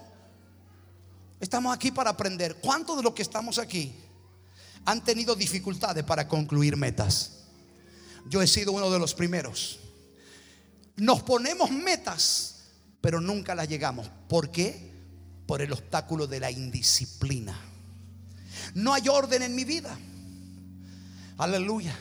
Estamos 1.38 1.74
aquí 1.74 1.90
para 1.90 2.10
aprender. 2.10 2.56
¿Cuántos 2.56 2.96
de 2.96 3.02
los 3.02 3.14
que 3.14 3.22
estamos 3.22 3.58
aquí 3.58 3.94
han 4.84 5.02
tenido 5.02 5.34
dificultades 5.34 6.04
para 6.04 6.28
concluir 6.28 6.76
metas? 6.76 7.38
Yo 8.28 8.42
he 8.42 8.46
sido 8.46 8.72
uno 8.72 8.90
de 8.90 8.98
los 8.98 9.14
primeros. 9.14 9.78
Nos 10.96 11.22
ponemos 11.22 11.70
metas, 11.70 12.56
pero 13.00 13.20
nunca 13.20 13.54
las 13.54 13.68
llegamos. 13.68 14.10
¿Por 14.28 14.50
qué? 14.50 14.92
Por 15.46 15.62
el 15.62 15.72
obstáculo 15.72 16.26
de 16.26 16.40
la 16.40 16.50
indisciplina. 16.50 17.69
No 18.74 18.92
hay 18.92 19.08
orden 19.08 19.42
en 19.42 19.54
mi 19.54 19.64
vida. 19.64 19.96
Aleluya. 21.38 21.96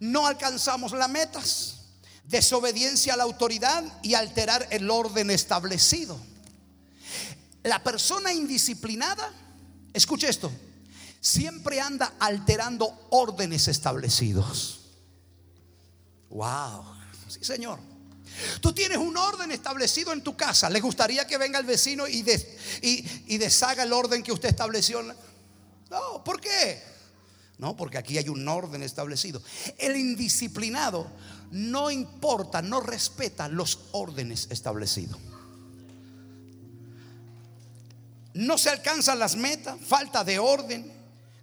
No 0.00 0.26
alcanzamos 0.26 0.92
las 0.92 1.08
metas. 1.08 1.78
Desobediencia 2.24 3.14
a 3.14 3.16
la 3.16 3.24
autoridad 3.24 3.84
y 4.02 4.14
alterar 4.14 4.66
el 4.70 4.90
orden 4.90 5.30
establecido. 5.30 6.18
La 7.62 7.82
persona 7.82 8.32
indisciplinada, 8.32 9.30
escuche 9.92 10.28
esto, 10.28 10.50
siempre 11.20 11.80
anda 11.80 12.14
alterando 12.18 13.08
órdenes 13.10 13.68
establecidos. 13.68 14.80
Wow, 16.30 16.84
sí 17.28 17.44
señor. 17.44 17.91
Tú 18.60 18.72
tienes 18.72 18.98
un 18.98 19.16
orden 19.16 19.52
establecido 19.52 20.12
en 20.12 20.22
tu 20.22 20.36
casa. 20.36 20.70
¿Le 20.70 20.80
gustaría 20.80 21.26
que 21.26 21.38
venga 21.38 21.58
el 21.58 21.66
vecino 21.66 22.06
y, 22.08 22.24
y, 22.80 23.38
deshaga 23.38 23.82
el 23.82 23.92
orden 23.92 24.22
que 24.22 24.32
usted 24.32 24.48
estableció? 24.48 25.02
No, 25.02 26.24
¿por 26.24 26.40
qué? 26.40 26.82
No, 27.58 27.76
porque 27.76 27.98
aquí 27.98 28.18
hay 28.18 28.28
un 28.28 28.46
orden 28.48 28.82
establecido. 28.82 29.42
El 29.78 29.96
indisciplinado 29.96 31.10
no 31.52 31.90
importa, 31.90 32.62
no 32.62 32.80
respeta 32.80 33.46
los 33.48 33.78
órdenes 33.92 34.48
establecidos. 34.50 35.18
No 38.34 38.56
se 38.56 38.70
alcanzan 38.70 39.18
las 39.18 39.36
metas, 39.36 39.78
falta 39.86 40.24
de 40.24 40.38
orden, 40.38 40.90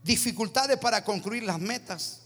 dificultades 0.04 0.80
para 0.80 1.04
concluir 1.04 1.44
las 1.44 1.60
metas, 1.60 2.22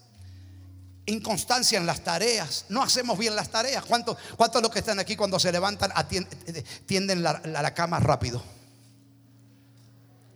inconstancia 1.06 1.78
en 1.78 1.86
las 1.86 2.04
tareas, 2.04 2.66
no 2.70 2.82
hacemos 2.82 3.18
bien 3.18 3.36
las 3.36 3.50
tareas. 3.50 3.84
¿Cuántos 3.86 4.18
cuánto 4.38 4.62
los 4.62 4.72
que 4.72 4.80
están 4.80 5.00
aquí 5.00 5.16
cuando 5.16 5.40
se 5.40 5.52
levantan 5.52 5.92
tienden 6.86 7.24
la, 7.24 7.42
la 7.44 7.74
cama 7.74 8.00
rápido? 8.00 8.44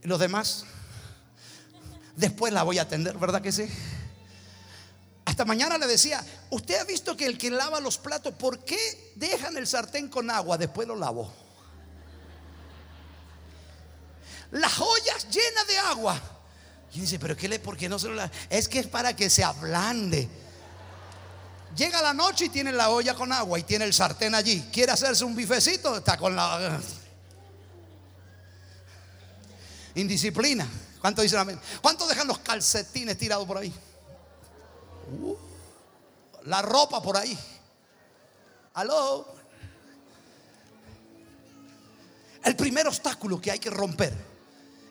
¿Y 0.04 0.08
los 0.08 0.20
demás? 0.20 0.66
Después 2.16 2.52
la 2.52 2.64
voy 2.64 2.80
a 2.80 2.84
atender, 2.84 3.18
¿verdad 3.18 3.42
que 3.42 3.52
sí? 3.52 3.68
Hasta 5.26 5.46
mañana 5.46 5.78
le 5.78 5.88
decía, 5.88 6.26
usted 6.50 6.80
ha 6.80 6.84
visto 6.84 7.16
que 7.16 7.26
el 7.26 7.38
que 7.38 7.52
lava 7.52 7.80
los 7.80 7.98
platos, 7.98 8.34
¿por 8.34 8.64
qué 8.64 9.14
dejan 9.16 9.58
el 9.58 9.68
sartén 9.68 10.08
con 10.08 10.32
agua? 10.32 10.58
Después 10.58 10.88
lo 10.88 10.96
lavo 10.96 11.48
las 14.52 14.80
ollas 14.80 15.28
llenas 15.30 15.68
de 15.68 15.78
agua. 15.78 16.22
Y 16.94 17.02
dice, 17.02 17.20
pero 17.20 17.36
¿qué 17.36 17.48
le? 17.48 17.60
¿Por 17.60 17.78
qué 17.78 17.90
no 17.90 18.00
se 18.00 18.08
lo 18.08 18.22
Es 18.50 18.68
que 18.68 18.80
es 18.80 18.88
para 18.88 19.16
que 19.16 19.30
se 19.30 19.44
ablande. 19.44 20.28
Llega 21.78 22.02
la 22.02 22.14
noche 22.14 22.46
y 22.46 22.50
tiene 22.50 22.72
la 22.72 22.90
olla 22.90 23.14
con 23.14 23.32
agua 23.32 23.60
y 23.60 23.64
tiene 23.64 23.86
el 23.86 23.94
sartén 23.94 24.34
allí. 24.34 24.68
Quiere 24.74 24.92
hacerse 24.92 25.24
un 25.24 25.36
bifecito, 25.36 25.98
está 25.98 26.18
con 26.18 26.36
la 26.36 26.80
indisciplina. 29.94 30.68
¿Cuánto 31.00 31.22
dicen 31.22 31.38
amén? 31.38 31.60
¿Cuánto 31.80 32.08
dejan 32.08 32.28
los 32.28 32.40
calcetines 32.40 33.16
tirados 33.16 33.46
por 33.46 33.58
ahí? 33.58 33.72
Uh, 35.22 35.36
la 36.46 36.64
ropa 36.64 37.00
por 37.02 37.16
ahí. 37.16 37.38
Aló. 38.74 39.36
El 42.44 42.56
primer 42.56 42.88
obstáculo 42.88 43.40
que 43.40 43.52
hay 43.52 43.60
que 43.60 43.70
romper 43.70 44.14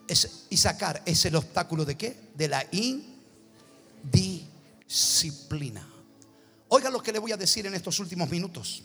es, 0.06 0.44
y 0.50 0.56
sacar 0.56 1.02
es 1.04 1.24
el 1.24 1.34
obstáculo 1.34 1.84
de 1.84 1.96
qué? 1.96 2.30
De 2.34 2.46
la 2.46 2.64
indisciplina. 4.02 5.95
Oiga 6.68 6.90
lo 6.90 7.02
que 7.02 7.12
le 7.12 7.18
voy 7.18 7.32
a 7.32 7.36
decir 7.36 7.66
en 7.66 7.74
estos 7.74 7.98
últimos 8.00 8.28
minutos. 8.28 8.82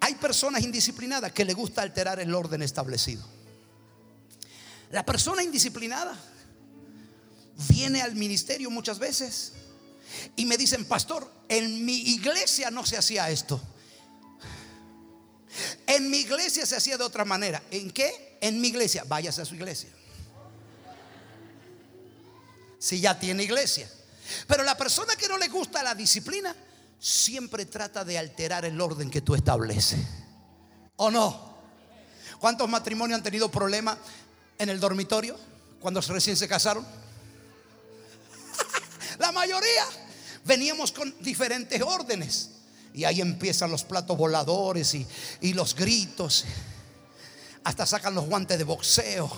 Hay 0.00 0.14
personas 0.14 0.62
indisciplinadas 0.62 1.32
que 1.32 1.44
le 1.44 1.54
gusta 1.54 1.82
alterar 1.82 2.20
el 2.20 2.34
orden 2.34 2.62
establecido. 2.62 3.24
La 4.90 5.04
persona 5.04 5.42
indisciplinada 5.42 6.16
viene 7.68 8.02
al 8.02 8.14
ministerio 8.14 8.70
muchas 8.70 8.98
veces 8.98 9.52
y 10.36 10.44
me 10.44 10.56
dicen, 10.56 10.84
pastor, 10.84 11.30
en 11.48 11.84
mi 11.84 11.96
iglesia 11.96 12.70
no 12.70 12.84
se 12.86 12.96
hacía 12.96 13.30
esto. 13.30 13.60
En 15.86 16.10
mi 16.10 16.18
iglesia 16.18 16.66
se 16.66 16.76
hacía 16.76 16.96
de 16.96 17.04
otra 17.04 17.24
manera. 17.24 17.62
¿En 17.70 17.90
qué? 17.90 18.38
En 18.40 18.60
mi 18.60 18.68
iglesia. 18.68 19.04
Váyase 19.06 19.42
a 19.42 19.44
su 19.44 19.54
iglesia. 19.54 19.88
Si 22.78 23.00
ya 23.00 23.18
tiene 23.18 23.42
iglesia. 23.42 23.90
Pero 24.46 24.62
la 24.62 24.76
persona 24.76 25.16
que 25.16 25.28
no 25.28 25.38
le 25.38 25.48
gusta 25.48 25.82
la 25.82 25.94
disciplina 25.94 26.54
siempre 26.98 27.66
trata 27.66 28.04
de 28.04 28.18
alterar 28.18 28.64
el 28.64 28.80
orden 28.80 29.10
que 29.10 29.20
tú 29.20 29.34
estableces. 29.34 30.00
¿O 30.96 31.10
no? 31.10 31.54
¿Cuántos 32.38 32.68
matrimonios 32.68 33.16
han 33.16 33.22
tenido 33.22 33.50
problemas 33.50 33.96
en 34.58 34.68
el 34.68 34.80
dormitorio 34.80 35.36
cuando 35.80 36.00
recién 36.00 36.36
se 36.36 36.48
casaron? 36.48 36.86
La 39.18 39.32
mayoría 39.32 39.84
veníamos 40.44 40.92
con 40.92 41.14
diferentes 41.20 41.80
órdenes. 41.82 42.50
Y 42.92 43.04
ahí 43.04 43.20
empiezan 43.20 43.72
los 43.72 43.82
platos 43.82 44.16
voladores 44.16 44.94
y, 44.94 45.52
los 45.52 45.74
gritos. 45.74 46.44
Hasta 47.64 47.86
sacan 47.86 48.14
los 48.14 48.26
guantes 48.26 48.56
de 48.56 48.64
boxeo. 48.64 49.30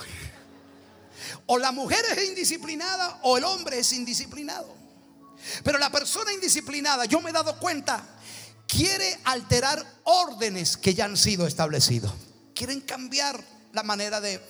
O 1.46 1.58
la 1.58 1.72
mujer 1.72 2.04
es 2.12 2.28
indisciplinada 2.28 3.20
o 3.22 3.38
el 3.38 3.44
hombre 3.44 3.78
es 3.78 3.92
indisciplinado. 3.92 4.85
Pero 5.62 5.78
la 5.78 5.90
persona 5.90 6.32
indisciplinada, 6.32 7.04
yo 7.04 7.20
me 7.20 7.30
he 7.30 7.32
dado 7.32 7.58
cuenta, 7.58 8.02
quiere 8.66 9.18
alterar 9.24 9.84
órdenes 10.04 10.76
que 10.76 10.94
ya 10.94 11.04
han 11.04 11.16
sido 11.16 11.46
establecidos. 11.46 12.12
Quieren 12.54 12.80
cambiar 12.80 13.42
la 13.72 13.82
manera 13.82 14.20
de 14.20 14.40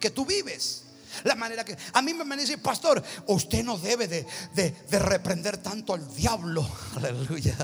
que 0.00 0.10
tú 0.10 0.26
vives. 0.26 0.82
La 1.22 1.36
manera 1.36 1.64
que 1.64 1.76
a 1.92 2.02
mí 2.02 2.12
me 2.12 2.36
dice, 2.36 2.58
pastor, 2.58 3.02
usted 3.26 3.62
no 3.62 3.78
debe 3.78 4.08
de, 4.08 4.26
de 4.54 4.98
reprender 4.98 5.58
tanto 5.58 5.94
al 5.94 6.12
diablo. 6.14 6.68
Aleluya. 6.96 7.56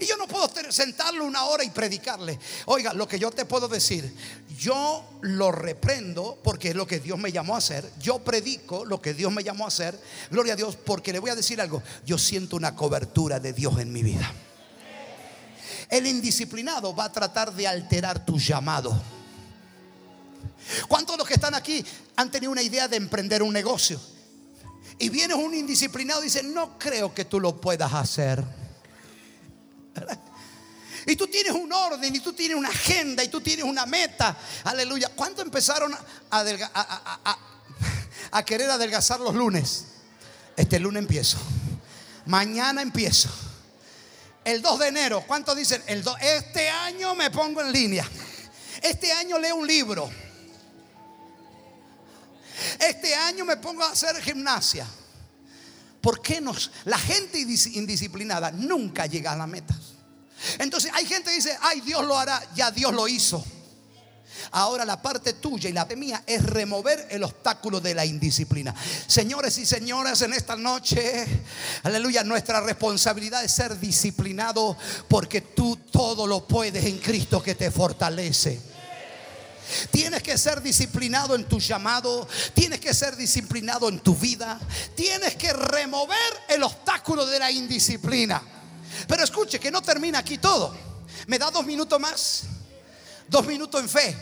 Y 0.00 0.06
yo 0.06 0.16
no 0.16 0.26
puedo 0.26 0.50
sentarlo 0.70 1.24
una 1.24 1.44
hora 1.44 1.64
y 1.64 1.70
predicarle. 1.70 2.38
Oiga, 2.66 2.92
lo 2.92 3.08
que 3.08 3.18
yo 3.18 3.30
te 3.30 3.44
puedo 3.44 3.68
decir, 3.68 4.14
yo 4.58 5.04
lo 5.22 5.52
reprendo 5.52 6.38
porque 6.42 6.70
es 6.70 6.74
lo 6.74 6.86
que 6.86 7.00
Dios 7.00 7.18
me 7.18 7.32
llamó 7.32 7.54
a 7.54 7.58
hacer. 7.58 7.90
Yo 8.00 8.18
predico 8.18 8.84
lo 8.84 9.00
que 9.00 9.14
Dios 9.14 9.32
me 9.32 9.42
llamó 9.42 9.64
a 9.64 9.68
hacer. 9.68 9.98
Gloria 10.30 10.54
a 10.54 10.56
Dios, 10.56 10.76
porque 10.76 11.12
le 11.12 11.18
voy 11.18 11.30
a 11.30 11.36
decir 11.36 11.60
algo. 11.60 11.82
Yo 12.04 12.18
siento 12.18 12.56
una 12.56 12.74
cobertura 12.74 13.40
de 13.40 13.52
Dios 13.52 13.78
en 13.78 13.92
mi 13.92 14.02
vida. 14.02 14.32
El 15.88 16.06
indisciplinado 16.06 16.94
va 16.94 17.04
a 17.04 17.12
tratar 17.12 17.52
de 17.52 17.66
alterar 17.66 18.24
tu 18.24 18.38
llamado. 18.38 19.00
¿Cuántos 20.86 21.14
de 21.14 21.18
los 21.18 21.26
que 21.26 21.34
están 21.34 21.54
aquí 21.54 21.84
han 22.16 22.30
tenido 22.30 22.52
una 22.52 22.62
idea 22.62 22.88
de 22.88 22.96
emprender 22.96 23.42
un 23.42 23.52
negocio? 23.52 23.98
Y 24.98 25.08
viene 25.08 25.34
un 25.34 25.54
indisciplinado 25.54 26.20
y 26.20 26.24
dice, 26.24 26.42
no 26.42 26.78
creo 26.78 27.14
que 27.14 27.24
tú 27.24 27.40
lo 27.40 27.60
puedas 27.60 27.92
hacer. 27.94 28.44
Y 31.06 31.16
tú 31.16 31.26
tienes 31.26 31.52
un 31.52 31.72
orden, 31.72 32.14
y 32.14 32.20
tú 32.20 32.34
tienes 32.34 32.56
una 32.56 32.68
agenda, 32.68 33.24
y 33.24 33.28
tú 33.28 33.40
tienes 33.40 33.64
una 33.64 33.86
meta. 33.86 34.36
Aleluya. 34.64 35.10
¿Cuánto 35.14 35.40
empezaron 35.40 35.96
a, 36.30 36.44
querer 38.44 38.70
adelgazar 38.70 39.18
los 39.20 39.34
lunes? 39.34 39.86
Este 40.54 40.78
lunes 40.78 41.00
empiezo. 41.00 41.38
Mañana 42.26 42.82
empiezo. 42.82 43.30
El 44.44 44.60
2 44.60 44.78
de 44.80 44.88
enero, 44.88 45.24
¿cuántos 45.26 45.56
dicen? 45.56 45.82
El 45.86 46.04
este 46.20 46.68
año 46.68 47.14
me 47.14 47.30
pongo 47.30 47.62
en 47.62 47.72
línea. 47.72 48.06
Este 48.82 49.10
año 49.12 49.38
leo 49.38 49.56
un 49.56 49.66
libro. 49.66 50.10
Este 52.78 53.14
año 53.14 53.44
me 53.46 53.56
pongo 53.56 53.82
a 53.82 53.92
hacer 53.92 54.20
gimnasia. 54.20 54.86
¿Por 56.00 56.20
qué 56.20 56.40
nos, 56.40 56.70
la 56.84 56.98
gente 56.98 57.38
indisciplinada 57.38 58.50
nunca 58.50 59.06
llega 59.06 59.32
a 59.32 59.36
la 59.36 59.46
meta? 59.46 59.74
Entonces 60.58 60.90
hay 60.94 61.06
gente 61.06 61.30
que 61.30 61.36
dice, 61.36 61.56
ay, 61.60 61.80
Dios 61.80 62.04
lo 62.04 62.18
hará, 62.18 62.42
ya 62.54 62.70
Dios 62.70 62.92
lo 62.92 63.08
hizo. 63.08 63.44
Ahora 64.52 64.84
la 64.84 65.00
parte 65.00 65.34
tuya 65.34 65.68
y 65.68 65.72
la 65.72 65.84
mía 65.84 66.22
es 66.26 66.42
remover 66.44 67.08
el 67.10 67.24
obstáculo 67.24 67.80
de 67.80 67.94
la 67.94 68.04
indisciplina. 68.04 68.74
Señores 69.06 69.58
y 69.58 69.66
señoras, 69.66 70.22
en 70.22 70.32
esta 70.32 70.56
noche, 70.56 71.26
aleluya, 71.82 72.24
nuestra 72.24 72.60
responsabilidad 72.60 73.44
es 73.44 73.52
ser 73.52 73.78
disciplinado 73.78 74.76
porque 75.08 75.40
tú 75.40 75.76
todo 75.90 76.26
lo 76.26 76.46
puedes 76.46 76.84
en 76.84 76.98
Cristo 76.98 77.42
que 77.42 77.54
te 77.54 77.70
fortalece. 77.70 78.60
Tienes 79.90 80.22
que 80.22 80.38
ser 80.38 80.62
disciplinado 80.62 81.34
en 81.34 81.44
tu 81.44 81.60
llamado. 81.60 82.26
Tienes 82.54 82.80
que 82.80 82.94
ser 82.94 83.16
disciplinado 83.16 83.90
en 83.90 84.00
tu 84.00 84.14
vida. 84.16 84.58
Tienes 84.94 85.36
que 85.36 85.52
remover 85.52 86.16
el 86.48 86.62
obstáculo 86.62 87.26
de 87.26 87.38
la 87.38 87.50
indisciplina. 87.50 88.42
Pero 89.06 89.24
escuche 89.24 89.58
que 89.58 89.70
no 89.70 89.82
termina 89.82 90.18
aquí 90.18 90.38
todo. 90.38 90.74
¿Me 91.26 91.38
da 91.38 91.50
dos 91.50 91.64
minutos 91.64 91.98
más? 92.00 92.44
Dos 93.28 93.46
minutos 93.46 93.80
en 93.80 93.88
fe. 93.88 94.16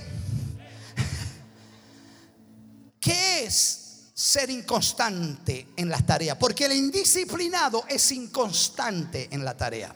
¿Qué 3.01 3.45
es 3.45 4.11
ser 4.15 4.51
inconstante 4.51 5.69
en 5.77 5.89
las 5.89 6.05
tareas? 6.05 6.37
Porque 6.39 6.67
el 6.67 6.73
indisciplinado 6.73 7.85
es 7.89 8.11
inconstante 8.13 9.29
en 9.31 9.45
la 9.45 9.57
tarea. 9.57 9.95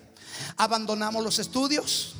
Abandonamos 0.57 1.23
los 1.23 1.39
estudios 1.39 2.15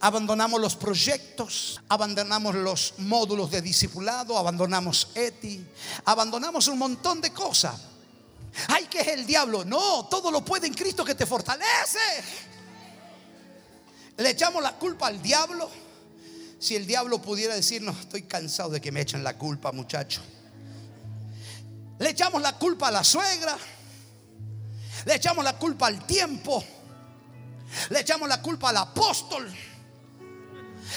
abandonamos 0.00 0.60
los 0.60 0.76
proyectos, 0.76 1.80
abandonamos 1.88 2.54
los 2.54 2.94
módulos 2.98 3.50
de 3.50 3.62
discipulado, 3.62 4.38
abandonamos 4.38 5.08
ETI, 5.14 5.66
abandonamos 6.04 6.68
un 6.68 6.78
montón 6.78 7.20
de 7.20 7.32
cosas. 7.32 7.74
Ay, 8.68 8.86
que 8.86 9.00
es 9.00 9.08
el 9.08 9.26
diablo. 9.26 9.64
No, 9.64 10.06
todo 10.06 10.30
lo 10.30 10.44
puede 10.44 10.66
en 10.66 10.74
Cristo 10.74 11.04
que 11.04 11.14
te 11.14 11.26
fortalece. 11.26 11.98
Le 14.16 14.30
echamos 14.30 14.62
la 14.62 14.72
culpa 14.76 15.06
al 15.06 15.22
diablo. 15.22 15.70
Si 16.58 16.74
el 16.74 16.86
diablo 16.86 17.22
pudiera 17.22 17.54
decirnos, 17.54 17.98
estoy 18.00 18.22
cansado 18.22 18.70
de 18.70 18.80
que 18.80 18.90
me 18.90 19.00
echen 19.00 19.22
la 19.22 19.38
culpa, 19.38 19.70
muchacho. 19.70 20.20
Le 21.98 22.10
echamos 22.10 22.42
la 22.42 22.58
culpa 22.58 22.88
a 22.88 22.90
la 22.90 23.04
suegra. 23.04 23.56
Le 25.04 25.14
echamos 25.14 25.44
la 25.44 25.56
culpa 25.56 25.86
al 25.86 26.04
tiempo. 26.06 26.64
Le 27.90 28.00
echamos 28.00 28.28
la 28.28 28.42
culpa 28.42 28.70
al 28.70 28.78
apóstol. 28.78 29.48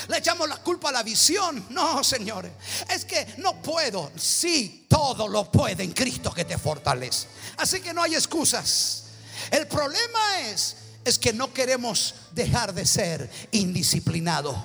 Le 0.08 0.18
echamos 0.18 0.48
la 0.48 0.58
culpa 0.58 0.90
a 0.90 0.92
la 0.92 1.04
visión. 1.04 1.68
No, 1.70 2.04
señores. 2.04 2.52
Es 2.90 3.06
que 3.06 3.36
no 3.38 3.62
puedo. 3.62 4.12
Sí, 4.18 4.86
todo 4.88 5.28
lo 5.28 5.52
puede 5.52 5.84
en 5.84 5.92
Cristo 5.92 6.34
que 6.34 6.46
te 6.46 6.58
fortalece. 6.58 7.28
Así 7.58 7.82
que 7.82 7.94
no 7.94 8.04
hay 8.04 8.16
excusas. 8.16 9.04
El 9.52 9.68
problema 9.68 10.42
es 10.42 10.76
es 11.04 11.18
que 11.18 11.34
no 11.34 11.54
queremos 11.54 12.16
dejar 12.32 12.74
de 12.74 12.86
ser 12.86 13.30
indisciplinado. 13.52 14.64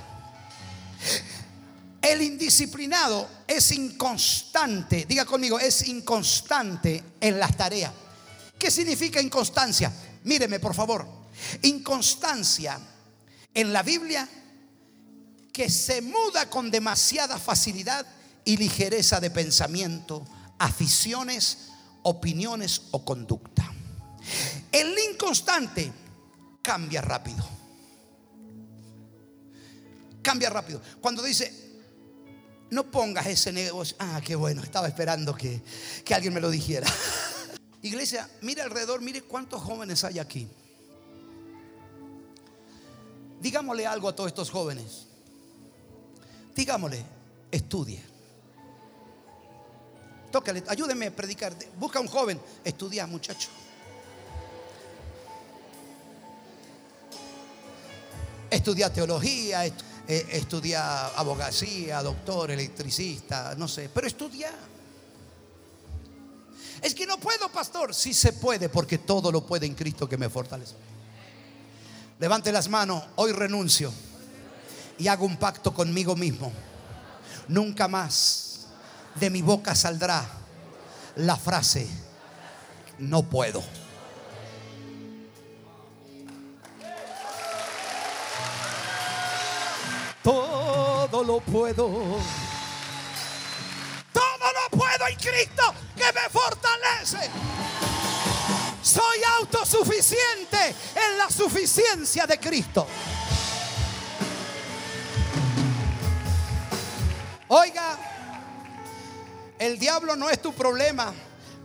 El 2.03 2.22
indisciplinado 2.22 3.29
es 3.47 3.72
inconstante, 3.72 5.07
diga 5.09 5.24
conmigo, 5.24 5.59
es 5.59 5.89
inconstante 5.89 7.03
en 7.20 7.39
las 7.39 7.57
tareas. 7.57 7.93
¿Qué 8.59 8.70
significa 8.70 9.20
inconstancia? 9.20 9.93
Míreme, 10.24 10.61
por 10.61 10.74
favor. 10.74 11.07
Inconstancia 11.62 12.79
en 13.53 13.72
la 13.72 13.83
Biblia 13.83 14.29
que 15.57 15.70
se 15.70 16.02
muda 16.02 16.50
con 16.50 16.70
demasiada 16.70 17.38
facilidad 17.38 18.07
y 18.44 18.59
ligereza 18.59 19.20
de 19.20 19.30
pensamiento, 19.30 20.22
aficiones, 20.59 21.70
opiniones 22.02 22.82
o 22.90 23.02
conducta. 23.02 23.72
El 24.70 24.94
inconstante 25.11 25.90
cambia 26.61 27.00
rápido. 27.00 27.42
Cambia 30.20 30.50
rápido. 30.50 30.82
Cuando 31.00 31.22
dice, 31.22 31.50
no 32.68 32.90
pongas 32.90 33.24
ese 33.24 33.50
negocio. 33.50 33.96
Ah, 33.98 34.20
qué 34.22 34.36
bueno, 34.36 34.62
estaba 34.62 34.88
esperando 34.88 35.34
que, 35.34 35.62
que 36.04 36.14
alguien 36.14 36.34
me 36.34 36.42
lo 36.42 36.50
dijera. 36.50 36.86
Iglesia, 37.80 38.28
mire 38.42 38.61
alrededor, 38.61 39.00
mire 39.00 39.22
cuántos 39.22 39.62
jóvenes 39.62 40.04
hay 40.04 40.18
aquí. 40.18 40.50
Digámosle 43.40 43.86
algo 43.86 44.11
a 44.11 44.14
todos 44.14 44.28
estos 44.28 44.50
jóvenes. 44.50 45.05
Digámosle, 46.57 47.04
estudie. 47.52 48.02
Tócale, 50.32 50.64
ayúdeme 50.66 51.07
a 51.07 51.11
predicar. 51.14 51.54
Busca 51.78 52.00
un 52.00 52.09
joven, 52.09 52.40
estudia 52.64 53.07
muchacho. 53.07 53.50
estudia 58.50 58.92
teología, 58.92 59.66
eh, 59.66 59.74
estudia 60.09 61.09
abogacía, 61.09 62.02
doctor, 62.02 62.50
electricista, 62.50 63.54
no 63.57 63.68
sé, 63.68 63.90
pero 63.92 64.07
estudia. 64.07 64.50
Es 66.82 66.94
que 66.94 67.07
no 67.07 67.18
puedo, 67.18 67.48
pastor. 67.48 67.94
Sí 67.94 68.14
se 68.14 68.32
puede, 68.32 68.68
porque 68.68 68.98
todo 68.98 69.32
lo 69.32 69.44
puede 69.44 69.66
en 69.66 69.74
Cristo 69.74 70.09
que 70.09 70.16
me 70.16 70.28
fortalece. 70.28 70.74
Levante 72.18 72.50
las 72.52 72.68
manos, 72.68 73.02
hoy 73.16 73.32
renuncio 73.32 73.92
y 74.99 75.09
hago 75.09 75.26
un 75.26 75.36
pacto 75.36 75.72
conmigo 75.72 76.16
mismo. 76.16 76.53
Nunca 77.49 77.88
más 77.88 78.66
de 79.14 79.30
mi 79.30 79.42
boca 79.42 79.74
saldrá 79.74 80.24
la 81.16 81.36
frase, 81.36 81.88
no 82.99 83.22
puedo. 83.22 83.62
Todo 90.22 91.22
lo 91.22 91.40
puedo. 91.40 91.86
Todo 94.12 94.53
lo 94.53 94.76
puedo 94.76 95.07
en 95.09 95.16
Cristo 95.16 95.62
que 95.97 96.12
me 96.12 96.28
fortalece. 96.30 97.30
Soy 98.82 99.18
autosuficiente 99.38 100.74
en 100.94 101.18
la 101.18 101.30
suficiencia 101.30 102.26
de 102.26 102.40
Cristo. 102.40 102.86
El 109.59 109.78
diablo 109.78 110.16
no 110.16 110.30
es 110.30 110.40
tu 110.40 110.52
problema 110.52 111.12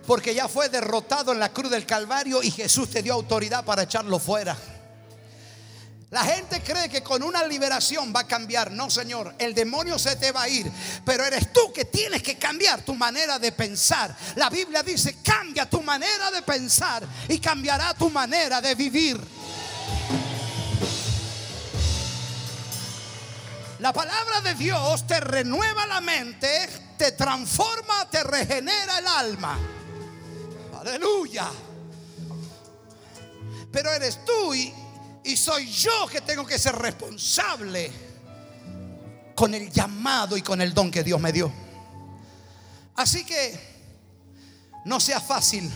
porque 0.07 0.33
ya 0.33 0.47
fue 0.47 0.69
derrotado 0.69 1.31
en 1.31 1.39
la 1.39 1.53
cruz 1.53 1.71
del 1.71 1.85
Calvario 1.85 2.41
y 2.41 2.51
Jesús 2.51 2.89
te 2.89 3.01
dio 3.01 3.13
autoridad 3.13 3.63
para 3.63 3.83
echarlo 3.83 4.19
fuera. 4.19 4.57
La 6.09 6.25
gente 6.25 6.61
cree 6.61 6.89
que 6.89 7.01
con 7.01 7.23
una 7.23 7.45
liberación 7.45 8.11
va 8.13 8.21
a 8.21 8.27
cambiar. 8.27 8.69
No, 8.71 8.89
Señor, 8.89 9.33
el 9.37 9.53
demonio 9.53 9.97
se 9.97 10.17
te 10.17 10.33
va 10.33 10.41
a 10.41 10.49
ir. 10.49 10.69
Pero 11.05 11.23
eres 11.23 11.53
tú 11.53 11.71
que 11.71 11.85
tienes 11.85 12.21
que 12.21 12.37
cambiar 12.37 12.81
tu 12.81 12.93
manera 12.95 13.39
de 13.39 13.53
pensar. 13.53 14.13
La 14.35 14.49
Biblia 14.49 14.83
dice, 14.83 15.15
cambia 15.23 15.69
tu 15.69 15.81
manera 15.81 16.29
de 16.29 16.41
pensar 16.41 17.07
y 17.29 17.39
cambiará 17.39 17.93
tu 17.93 18.09
manera 18.09 18.59
de 18.59 18.75
vivir. 18.75 19.21
La 23.79 23.93
palabra 23.93 24.41
de 24.41 24.53
Dios 24.55 25.07
te 25.07 25.19
renueva 25.21 25.87
la 25.87 26.01
mente, 26.01 26.69
te 27.01 27.13
transforma, 27.13 28.07
te 28.11 28.21
regenera 28.21 28.99
el 28.99 29.07
alma. 29.07 29.57
Aleluya. 30.79 31.49
Pero 33.71 33.91
eres 33.91 34.23
tú 34.23 34.53
y, 34.53 34.71
soy 35.35 35.65
yo 35.71 36.05
que 36.11 36.21
tengo 36.21 36.45
que 36.45 36.59
ser 36.59 36.75
responsable 36.75 37.91
con 39.33 39.55
el 39.55 39.71
llamado 39.71 40.37
y 40.37 40.43
con 40.43 40.61
el 40.61 40.75
don 40.75 40.91
que 40.91 41.03
Dios 41.03 41.19
me 41.19 41.31
dio. 41.31 41.51
Así 42.97 43.25
que 43.25 43.59
no 44.85 44.99
sea 44.99 45.19
fácil 45.19 45.71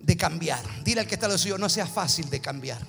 de 0.00 0.16
cambiar. 0.16 0.82
Dile 0.82 1.02
al 1.02 1.06
que 1.06 1.16
está 1.16 1.28
lo 1.28 1.36
suyo, 1.36 1.58
no 1.58 1.68
sea 1.68 1.86
fácil 1.86 2.30
de 2.30 2.40
cambiar. 2.40 2.80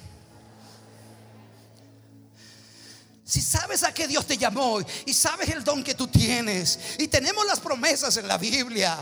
Si 3.34 3.42
sabes 3.42 3.82
a 3.82 3.92
qué 3.92 4.08
Dios 4.08 4.28
te 4.28 4.38
llamó 4.38 4.80
y 5.08 5.12
sabes 5.12 5.50
el 5.50 5.64
don 5.64 5.84
que 5.84 5.96
tú 5.96 6.08
tienes 6.08 6.78
y 7.00 7.08
tenemos 7.08 7.44
las 7.48 7.60
promesas 7.60 8.16
en 8.18 8.28
la 8.28 8.38
Biblia, 8.38 8.96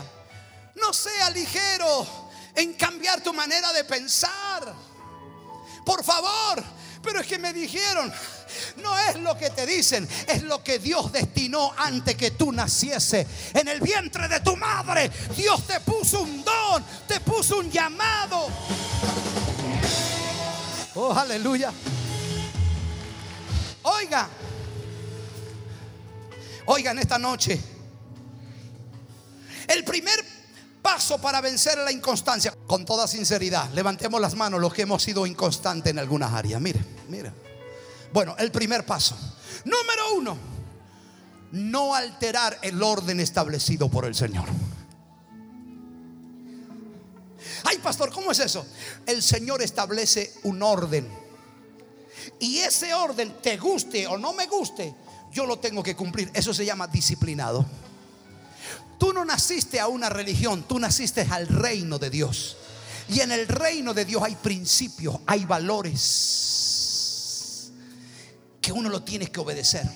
no 0.74 0.90
sea 0.94 1.28
ligero 1.28 2.30
en 2.54 2.72
cambiar 2.72 3.20
tu 3.20 3.34
manera 3.34 3.74
de 3.74 3.84
pensar. 3.84 4.72
Por 5.84 6.02
favor, 6.02 6.64
pero 7.02 7.20
es 7.20 7.26
que 7.26 7.38
me 7.38 7.52
dijeron, 7.52 8.10
no 8.76 8.98
es 9.00 9.16
lo 9.16 9.36
que 9.36 9.50
te 9.50 9.66
dicen, 9.66 10.08
es 10.26 10.42
lo 10.44 10.64
que 10.64 10.78
Dios 10.78 11.12
destinó 11.12 11.70
antes 11.76 12.16
que 12.16 12.30
tú 12.30 12.52
naciese. 12.52 13.26
En 13.52 13.68
el 13.68 13.82
vientre 13.82 14.28
de 14.28 14.40
tu 14.40 14.56
madre, 14.56 15.10
Dios 15.36 15.66
te 15.66 15.78
puso 15.80 16.22
un 16.22 16.42
don, 16.42 16.82
te 17.06 17.20
puso 17.20 17.58
un 17.58 17.70
llamado. 17.70 18.48
Oh, 20.94 21.12
aleluya. 21.12 21.70
Oiga, 23.82 24.28
oigan 26.66 26.98
esta 26.98 27.18
noche. 27.18 27.60
El 29.68 29.84
primer 29.84 30.24
paso 30.80 31.20
para 31.20 31.40
vencer 31.40 31.78
la 31.78 31.90
inconstancia, 31.90 32.54
con 32.66 32.84
toda 32.84 33.06
sinceridad, 33.08 33.70
levantemos 33.72 34.20
las 34.20 34.34
manos 34.34 34.60
los 34.60 34.72
que 34.74 34.82
hemos 34.82 35.02
sido 35.02 35.26
inconstantes 35.26 35.90
en 35.90 35.98
algunas 35.98 36.32
áreas. 36.32 36.60
Mire, 36.60 36.80
mire. 37.08 37.32
Bueno, 38.12 38.36
el 38.38 38.52
primer 38.52 38.84
paso. 38.84 39.16
Número 39.64 40.14
uno, 40.14 40.36
no 41.52 41.94
alterar 41.94 42.58
el 42.62 42.82
orden 42.82 43.20
establecido 43.20 43.88
por 43.88 44.04
el 44.04 44.14
Señor. 44.14 44.48
Ay, 47.64 47.78
pastor, 47.78 48.12
¿cómo 48.12 48.32
es 48.32 48.38
eso? 48.40 48.66
El 49.06 49.22
Señor 49.22 49.62
establece 49.62 50.34
un 50.42 50.62
orden. 50.62 51.21
Y 52.38 52.58
ese 52.58 52.94
orden, 52.94 53.34
te 53.42 53.56
guste 53.56 54.06
o 54.06 54.18
no 54.18 54.32
me 54.32 54.46
guste, 54.46 54.94
yo 55.32 55.46
lo 55.46 55.58
tengo 55.58 55.82
que 55.82 55.96
cumplir. 55.96 56.30
Eso 56.34 56.52
se 56.52 56.64
llama 56.64 56.86
disciplinado. 56.86 57.64
Tú 58.98 59.12
no 59.12 59.24
naciste 59.24 59.80
a 59.80 59.88
una 59.88 60.08
religión, 60.08 60.62
tú 60.68 60.78
naciste 60.78 61.26
al 61.30 61.48
reino 61.48 61.98
de 61.98 62.10
Dios. 62.10 62.56
Y 63.08 63.20
en 63.20 63.32
el 63.32 63.48
reino 63.48 63.92
de 63.94 64.04
Dios 64.04 64.22
hay 64.22 64.36
principios, 64.36 65.18
hay 65.26 65.44
valores 65.44 66.02
que 68.60 68.72
uno 68.72 68.88
lo 68.88 69.02
tiene 69.02 69.26
que 69.30 69.40
obedecer. 69.40 69.90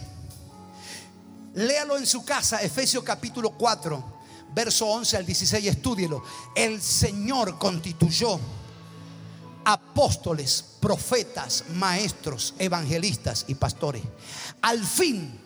Léalo 1.54 1.96
en 1.96 2.06
su 2.06 2.24
casa, 2.24 2.60
Efesios 2.60 3.04
capítulo 3.04 3.52
4, 3.52 4.16
verso 4.52 4.86
11 4.88 5.16
al 5.16 5.24
16, 5.24 5.66
estúdielo. 5.66 6.22
El 6.54 6.82
Señor 6.82 7.58
constituyó 7.58 8.40
apóstoles, 9.96 10.62
profetas, 10.78 11.64
maestros, 11.72 12.52
evangelistas 12.58 13.46
y 13.48 13.54
pastores, 13.54 14.02
al 14.60 14.84
fin 14.84 15.40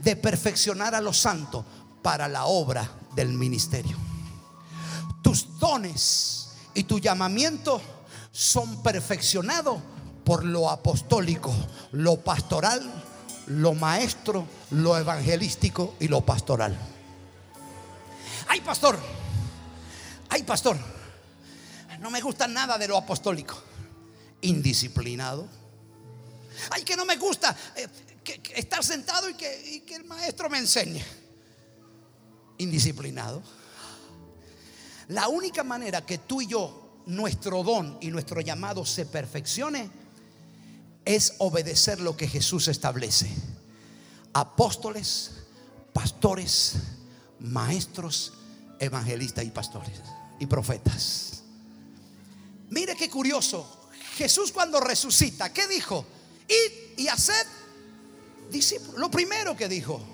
de 0.00 0.14
perfeccionar 0.14 0.94
a 0.94 1.00
los 1.00 1.16
santos 1.16 1.64
para 2.02 2.28
la 2.28 2.44
obra 2.44 2.86
del 3.14 3.30
ministerio. 3.30 3.96
Tus 5.22 5.58
dones 5.58 6.50
y 6.74 6.82
tu 6.82 6.98
llamamiento 6.98 7.80
son 8.30 8.82
perfeccionados 8.82 9.78
por 10.22 10.44
lo 10.44 10.68
apostólico, 10.68 11.50
lo 11.92 12.20
pastoral, 12.20 12.82
lo 13.46 13.72
maestro, 13.72 14.46
lo 14.72 14.98
evangelístico 14.98 15.94
y 15.98 16.08
lo 16.08 16.20
pastoral. 16.20 16.76
Ay, 18.48 18.60
pastor, 18.60 18.98
ay, 20.28 20.42
pastor, 20.42 20.76
no 22.00 22.10
me 22.10 22.20
gusta 22.20 22.46
nada 22.46 22.76
de 22.76 22.86
lo 22.86 22.98
apostólico. 22.98 23.67
Indisciplinado. 24.40 25.48
Ay, 26.70 26.82
que 26.82 26.96
no 26.96 27.04
me 27.04 27.16
gusta 27.16 27.56
eh, 27.76 27.88
estar 28.54 28.84
sentado 28.84 29.28
y 29.28 29.34
que, 29.34 29.74
y 29.74 29.80
que 29.80 29.96
el 29.96 30.04
maestro 30.04 30.48
me 30.50 30.58
enseñe. 30.58 31.02
Indisciplinado. 32.58 33.42
La 35.08 35.28
única 35.28 35.64
manera 35.64 36.04
que 36.04 36.18
tú 36.18 36.42
y 36.42 36.46
yo, 36.46 37.02
nuestro 37.06 37.62
don 37.62 37.98
y 38.00 38.08
nuestro 38.08 38.40
llamado 38.40 38.84
se 38.84 39.06
perfeccione 39.06 39.90
es 41.04 41.34
obedecer 41.38 42.00
lo 42.00 42.16
que 42.16 42.28
Jesús 42.28 42.68
establece. 42.68 43.30
Apóstoles, 44.34 45.30
pastores, 45.94 46.74
maestros, 47.40 48.34
evangelistas 48.78 49.44
y 49.44 49.50
pastores 49.50 50.02
y 50.38 50.46
profetas. 50.46 51.42
Mire 52.68 52.94
qué 52.94 53.08
curioso. 53.08 53.87
Jesús 54.18 54.50
cuando 54.50 54.80
resucita, 54.80 55.52
¿qué 55.52 55.68
dijo? 55.68 56.04
Id 56.48 56.98
y 56.98 57.06
haced 57.06 57.46
discípulos. 58.50 58.98
Lo 58.98 59.08
primero 59.08 59.56
que 59.56 59.68
dijo. 59.68 60.04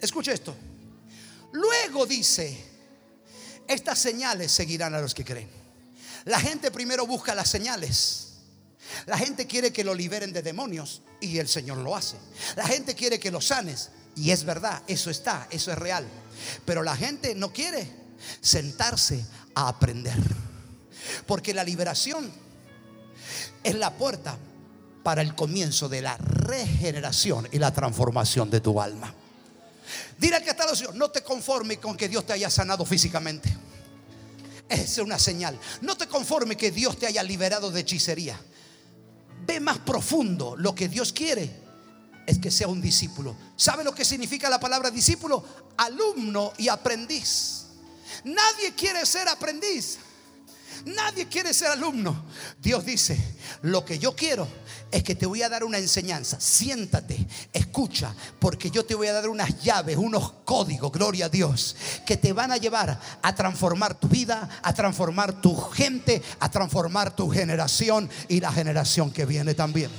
Escuche 0.00 0.32
esto. 0.32 0.56
Luego 1.52 2.06
dice, 2.06 2.56
estas 3.68 3.98
señales 3.98 4.50
seguirán 4.50 4.94
a 4.94 5.02
los 5.02 5.12
que 5.12 5.22
creen. 5.22 5.50
La 6.24 6.40
gente 6.40 6.70
primero 6.70 7.06
busca 7.06 7.34
las 7.34 7.50
señales. 7.50 8.28
La 9.04 9.18
gente 9.18 9.46
quiere 9.46 9.70
que 9.70 9.84
lo 9.84 9.94
liberen 9.94 10.32
de 10.32 10.40
demonios 10.40 11.02
y 11.20 11.36
el 11.36 11.46
Señor 11.48 11.76
lo 11.76 11.94
hace. 11.94 12.16
La 12.56 12.66
gente 12.66 12.94
quiere 12.94 13.20
que 13.20 13.30
lo 13.30 13.42
sanes 13.42 13.90
y 14.16 14.30
es 14.30 14.44
verdad, 14.44 14.82
eso 14.86 15.10
está, 15.10 15.46
eso 15.50 15.72
es 15.72 15.78
real. 15.78 16.06
Pero 16.64 16.82
la 16.82 16.96
gente 16.96 17.34
no 17.34 17.52
quiere 17.52 17.86
sentarse 18.40 19.26
a 19.54 19.68
aprender. 19.68 20.49
Porque 21.26 21.54
la 21.54 21.64
liberación 21.64 22.30
es 23.62 23.74
la 23.74 23.92
puerta 23.92 24.36
para 25.02 25.22
el 25.22 25.34
comienzo 25.34 25.88
de 25.88 26.02
la 26.02 26.16
regeneración 26.16 27.48
y 27.52 27.58
la 27.58 27.72
transformación 27.72 28.50
de 28.50 28.60
tu 28.60 28.80
alma. 28.80 29.14
Dile 30.18 30.36
al 30.36 30.44
que 30.44 30.50
está 30.50 30.66
lado, 30.66 30.92
no 30.94 31.10
te 31.10 31.22
conformes 31.22 31.78
con 31.78 31.96
que 31.96 32.08
Dios 32.08 32.26
te 32.26 32.32
haya 32.32 32.50
sanado 32.50 32.84
físicamente. 32.84 33.50
es 34.68 34.98
una 34.98 35.18
señal. 35.18 35.58
No 35.80 35.96
te 35.96 36.06
conforme 36.06 36.56
que 36.56 36.70
Dios 36.70 36.98
te 36.98 37.06
haya 37.06 37.22
liberado 37.22 37.70
de 37.70 37.80
hechicería. 37.80 38.40
Ve 39.46 39.60
más 39.60 39.78
profundo. 39.78 40.54
Lo 40.56 40.74
que 40.74 40.88
Dios 40.88 41.12
quiere 41.12 41.50
es 42.26 42.38
que 42.38 42.50
sea 42.50 42.68
un 42.68 42.80
discípulo. 42.80 43.34
¿Sabe 43.56 43.82
lo 43.82 43.94
que 43.94 44.04
significa 44.04 44.48
la 44.48 44.60
palabra 44.60 44.90
discípulo? 44.90 45.42
Alumno 45.78 46.52
y 46.58 46.68
aprendiz. 46.68 47.64
Nadie 48.24 48.74
quiere 48.76 49.04
ser 49.06 49.28
aprendiz. 49.28 49.98
Nadie 50.86 51.28
quiere 51.28 51.52
ser 51.52 51.68
alumno. 51.68 52.24
Dios 52.58 52.84
dice, 52.84 53.18
lo 53.62 53.84
que 53.84 53.98
yo 53.98 54.14
quiero 54.14 54.48
es 54.90 55.02
que 55.02 55.14
te 55.14 55.26
voy 55.26 55.42
a 55.42 55.48
dar 55.48 55.64
una 55.64 55.78
enseñanza. 55.78 56.40
Siéntate, 56.40 57.26
escucha, 57.52 58.14
porque 58.38 58.70
yo 58.70 58.84
te 58.84 58.94
voy 58.94 59.08
a 59.08 59.12
dar 59.12 59.28
unas 59.28 59.62
llaves, 59.62 59.96
unos 59.96 60.32
códigos, 60.44 60.90
gloria 60.90 61.26
a 61.26 61.28
Dios, 61.28 61.76
que 62.06 62.16
te 62.16 62.32
van 62.32 62.52
a 62.52 62.56
llevar 62.56 63.00
a 63.22 63.34
transformar 63.34 63.98
tu 63.98 64.08
vida, 64.08 64.48
a 64.62 64.72
transformar 64.72 65.40
tu 65.40 65.56
gente, 65.56 66.22
a 66.40 66.50
transformar 66.50 67.14
tu 67.14 67.30
generación 67.30 68.08
y 68.28 68.40
la 68.40 68.52
generación 68.52 69.12
que 69.12 69.26
viene 69.26 69.54
también. 69.54 69.90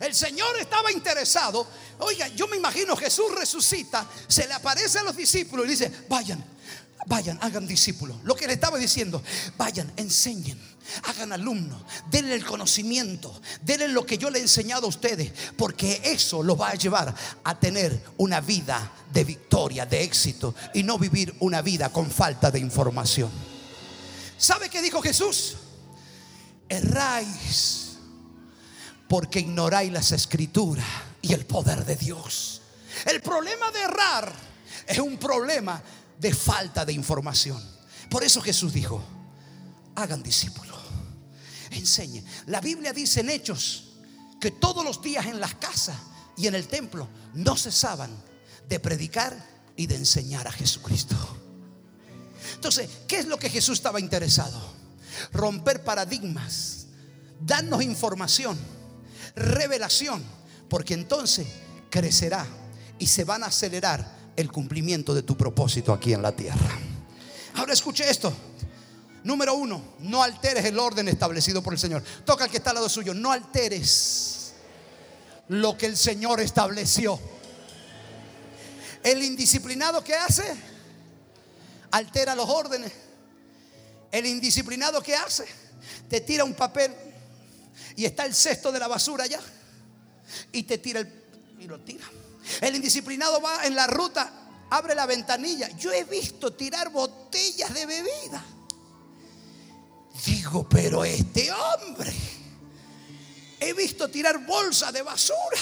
El 0.00 0.14
Señor 0.14 0.56
estaba 0.58 0.90
interesado. 0.90 1.66
Oiga, 1.98 2.28
yo 2.28 2.48
me 2.48 2.56
imagino 2.56 2.96
Jesús 2.96 3.34
resucita, 3.34 4.08
se 4.26 4.48
le 4.48 4.54
aparece 4.54 4.98
a 4.98 5.02
los 5.02 5.14
discípulos 5.14 5.66
y 5.66 5.70
dice, 5.70 5.92
vayan, 6.08 6.42
vayan, 7.06 7.38
hagan 7.40 7.66
discípulos. 7.66 8.16
Lo 8.24 8.34
que 8.34 8.46
le 8.46 8.54
estaba 8.54 8.78
diciendo, 8.78 9.22
vayan, 9.56 9.92
enseñen, 9.96 10.58
hagan 11.04 11.32
alumnos, 11.32 11.82
denle 12.10 12.34
el 12.34 12.44
conocimiento, 12.44 13.40
denle 13.62 13.88
lo 13.88 14.04
que 14.04 14.18
yo 14.18 14.30
le 14.30 14.38
he 14.38 14.42
enseñado 14.42 14.86
a 14.86 14.88
ustedes, 14.88 15.32
porque 15.56 16.00
eso 16.04 16.42
los 16.42 16.60
va 16.60 16.70
a 16.70 16.74
llevar 16.74 17.14
a 17.44 17.58
tener 17.58 18.02
una 18.18 18.40
vida 18.40 18.92
de 19.12 19.24
victoria, 19.24 19.86
de 19.86 20.02
éxito, 20.02 20.54
y 20.74 20.82
no 20.82 20.98
vivir 20.98 21.34
una 21.40 21.62
vida 21.62 21.90
con 21.90 22.10
falta 22.10 22.50
de 22.50 22.58
información. 22.58 23.30
¿Sabe 24.36 24.68
qué 24.68 24.80
dijo 24.80 25.02
Jesús? 25.02 25.56
Erráis 26.68 27.90
porque 29.10 29.40
ignoráis 29.40 29.92
las 29.92 30.12
escrituras 30.12 30.86
y 31.20 31.32
el 31.32 31.44
poder 31.44 31.84
de 31.84 31.96
Dios. 31.96 32.62
El 33.04 33.20
problema 33.20 33.70
de 33.72 33.80
errar 33.80 34.32
es 34.86 34.98
un 34.98 35.16
problema 35.18 35.82
de 36.20 36.34
falta 36.34 36.84
de 36.84 36.92
información. 36.92 37.62
Por 38.08 38.22
eso 38.24 38.40
Jesús 38.40 38.72
dijo, 38.72 39.02
hagan 39.94 40.22
discípulos, 40.22 40.78
enseñen. 41.70 42.24
La 42.46 42.60
Biblia 42.60 42.92
dice 42.92 43.20
en 43.20 43.30
Hechos 43.30 43.92
que 44.40 44.50
todos 44.50 44.84
los 44.84 45.02
días 45.02 45.26
en 45.26 45.40
las 45.40 45.54
casas 45.54 45.96
y 46.36 46.46
en 46.46 46.54
el 46.54 46.66
templo 46.66 47.08
no 47.34 47.56
cesaban 47.56 48.10
de 48.68 48.80
predicar 48.80 49.34
y 49.76 49.86
de 49.86 49.96
enseñar 49.96 50.46
a 50.46 50.52
Jesucristo. 50.52 51.16
Entonces, 52.54 52.88
¿qué 53.06 53.20
es 53.20 53.26
lo 53.26 53.38
que 53.38 53.50
Jesús 53.50 53.78
estaba 53.78 54.00
interesado? 54.00 54.60
Romper 55.32 55.84
paradigmas, 55.84 56.86
darnos 57.40 57.82
información 57.82 58.58
revelación, 59.34 60.22
porque 60.68 60.94
entonces 60.94 61.46
crecerá 61.90 62.46
y 62.98 63.06
se 63.06 63.24
van 63.24 63.42
a 63.42 63.46
acelerar 63.46 64.19
el 64.40 64.50
cumplimiento 64.50 65.14
de 65.14 65.22
tu 65.22 65.36
propósito 65.36 65.92
aquí 65.92 66.12
en 66.12 66.22
la 66.22 66.32
tierra. 66.32 66.78
Ahora 67.54 67.72
escuche 67.72 68.08
esto. 68.08 68.32
Número 69.22 69.54
uno, 69.54 69.82
no 70.00 70.22
alteres 70.22 70.64
el 70.64 70.78
orden 70.78 71.08
establecido 71.08 71.62
por 71.62 71.74
el 71.74 71.78
Señor. 71.78 72.02
Toca 72.24 72.44
al 72.44 72.50
que 72.50 72.56
está 72.56 72.70
al 72.70 72.76
lado 72.76 72.88
suyo, 72.88 73.12
no 73.12 73.32
alteres 73.32 74.54
lo 75.48 75.76
que 75.76 75.86
el 75.86 75.96
Señor 75.96 76.40
estableció. 76.40 77.20
El 79.02 79.22
indisciplinado 79.22 80.02
que 80.02 80.14
hace, 80.14 80.44
altera 81.90 82.34
los 82.34 82.48
órdenes. 82.48 82.92
El 84.10 84.26
indisciplinado 84.26 85.02
que 85.02 85.14
hace, 85.14 85.44
te 86.08 86.20
tira 86.20 86.44
un 86.44 86.54
papel 86.54 86.92
y 87.96 88.04
está 88.04 88.24
el 88.24 88.34
cesto 88.34 88.72
de 88.72 88.78
la 88.78 88.88
basura 88.88 89.24
allá 89.24 89.40
y 90.52 90.62
te 90.62 90.78
tira 90.78 91.00
el 91.00 91.20
y 91.60 91.66
lo 91.66 91.78
tira. 91.80 92.04
El 92.60 92.76
indisciplinado 92.76 93.40
va 93.40 93.66
en 93.66 93.74
la 93.74 93.86
ruta, 93.86 94.30
abre 94.70 94.94
la 94.94 95.06
ventanilla. 95.06 95.68
Yo 95.76 95.92
he 95.92 96.04
visto 96.04 96.52
tirar 96.52 96.90
botellas 96.90 97.72
de 97.72 97.86
bebida. 97.86 98.44
Digo, 100.24 100.68
pero 100.68 101.04
este 101.04 101.50
hombre, 101.52 102.12
he 103.58 103.72
visto 103.72 104.08
tirar 104.10 104.44
bolsas 104.44 104.92
de 104.92 105.02
basura. 105.02 105.58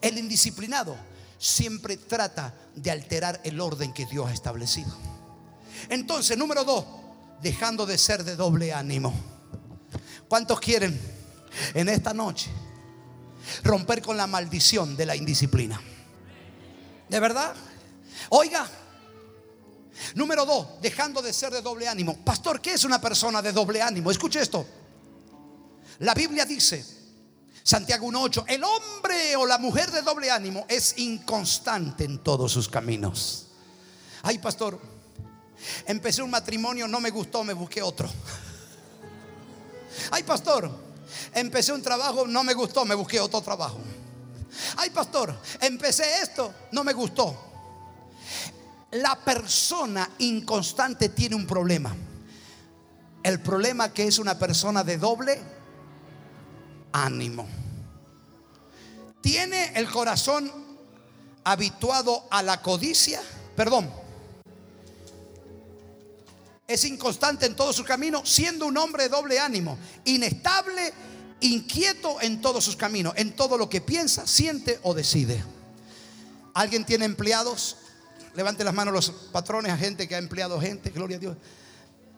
El 0.00 0.18
indisciplinado 0.18 0.96
siempre 1.38 1.96
trata 1.96 2.54
de 2.74 2.90
alterar 2.90 3.40
el 3.44 3.60
orden 3.60 3.92
que 3.92 4.06
Dios 4.06 4.28
ha 4.28 4.32
establecido. 4.32 4.96
Entonces, 5.88 6.36
número 6.36 6.64
dos, 6.64 6.84
dejando 7.40 7.86
de 7.86 7.98
ser 7.98 8.24
de 8.24 8.36
doble 8.36 8.72
ánimo. 8.72 9.14
¿Cuántos 10.28 10.60
quieren 10.60 11.00
en 11.74 11.88
esta 11.88 12.12
noche 12.12 12.50
romper 13.62 14.02
con 14.02 14.16
la 14.16 14.26
maldición 14.26 14.96
de 14.96 15.06
la 15.06 15.16
indisciplina? 15.16 15.80
¿De 17.08 17.20
verdad? 17.20 17.54
Oiga, 18.30 18.68
número 20.14 20.44
dos, 20.44 20.80
dejando 20.80 21.22
de 21.22 21.32
ser 21.32 21.52
de 21.52 21.62
doble 21.62 21.88
ánimo. 21.88 22.16
Pastor, 22.24 22.60
¿qué 22.60 22.74
es 22.74 22.84
una 22.84 23.00
persona 23.00 23.40
de 23.42 23.52
doble 23.52 23.80
ánimo? 23.80 24.10
Escuche 24.10 24.40
esto. 24.40 24.66
La 26.00 26.14
Biblia 26.14 26.44
dice, 26.44 26.84
Santiago 27.62 28.06
1.8, 28.08 28.44
el 28.48 28.62
hombre 28.62 29.36
o 29.36 29.46
la 29.46 29.58
mujer 29.58 29.90
de 29.90 30.02
doble 30.02 30.30
ánimo 30.30 30.66
es 30.68 30.98
inconstante 30.98 32.04
en 32.04 32.22
todos 32.22 32.52
sus 32.52 32.68
caminos. 32.68 33.46
Ay, 34.22 34.38
pastor, 34.38 34.78
Empecé 35.86 36.22
un 36.22 36.30
matrimonio, 36.30 36.86
no 36.86 37.00
me 37.00 37.10
gustó, 37.10 37.44
me 37.44 37.52
busqué 37.52 37.82
otro. 37.82 38.08
Ay, 40.10 40.22
pastor, 40.22 40.70
empecé 41.34 41.72
un 41.72 41.82
trabajo, 41.82 42.26
no 42.26 42.42
me 42.44 42.54
gustó, 42.54 42.84
me 42.84 42.94
busqué 42.94 43.20
otro 43.20 43.40
trabajo. 43.40 43.78
Ay, 44.76 44.90
pastor, 44.90 45.38
empecé 45.60 46.04
esto, 46.22 46.52
no 46.72 46.84
me 46.84 46.92
gustó. 46.92 47.36
La 48.92 49.16
persona 49.16 50.10
inconstante 50.18 51.10
tiene 51.10 51.36
un 51.36 51.46
problema. 51.46 51.94
El 53.22 53.40
problema 53.40 53.92
que 53.92 54.06
es 54.06 54.18
una 54.18 54.38
persona 54.38 54.82
de 54.84 54.96
doble 54.96 55.40
ánimo. 56.92 57.46
Tiene 59.20 59.72
el 59.74 59.90
corazón 59.90 60.50
habituado 61.44 62.26
a 62.30 62.42
la 62.42 62.62
codicia, 62.62 63.20
perdón, 63.56 63.90
es 66.68 66.84
inconstante 66.84 67.46
en 67.46 67.56
todo 67.56 67.72
su 67.72 67.82
camino, 67.82 68.24
siendo 68.26 68.66
un 68.66 68.76
hombre 68.76 69.04
de 69.04 69.08
doble 69.08 69.40
ánimo, 69.40 69.78
inestable, 70.04 70.92
inquieto 71.40 72.20
en 72.20 72.42
todos 72.42 72.62
sus 72.62 72.76
caminos, 72.76 73.14
en 73.16 73.34
todo 73.34 73.56
lo 73.56 73.70
que 73.70 73.80
piensa, 73.80 74.26
siente 74.26 74.78
o 74.82 74.92
decide. 74.92 75.42
¿Alguien 76.52 76.84
tiene 76.84 77.06
empleados? 77.06 77.78
Levante 78.34 78.64
las 78.64 78.74
manos 78.74 78.92
los 78.92 79.10
patrones 79.32 79.72
a 79.72 79.78
gente 79.78 80.06
que 80.06 80.14
ha 80.14 80.18
empleado 80.18 80.60
gente, 80.60 80.90
gloria 80.90 81.16
a 81.16 81.20
Dios. 81.20 81.36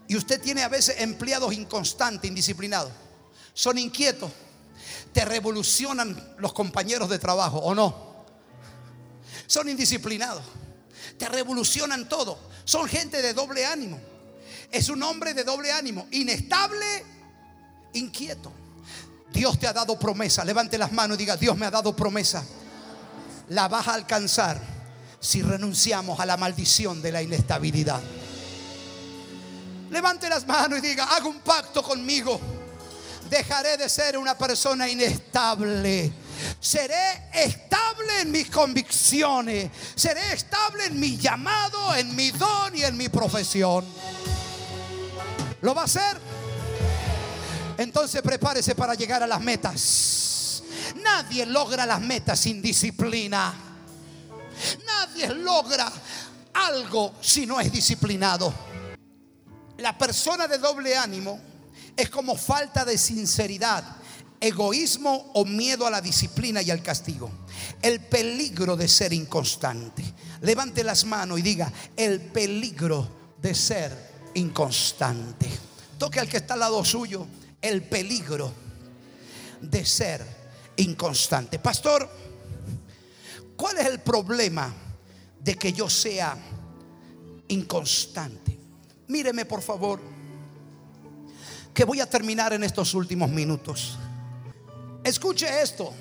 Y 0.08 0.16
usted 0.16 0.40
tiene 0.40 0.64
a 0.64 0.68
veces 0.68 0.96
empleados 0.98 1.54
inconstantes, 1.54 2.28
indisciplinados. 2.28 2.90
Son 3.54 3.78
inquietos. 3.78 4.32
Te 5.12 5.24
revolucionan 5.24 6.34
los 6.38 6.52
compañeros 6.52 7.08
de 7.08 7.20
trabajo, 7.20 7.58
¿o 7.58 7.72
no? 7.72 8.24
Son 9.46 9.68
indisciplinados. 9.68 10.42
Te 11.16 11.28
revolucionan 11.28 12.08
todo. 12.08 12.36
Son 12.64 12.88
gente 12.88 13.22
de 13.22 13.32
doble 13.32 13.64
ánimo. 13.64 14.00
Es 14.70 14.88
un 14.88 15.02
hombre 15.02 15.34
de 15.34 15.44
doble 15.44 15.72
ánimo, 15.72 16.06
inestable, 16.12 17.04
inquieto. 17.94 18.52
Dios 19.32 19.58
te 19.58 19.66
ha 19.66 19.72
dado 19.72 19.98
promesa. 19.98 20.44
Levante 20.44 20.78
las 20.78 20.92
manos 20.92 21.16
y 21.16 21.18
diga, 21.18 21.36
Dios 21.36 21.56
me 21.56 21.66
ha 21.66 21.70
dado 21.70 21.94
promesa. 21.94 22.44
La 23.48 23.68
vas 23.68 23.88
a 23.88 23.94
alcanzar 23.94 24.60
si 25.18 25.42
renunciamos 25.42 26.18
a 26.20 26.26
la 26.26 26.36
maldición 26.36 27.02
de 27.02 27.12
la 27.12 27.22
inestabilidad. 27.22 28.00
Levante 29.90 30.28
las 30.28 30.46
manos 30.46 30.78
y 30.78 30.82
diga, 30.82 31.04
hago 31.16 31.28
un 31.28 31.40
pacto 31.40 31.82
conmigo. 31.82 32.40
Dejaré 33.28 33.76
de 33.76 33.88
ser 33.88 34.16
una 34.16 34.36
persona 34.36 34.88
inestable. 34.88 36.12
Seré 36.60 37.28
estable 37.32 38.22
en 38.22 38.30
mis 38.30 38.50
convicciones. 38.50 39.70
Seré 39.94 40.32
estable 40.32 40.86
en 40.86 40.98
mi 40.98 41.16
llamado, 41.16 41.94
en 41.96 42.14
mi 42.14 42.30
don 42.30 42.76
y 42.76 42.82
en 42.82 42.96
mi 42.96 43.08
profesión. 43.08 43.84
¿Lo 45.62 45.74
va 45.74 45.82
a 45.82 45.84
hacer? 45.84 46.18
Entonces 47.76 48.20
prepárese 48.22 48.74
para 48.74 48.94
llegar 48.94 49.22
a 49.22 49.26
las 49.26 49.40
metas. 49.40 50.62
Nadie 51.02 51.46
logra 51.46 51.86
las 51.86 52.00
metas 52.00 52.38
sin 52.38 52.60
disciplina. 52.60 53.54
Nadie 54.84 55.28
logra 55.34 55.90
algo 56.52 57.14
si 57.20 57.46
no 57.46 57.60
es 57.60 57.72
disciplinado. 57.72 58.52
La 59.78 59.96
persona 59.96 60.46
de 60.46 60.58
doble 60.58 60.96
ánimo 60.96 61.40
es 61.96 62.10
como 62.10 62.36
falta 62.36 62.84
de 62.84 62.98
sinceridad 62.98 63.96
egoísmo 64.40 65.30
o 65.34 65.44
miedo 65.44 65.86
a 65.86 65.90
la 65.90 66.00
disciplina 66.00 66.62
y 66.62 66.70
al 66.70 66.82
castigo. 66.82 67.30
El 67.82 68.00
peligro 68.00 68.76
de 68.76 68.88
ser 68.88 69.12
inconstante. 69.12 70.02
Levante 70.40 70.82
las 70.82 71.04
manos 71.04 71.38
y 71.38 71.42
diga, 71.42 71.70
el 71.96 72.20
peligro 72.20 73.08
de 73.40 73.54
ser 73.54 74.09
inconstante. 74.34 75.48
Toque 75.98 76.20
al 76.20 76.28
que 76.28 76.38
está 76.38 76.54
al 76.54 76.60
lado 76.60 76.84
suyo, 76.84 77.26
el 77.60 77.82
peligro 77.82 78.52
de 79.60 79.84
ser 79.84 80.24
inconstante. 80.76 81.58
Pastor, 81.58 82.08
¿cuál 83.56 83.78
es 83.78 83.86
el 83.86 84.00
problema 84.00 84.72
de 85.38 85.56
que 85.56 85.72
yo 85.72 85.90
sea 85.90 86.36
inconstante? 87.48 88.58
Míreme 89.08 89.44
por 89.44 89.62
favor, 89.62 90.00
que 91.74 91.84
voy 91.84 92.00
a 92.00 92.08
terminar 92.08 92.52
en 92.52 92.64
estos 92.64 92.94
últimos 92.94 93.30
minutos. 93.30 93.98
Escuche 95.04 95.62
esto. 95.62 95.92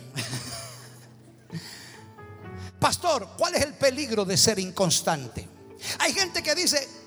Pastor, 2.80 3.30
¿cuál 3.38 3.56
es 3.56 3.64
el 3.64 3.74
peligro 3.74 4.24
de 4.24 4.38
ser 4.38 4.60
inconstante? 4.60 5.48
Hay 6.00 6.14
gente 6.14 6.44
que 6.44 6.56
dice, 6.56 6.99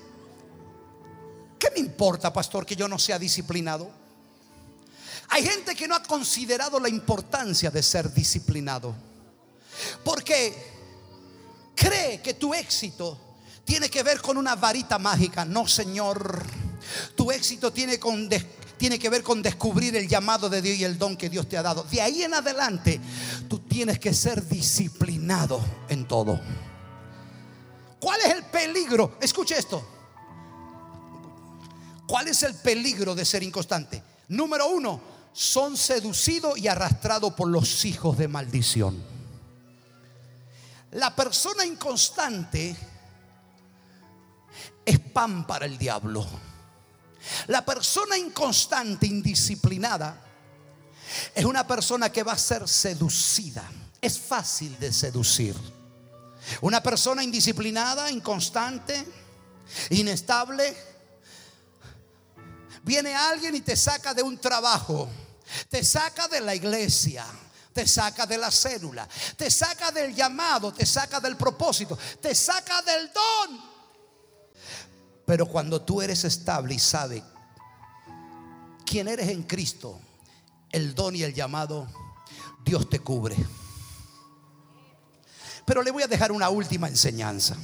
¿qué 1.63 1.71
me 1.71 1.79
importa, 1.79 2.33
pastor, 2.33 2.65
que 2.65 2.75
yo 2.75 2.89
no 2.89 2.99
sea 2.99 3.17
disciplinado? 3.17 3.89
Hay 5.29 5.43
gente 5.43 5.73
que 5.75 5.87
no 5.87 5.95
ha 5.95 6.03
considerado 6.03 6.77
la 6.77 6.89
importancia 6.89 7.71
de 7.71 7.81
ser 7.81 8.13
disciplinado. 8.13 8.93
Porque 10.03 10.53
cree 11.73 12.21
que 12.21 12.33
tu 12.33 12.53
éxito 12.53 13.17
tiene 13.63 13.89
que 13.89 14.03
ver 14.03 14.21
con 14.21 14.35
una 14.35 14.55
varita 14.55 14.99
mágica. 14.99 15.45
No, 15.45 15.65
Señor. 15.65 16.43
Tu 17.15 17.31
éxito 17.31 17.71
tiene 17.71 17.97
con 17.97 18.27
tiene 18.77 18.99
que 18.99 19.09
ver 19.09 19.23
con 19.23 19.41
descubrir 19.41 19.95
el 19.95 20.09
llamado 20.09 20.49
de 20.49 20.61
Dios 20.61 20.77
y 20.77 20.83
el 20.83 20.97
don 20.97 21.15
que 21.15 21.29
Dios 21.29 21.47
te 21.47 21.57
ha 21.57 21.63
dado. 21.63 21.83
De 21.83 22.01
ahí 22.01 22.23
en 22.23 22.33
adelante, 22.33 22.99
tú 23.47 23.59
tienes 23.59 23.99
que 23.99 24.13
ser 24.13 24.45
disciplinado 24.45 25.63
en 25.87 26.05
todo. 26.05 26.41
¿Cuál 27.99 28.19
es 28.19 28.33
el 28.33 28.43
peligro? 28.43 29.17
Escuche 29.21 29.57
esto. 29.57 30.02
¿Cuál 32.07 32.27
es 32.27 32.43
el 32.43 32.55
peligro 32.55 33.15
de 33.15 33.25
ser 33.25 33.43
inconstante? 33.43 34.03
Número 34.27 34.67
uno, 34.67 35.01
son 35.33 35.77
seducidos 35.77 36.57
y 36.57 36.67
arrastrados 36.67 37.33
por 37.33 37.47
los 37.49 37.85
hijos 37.85 38.17
de 38.17 38.27
maldición. 38.27 39.01
La 40.91 41.15
persona 41.15 41.65
inconstante 41.65 42.75
es 44.85 44.99
pan 44.99 45.47
para 45.47 45.65
el 45.65 45.77
diablo. 45.77 46.25
La 47.47 47.65
persona 47.65 48.17
inconstante, 48.17 49.07
indisciplinada, 49.07 50.21
es 51.33 51.45
una 51.45 51.65
persona 51.65 52.11
que 52.11 52.23
va 52.23 52.33
a 52.33 52.37
ser 52.37 52.67
seducida. 52.67 53.63
Es 54.01 54.19
fácil 54.19 54.77
de 54.79 54.91
seducir. 54.91 55.55
Una 56.61 56.83
persona 56.83 57.23
indisciplinada, 57.23 58.11
inconstante, 58.11 59.03
inestable. 59.89 60.92
Viene 62.83 63.15
alguien 63.15 63.55
y 63.55 63.61
te 63.61 63.75
saca 63.75 64.13
de 64.13 64.21
un 64.21 64.37
trabajo, 64.37 65.09
te 65.69 65.83
saca 65.83 66.27
de 66.27 66.41
la 66.41 66.53
iglesia, 66.53 67.25
te 67.71 67.87
saca 67.87 68.25
de 68.25 68.37
la 68.37 68.51
célula, 68.51 69.07
te 69.37 69.49
saca 69.49 69.91
del 69.91 70.13
llamado, 70.13 70.73
te 70.73 70.85
saca 70.85 71.21
del 71.21 71.37
propósito, 71.37 71.97
te 72.21 72.35
saca 72.35 72.81
del 72.81 73.09
don. 73.13 73.73
Pero 75.25 75.45
cuando 75.45 75.81
tú 75.81 76.01
eres 76.01 76.25
estable 76.25 76.75
y 76.75 76.79
sabes 76.79 77.23
quién 78.85 79.07
eres 79.07 79.29
en 79.29 79.43
Cristo, 79.43 80.01
el 80.69 80.93
don 80.93 81.15
y 81.15 81.23
el 81.23 81.33
llamado, 81.33 81.87
Dios 82.65 82.89
te 82.89 82.99
cubre. 82.99 83.37
Pero 85.65 85.81
le 85.81 85.91
voy 85.91 86.03
a 86.03 86.07
dejar 86.07 86.33
una 86.33 86.49
última 86.49 86.89
enseñanza. 86.89 87.55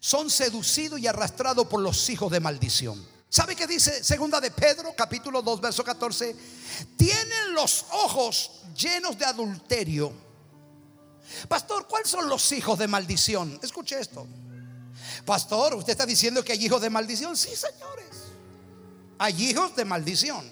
Son 0.00 0.28
seducidos 0.28 1.00
y 1.00 1.06
arrastrados 1.06 1.66
por 1.66 1.80
los 1.80 2.10
hijos 2.10 2.30
de 2.30 2.40
maldición. 2.40 3.13
¿Sabe 3.34 3.56
qué 3.56 3.66
dice 3.66 4.04
segunda 4.04 4.40
de 4.40 4.52
Pedro, 4.52 4.94
capítulo 4.96 5.42
2, 5.42 5.60
verso 5.60 5.82
14? 5.82 6.36
Tienen 6.96 7.52
los 7.52 7.84
ojos 7.90 8.60
llenos 8.76 9.18
de 9.18 9.24
adulterio. 9.24 10.12
Pastor, 11.48 11.88
¿cuáles 11.88 12.08
son 12.08 12.28
los 12.28 12.52
hijos 12.52 12.78
de 12.78 12.86
maldición? 12.86 13.58
Escuche 13.60 13.98
esto. 13.98 14.24
Pastor, 15.24 15.74
usted 15.74 15.90
está 15.90 16.06
diciendo 16.06 16.44
que 16.44 16.52
hay 16.52 16.64
hijos 16.64 16.80
de 16.80 16.90
maldición. 16.90 17.36
Sí, 17.36 17.50
señores. 17.56 18.06
Hay 19.18 19.50
hijos 19.50 19.74
de 19.74 19.84
maldición. 19.84 20.48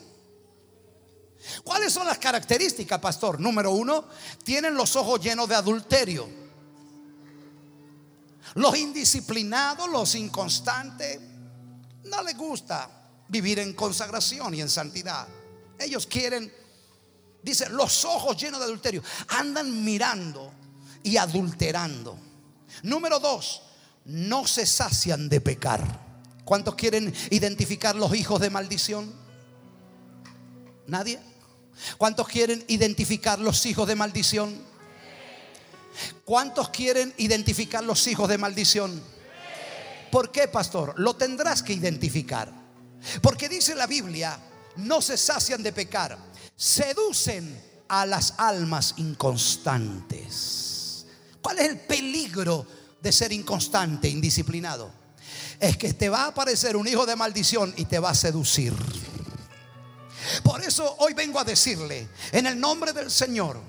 ¿Cuáles 1.62 1.92
son 1.92 2.04
las 2.04 2.18
características, 2.18 2.98
pastor? 2.98 3.38
Número 3.38 3.70
uno, 3.70 4.06
tienen 4.42 4.74
los 4.74 4.96
ojos 4.96 5.20
llenos 5.20 5.48
de 5.48 5.54
adulterio. 5.54 6.28
Los 8.54 8.76
indisciplinados, 8.76 9.88
los 9.88 10.16
inconstantes, 10.16 11.20
no 12.04 12.22
les 12.22 12.36
gusta 12.36 12.88
vivir 13.28 13.58
en 13.58 13.72
consagración 13.72 14.54
y 14.54 14.60
en 14.60 14.68
santidad. 14.68 15.26
Ellos 15.78 16.06
quieren, 16.06 16.52
dice, 17.42 17.68
los 17.70 18.04
ojos 18.04 18.36
llenos 18.36 18.60
de 18.60 18.66
adulterio. 18.66 19.02
Andan 19.28 19.84
mirando 19.84 20.52
y 21.02 21.16
adulterando. 21.16 22.18
Número 22.82 23.18
dos, 23.18 23.62
no 24.04 24.46
se 24.46 24.66
sacian 24.66 25.28
de 25.28 25.40
pecar. 25.40 26.00
¿Cuántos 26.44 26.74
quieren 26.74 27.12
identificar 27.30 27.94
los 27.94 28.14
hijos 28.14 28.40
de 28.40 28.50
maldición? 28.50 29.12
¿Nadie? 30.86 31.20
¿Cuántos 31.96 32.28
quieren 32.28 32.64
identificar 32.68 33.38
los 33.38 33.64
hijos 33.66 33.88
de 33.88 33.94
maldición? 33.94 34.72
¿Cuántos 36.24 36.70
quieren 36.70 37.14
identificar 37.16 37.84
los 37.84 38.06
hijos 38.06 38.28
de 38.28 38.38
maldición? 38.38 39.02
¿Por 40.12 40.30
qué, 40.30 40.46
pastor? 40.46 40.94
Lo 40.98 41.16
tendrás 41.16 41.64
que 41.64 41.72
identificar. 41.72 42.52
Porque 43.20 43.48
dice 43.48 43.74
la 43.74 43.88
Biblia, 43.88 44.38
no 44.76 45.02
se 45.02 45.16
sacian 45.16 45.60
de 45.62 45.72
pecar, 45.72 46.16
seducen 46.54 47.60
a 47.88 48.06
las 48.06 48.34
almas 48.36 48.94
inconstantes. 48.98 51.06
¿Cuál 51.40 51.58
es 51.58 51.68
el 51.68 51.80
peligro 51.80 52.64
de 53.02 53.10
ser 53.10 53.32
inconstante, 53.32 54.08
indisciplinado, 54.08 54.90
es 55.58 55.76
que 55.76 55.92
te 55.92 56.08
va 56.08 56.24
a 56.24 56.28
aparecer 56.28 56.76
un 56.76 56.86
hijo 56.86 57.04
de 57.04 57.16
maldición 57.16 57.74
y 57.76 57.86
te 57.86 57.98
va 57.98 58.10
a 58.10 58.14
seducir. 58.14 58.72
Por 60.44 60.62
eso 60.62 60.96
hoy 61.00 61.14
vengo 61.14 61.40
a 61.40 61.44
decirle, 61.44 62.08
en 62.30 62.46
el 62.46 62.58
nombre 62.58 62.92
del 62.92 63.10
Señor, 63.10 63.60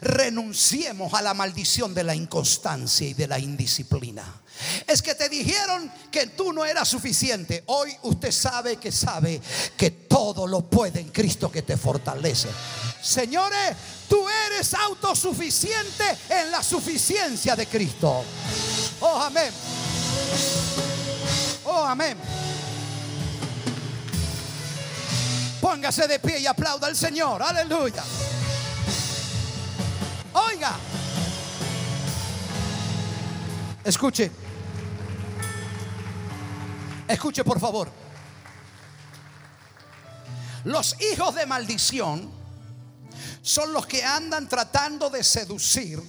renunciemos 0.00 1.12
a 1.14 1.22
la 1.22 1.34
maldición 1.34 1.94
de 1.94 2.04
la 2.04 2.14
inconstancia 2.14 3.08
y 3.08 3.14
de 3.14 3.26
la 3.26 3.38
indisciplina. 3.38 4.42
Es 4.86 5.02
que 5.02 5.14
te 5.14 5.28
dijeron 5.28 5.90
que 6.10 6.28
tú 6.28 6.52
no 6.52 6.64
eras 6.64 6.88
suficiente. 6.88 7.64
Hoy 7.66 7.96
usted 8.02 8.30
sabe 8.30 8.76
que 8.76 8.92
sabe 8.92 9.40
que 9.76 9.90
todo 9.90 10.46
lo 10.46 10.68
puede 10.68 11.00
en 11.00 11.08
Cristo 11.08 11.50
que 11.50 11.62
te 11.62 11.76
fortalece. 11.76 12.48
Señores, 13.02 13.76
tú 14.08 14.24
eres 14.46 14.74
autosuficiente 14.74 16.04
en 16.28 16.50
la 16.50 16.62
suficiencia 16.62 17.56
de 17.56 17.66
Cristo. 17.66 18.24
Oh, 19.00 19.20
amén. 19.20 19.52
Oh, 21.64 21.84
amén. 21.84 22.16
Póngase 25.60 26.06
de 26.08 26.18
pie 26.18 26.40
y 26.40 26.46
aplauda 26.46 26.88
al 26.88 26.96
Señor. 26.96 27.42
Aleluya. 27.42 28.02
Oiga. 30.32 30.76
Escuche. 33.84 34.30
Escuche 37.08 37.44
por 37.44 37.60
favor. 37.60 37.90
Los 40.64 40.96
hijos 41.00 41.34
de 41.34 41.46
maldición 41.46 42.30
son 43.42 43.72
los 43.72 43.86
que 43.86 44.04
andan 44.04 44.48
tratando 44.48 45.10
de 45.10 45.24
seducir 45.24 46.00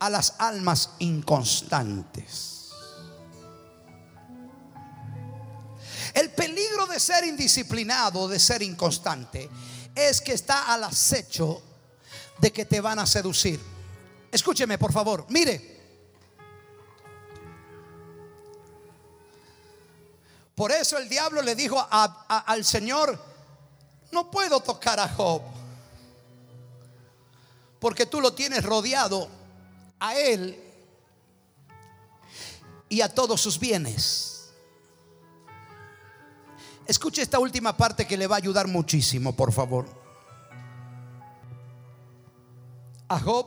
a 0.00 0.10
las 0.10 0.34
almas 0.38 0.90
inconstantes. 0.98 2.70
El 6.14 6.30
peligro 6.30 6.86
de 6.86 6.98
ser 6.98 7.24
indisciplinado, 7.24 8.26
de 8.26 8.40
ser 8.40 8.62
inconstante, 8.62 9.48
es 9.94 10.20
que 10.20 10.32
está 10.32 10.72
al 10.72 10.84
acecho 10.84 11.62
de 12.38 12.52
que 12.52 12.64
te 12.64 12.80
van 12.80 12.98
a 12.98 13.06
seducir. 13.06 13.60
Escúcheme, 14.30 14.78
por 14.78 14.92
favor. 14.92 15.26
Mire. 15.28 15.78
Por 20.54 20.72
eso 20.72 20.98
el 20.98 21.08
diablo 21.08 21.40
le 21.40 21.54
dijo 21.54 21.86
al 21.88 22.64
Señor, 22.64 23.16
no 24.10 24.28
puedo 24.28 24.58
tocar 24.60 24.98
a 24.98 25.08
Job, 25.08 25.42
porque 27.78 28.06
tú 28.06 28.20
lo 28.20 28.34
tienes 28.34 28.64
rodeado 28.64 29.28
a 30.00 30.16
él 30.16 30.60
y 32.88 33.00
a 33.02 33.14
todos 33.14 33.40
sus 33.40 33.58
bienes. 33.60 34.50
Escuche 36.86 37.22
esta 37.22 37.38
última 37.38 37.76
parte 37.76 38.06
que 38.06 38.16
le 38.16 38.26
va 38.26 38.36
a 38.36 38.38
ayudar 38.38 38.66
muchísimo, 38.66 39.36
por 39.36 39.52
favor. 39.52 39.97
A 43.08 43.18
Job, 43.20 43.46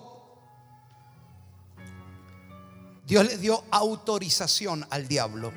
Dios 3.05 3.25
le 3.25 3.37
dio 3.37 3.63
autorización 3.69 4.87
al 4.89 5.07
diablo. 5.07 5.51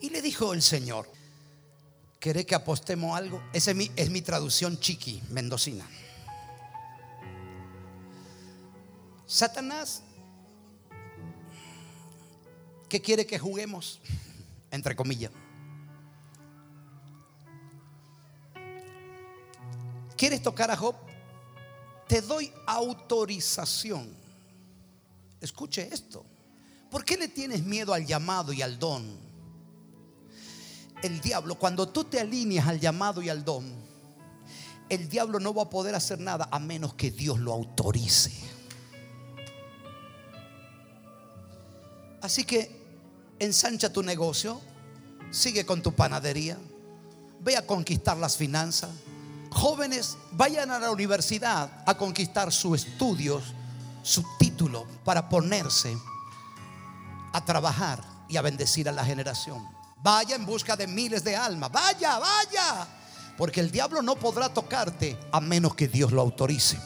Y 0.00 0.10
le 0.10 0.20
dijo 0.20 0.52
el 0.52 0.60
Señor, 0.60 1.10
¿querés 2.20 2.44
que 2.44 2.54
apostemos 2.54 3.16
algo? 3.16 3.42
Esa 3.52 3.70
es 3.70 4.10
mi, 4.10 4.20
traducción 4.22 4.78
chiqui, 4.78 5.22
mendocina. 5.30 5.86
Satanás, 9.26 10.02
¿qué 12.88 13.00
quiere 13.00 13.26
que 13.26 13.38
juguemos? 13.38 14.00
Entre 14.70 14.94
comillas. 14.94 15.32
¿Quieres 20.16 20.42
tocar 20.42 20.70
a 20.70 20.76
Job? 20.76 21.07
Te 22.08 22.22
doy 22.22 22.50
autorización. 22.66 24.08
Escuche 25.40 25.88
esto. 25.92 26.24
¿Por 26.90 27.04
qué 27.04 27.16
le 27.16 27.28
tienes 27.28 27.62
miedo 27.62 27.92
al 27.92 28.06
llamado 28.06 28.52
y 28.52 28.62
al 28.62 28.78
don? 28.78 29.04
El 31.02 31.20
diablo, 31.20 31.56
cuando 31.56 31.88
tú 31.88 32.04
te 32.04 32.18
alineas 32.18 32.66
al 32.66 32.80
llamado 32.80 33.22
y 33.22 33.28
al 33.28 33.44
don, 33.44 33.64
el 34.88 35.08
diablo 35.08 35.38
no 35.38 35.52
va 35.52 35.64
a 35.64 35.70
poder 35.70 35.94
hacer 35.94 36.18
nada 36.18 36.48
a 36.50 36.58
menos 36.58 36.94
que 36.94 37.10
Dios 37.10 37.38
lo 37.38 37.52
autorice. 37.52 38.32
Así 42.20 42.44
que 42.44 42.70
ensancha 43.38 43.92
tu 43.92 44.02
negocio, 44.02 44.60
sigue 45.30 45.64
con 45.64 45.82
tu 45.82 45.92
panadería, 45.92 46.58
ve 47.40 47.56
a 47.56 47.66
conquistar 47.66 48.16
las 48.16 48.36
finanzas. 48.36 48.90
Jóvenes, 49.50 50.16
vayan 50.32 50.70
a 50.70 50.78
la 50.78 50.90
universidad 50.90 51.70
a 51.86 51.96
conquistar 51.96 52.52
sus 52.52 52.84
estudios, 52.84 53.54
su 54.02 54.24
título, 54.38 54.86
para 55.04 55.28
ponerse 55.28 55.96
a 57.32 57.44
trabajar 57.44 58.02
y 58.28 58.36
a 58.36 58.42
bendecir 58.42 58.88
a 58.88 58.92
la 58.92 59.04
generación. 59.04 59.66
Vaya 60.02 60.36
en 60.36 60.46
busca 60.46 60.76
de 60.76 60.86
miles 60.86 61.24
de 61.24 61.36
almas. 61.36 61.72
Vaya, 61.72 62.18
vaya. 62.18 62.86
Porque 63.36 63.60
el 63.60 63.70
diablo 63.70 64.02
no 64.02 64.16
podrá 64.16 64.48
tocarte 64.48 65.18
a 65.32 65.40
menos 65.40 65.74
que 65.74 65.88
Dios 65.88 66.12
lo 66.12 66.20
autorice. 66.20 66.78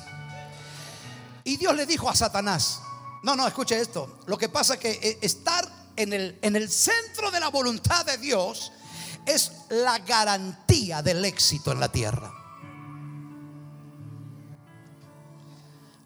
Y 1.45 1.57
Dios 1.57 1.75
le 1.75 1.87
dijo 1.87 2.09
a 2.09 2.15
Satanás, 2.15 2.81
no, 3.23 3.37
no, 3.37 3.47
escuche 3.47 3.81
esto. 3.81 4.19
Lo 4.27 4.39
que 4.39 4.49
pasa 4.49 4.75
es 4.75 4.81
que 4.81 4.91
eh, 4.91 5.19
estar 5.23 5.69
en 5.97 6.13
el, 6.13 6.39
en 6.43 6.57
el 6.57 6.71
centro 6.71 7.31
de 7.31 7.41
la 7.41 7.49
voluntad 7.49 8.05
de 8.07 8.19
Dios 8.19 8.73
es 9.27 9.53
la 9.71 9.99
garantía 9.99 11.03
del 11.03 11.25
éxito 11.25 11.73
en 11.73 11.81
la 11.81 11.91
tierra. 11.91 12.42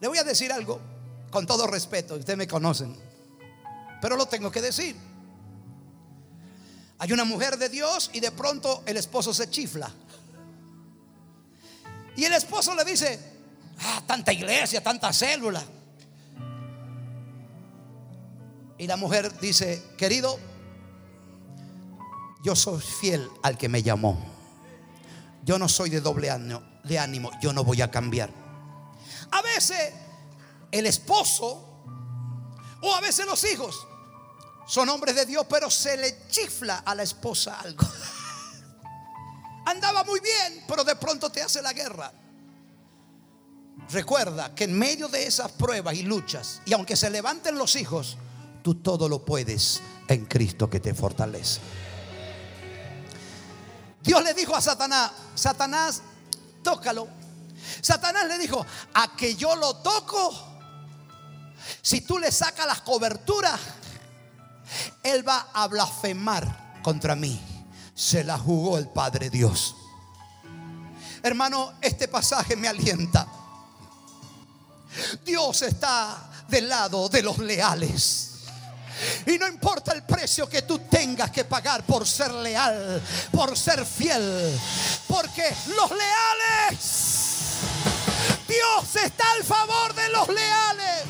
Le 0.00 0.08
voy 0.08 0.18
a 0.18 0.24
decir 0.24 0.52
algo 0.52 0.80
con 1.30 1.46
todo 1.46 1.66
respeto, 1.66 2.14
ustedes 2.14 2.36
me 2.36 2.46
conocen, 2.46 2.96
pero 4.00 4.16
lo 4.16 4.26
tengo 4.26 4.50
que 4.50 4.62
decir. 4.62 4.96
Hay 6.98 7.12
una 7.12 7.24
mujer 7.24 7.58
de 7.58 7.68
Dios 7.68 8.10
y 8.12 8.20
de 8.20 8.30
pronto 8.30 8.82
el 8.86 8.96
esposo 8.96 9.34
se 9.34 9.50
chifla. 9.50 9.90
Y 12.16 12.24
el 12.24 12.32
esposo 12.32 12.74
le 12.74 12.84
dice, 12.84 13.18
ah, 13.80 14.02
tanta 14.06 14.32
iglesia, 14.32 14.82
tanta 14.82 15.12
célula. 15.12 15.62
Y 18.78 18.86
la 18.86 18.96
mujer 18.96 19.38
dice, 19.40 19.82
querido, 19.98 20.38
yo 22.42 22.56
soy 22.56 22.80
fiel 22.80 23.28
al 23.42 23.58
que 23.58 23.68
me 23.68 23.82
llamó. 23.82 24.18
Yo 25.44 25.58
no 25.58 25.68
soy 25.68 25.90
de 25.90 26.00
doble 26.00 26.30
ánimo, 26.30 26.62
de 26.84 26.98
ánimo, 26.98 27.30
yo 27.40 27.52
no 27.52 27.62
voy 27.64 27.82
a 27.82 27.90
cambiar. 27.90 28.45
A 29.30 29.42
veces 29.42 29.92
el 30.70 30.86
esposo 30.86 31.66
o 32.80 32.94
a 32.94 33.00
veces 33.00 33.26
los 33.26 33.42
hijos 33.44 33.86
son 34.66 34.88
hombres 34.88 35.14
de 35.14 35.26
Dios, 35.26 35.46
pero 35.48 35.70
se 35.70 35.96
le 35.96 36.26
chifla 36.28 36.78
a 36.78 36.94
la 36.94 37.02
esposa 37.02 37.60
algo. 37.60 37.86
Andaba 39.66 40.04
muy 40.04 40.20
bien, 40.20 40.64
pero 40.66 40.84
de 40.84 40.96
pronto 40.96 41.30
te 41.30 41.42
hace 41.42 41.62
la 41.62 41.72
guerra. 41.72 42.12
Recuerda 43.90 44.54
que 44.54 44.64
en 44.64 44.76
medio 44.76 45.08
de 45.08 45.26
esas 45.26 45.52
pruebas 45.52 45.94
y 45.94 46.02
luchas, 46.02 46.60
y 46.64 46.72
aunque 46.72 46.96
se 46.96 47.10
levanten 47.10 47.56
los 47.56 47.76
hijos, 47.76 48.16
tú 48.62 48.76
todo 48.76 49.08
lo 49.08 49.24
puedes 49.24 49.80
en 50.08 50.26
Cristo 50.26 50.68
que 50.68 50.80
te 50.80 50.94
fortalece. 50.94 51.60
Dios 54.02 54.22
le 54.22 54.34
dijo 54.34 54.54
a 54.54 54.60
Satanás, 54.60 55.12
Satanás, 55.34 56.02
tócalo. 56.62 57.08
Satanás 57.80 58.26
le 58.26 58.38
dijo, 58.38 58.64
a 58.94 59.16
que 59.16 59.34
yo 59.34 59.56
lo 59.56 59.76
toco, 59.76 60.56
si 61.82 62.00
tú 62.02 62.18
le 62.18 62.30
sacas 62.30 62.66
las 62.66 62.80
coberturas, 62.82 63.60
él 65.02 65.26
va 65.26 65.48
a 65.52 65.66
blasfemar 65.68 66.80
contra 66.82 67.14
mí. 67.14 67.40
Se 67.94 68.24
la 68.24 68.38
jugó 68.38 68.78
el 68.78 68.88
Padre 68.88 69.30
Dios. 69.30 69.74
Hermano, 71.22 71.74
este 71.80 72.08
pasaje 72.08 72.56
me 72.56 72.68
alienta. 72.68 73.26
Dios 75.24 75.62
está 75.62 76.30
del 76.48 76.68
lado 76.68 77.08
de 77.08 77.22
los 77.22 77.38
leales. 77.38 78.32
Y 79.26 79.38
no 79.38 79.46
importa 79.46 79.92
el 79.92 80.04
precio 80.04 80.48
que 80.48 80.62
tú 80.62 80.78
tengas 80.78 81.30
que 81.30 81.44
pagar 81.44 81.84
por 81.84 82.06
ser 82.06 82.32
leal, 82.32 83.02
por 83.30 83.56
ser 83.56 83.84
fiel. 83.84 84.58
Porque 85.06 85.54
los 85.76 85.90
leales, 85.90 87.15
Dios 88.56 88.96
está 89.04 89.24
al 89.32 89.44
favor 89.44 89.94
de 89.94 90.08
los 90.08 90.28
leales. 90.28 91.04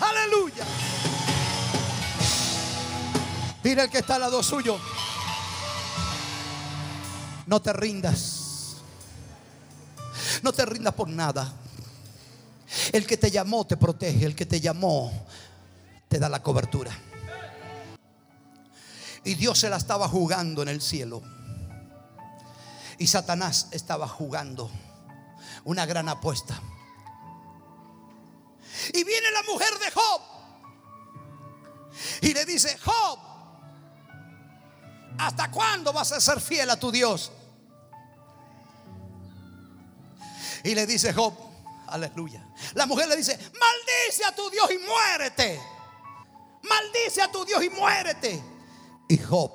Aleluya. 0.00 0.64
Dile 3.62 3.82
al 3.82 3.90
que 3.90 3.98
está 3.98 4.16
al 4.16 4.20
lado 4.20 4.42
suyo. 4.42 4.78
No 7.46 7.62
te 7.62 7.72
rindas. 7.72 8.76
No 10.42 10.52
te 10.52 10.66
rindas 10.66 10.92
por 10.92 11.08
nada. 11.08 11.54
El 12.92 13.06
que 13.06 13.16
te 13.16 13.30
llamó 13.30 13.66
te 13.66 13.78
protege. 13.78 14.26
El 14.26 14.34
que 14.34 14.44
te 14.44 14.60
llamó 14.60 15.10
te 16.08 16.18
da 16.18 16.28
la 16.28 16.42
cobertura. 16.42 16.90
Y 19.24 19.34
Dios 19.34 19.58
se 19.58 19.70
la 19.70 19.76
estaba 19.76 20.08
jugando 20.08 20.62
en 20.62 20.68
el 20.68 20.82
cielo. 20.82 21.22
Y 22.98 23.06
Satanás 23.06 23.68
estaba 23.70 24.06
jugando 24.06 24.70
una 25.64 25.86
gran 25.86 26.08
apuesta. 26.08 26.60
Y 28.92 29.04
viene 29.04 29.30
la 29.30 29.42
mujer 29.44 29.78
de 29.78 29.90
Job. 29.90 30.22
Y 32.20 32.34
le 32.34 32.44
dice, 32.44 32.76
Job, 32.78 33.18
¿hasta 35.18 35.50
cuándo 35.50 35.92
vas 35.92 36.12
a 36.12 36.20
ser 36.20 36.40
fiel 36.40 36.68
a 36.70 36.78
tu 36.78 36.90
Dios? 36.90 37.32
Y 40.64 40.74
le 40.74 40.86
dice 40.86 41.12
Job, 41.12 41.34
aleluya. 41.88 42.46
La 42.74 42.86
mujer 42.86 43.08
le 43.08 43.16
dice, 43.16 43.36
maldice 43.36 44.24
a 44.26 44.34
tu 44.34 44.50
Dios 44.50 44.70
y 44.70 44.78
muérete. 44.78 45.60
Maldice 46.62 47.22
a 47.22 47.30
tu 47.30 47.44
Dios 47.44 47.62
y 47.62 47.70
muérete. 47.70 48.53
Y 49.08 49.18
Job, 49.18 49.52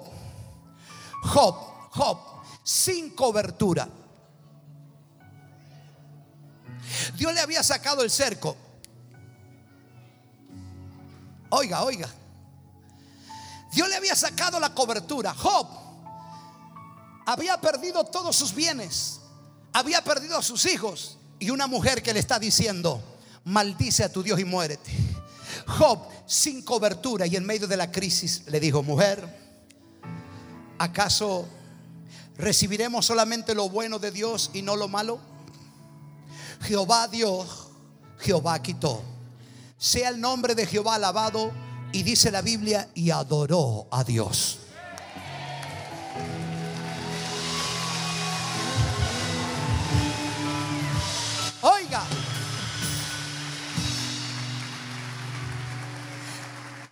Job, 1.24 1.56
Job, 1.92 2.18
sin 2.64 3.12
cobertura. 3.12 3.90
Dios 7.16 7.34
le 7.34 7.40
había 7.40 7.64
sacado 7.64 8.04
el 8.04 8.12
cerco. 8.12 8.56
Oiga, 11.50 11.84
oiga. 11.84 12.10
Dios 13.72 13.90
le 13.90 13.96
había 13.96 14.16
sacado 14.16 14.60
la 14.60 14.74
cobertura. 14.74 15.34
Job 15.34 15.68
había 17.26 17.60
perdido 17.62 18.04
todos 18.06 18.36
sus 18.36 18.54
bienes. 18.54 19.20
Había 19.74 20.04
perdido 20.04 20.38
a 20.38 20.44
sus 20.44 20.66
hijos. 20.66 21.18
Y 21.40 21.52
una 21.52 21.68
mujer 21.68 22.02
que 22.04 22.14
le 22.14 22.20
está 22.20 22.40
diciendo, 22.40 23.02
maldice 23.46 24.04
a 24.04 24.12
tu 24.12 24.24
Dios 24.24 24.40
y 24.40 24.46
muérete. 24.46 25.09
Job, 25.78 26.00
sin 26.26 26.62
cobertura 26.64 27.28
y 27.28 27.36
en 27.36 27.46
medio 27.46 27.68
de 27.68 27.78
la 27.78 27.92
crisis, 27.92 28.44
le 28.48 28.60
dijo, 28.60 28.84
mujer, 28.84 29.28
¿acaso 30.78 31.48
recibiremos 32.38 33.06
solamente 33.06 33.54
lo 33.54 33.70
bueno 33.70 34.00
de 34.00 34.12
Dios 34.12 34.52
y 34.54 34.62
no 34.62 34.76
lo 34.76 34.88
malo? 34.88 35.20
Jehová 36.62 37.08
dio, 37.08 37.46
Jehová 38.20 38.62
quitó. 38.62 39.02
Sea 39.78 40.10
el 40.10 40.20
nombre 40.20 40.56
de 40.56 40.66
Jehová 40.66 40.96
alabado. 40.96 41.52
Y 41.92 42.04
dice 42.04 42.30
la 42.30 42.44
Biblia, 42.44 42.88
y 42.94 43.10
adoró 43.10 43.88
a 43.90 44.04
Dios. 44.04 44.60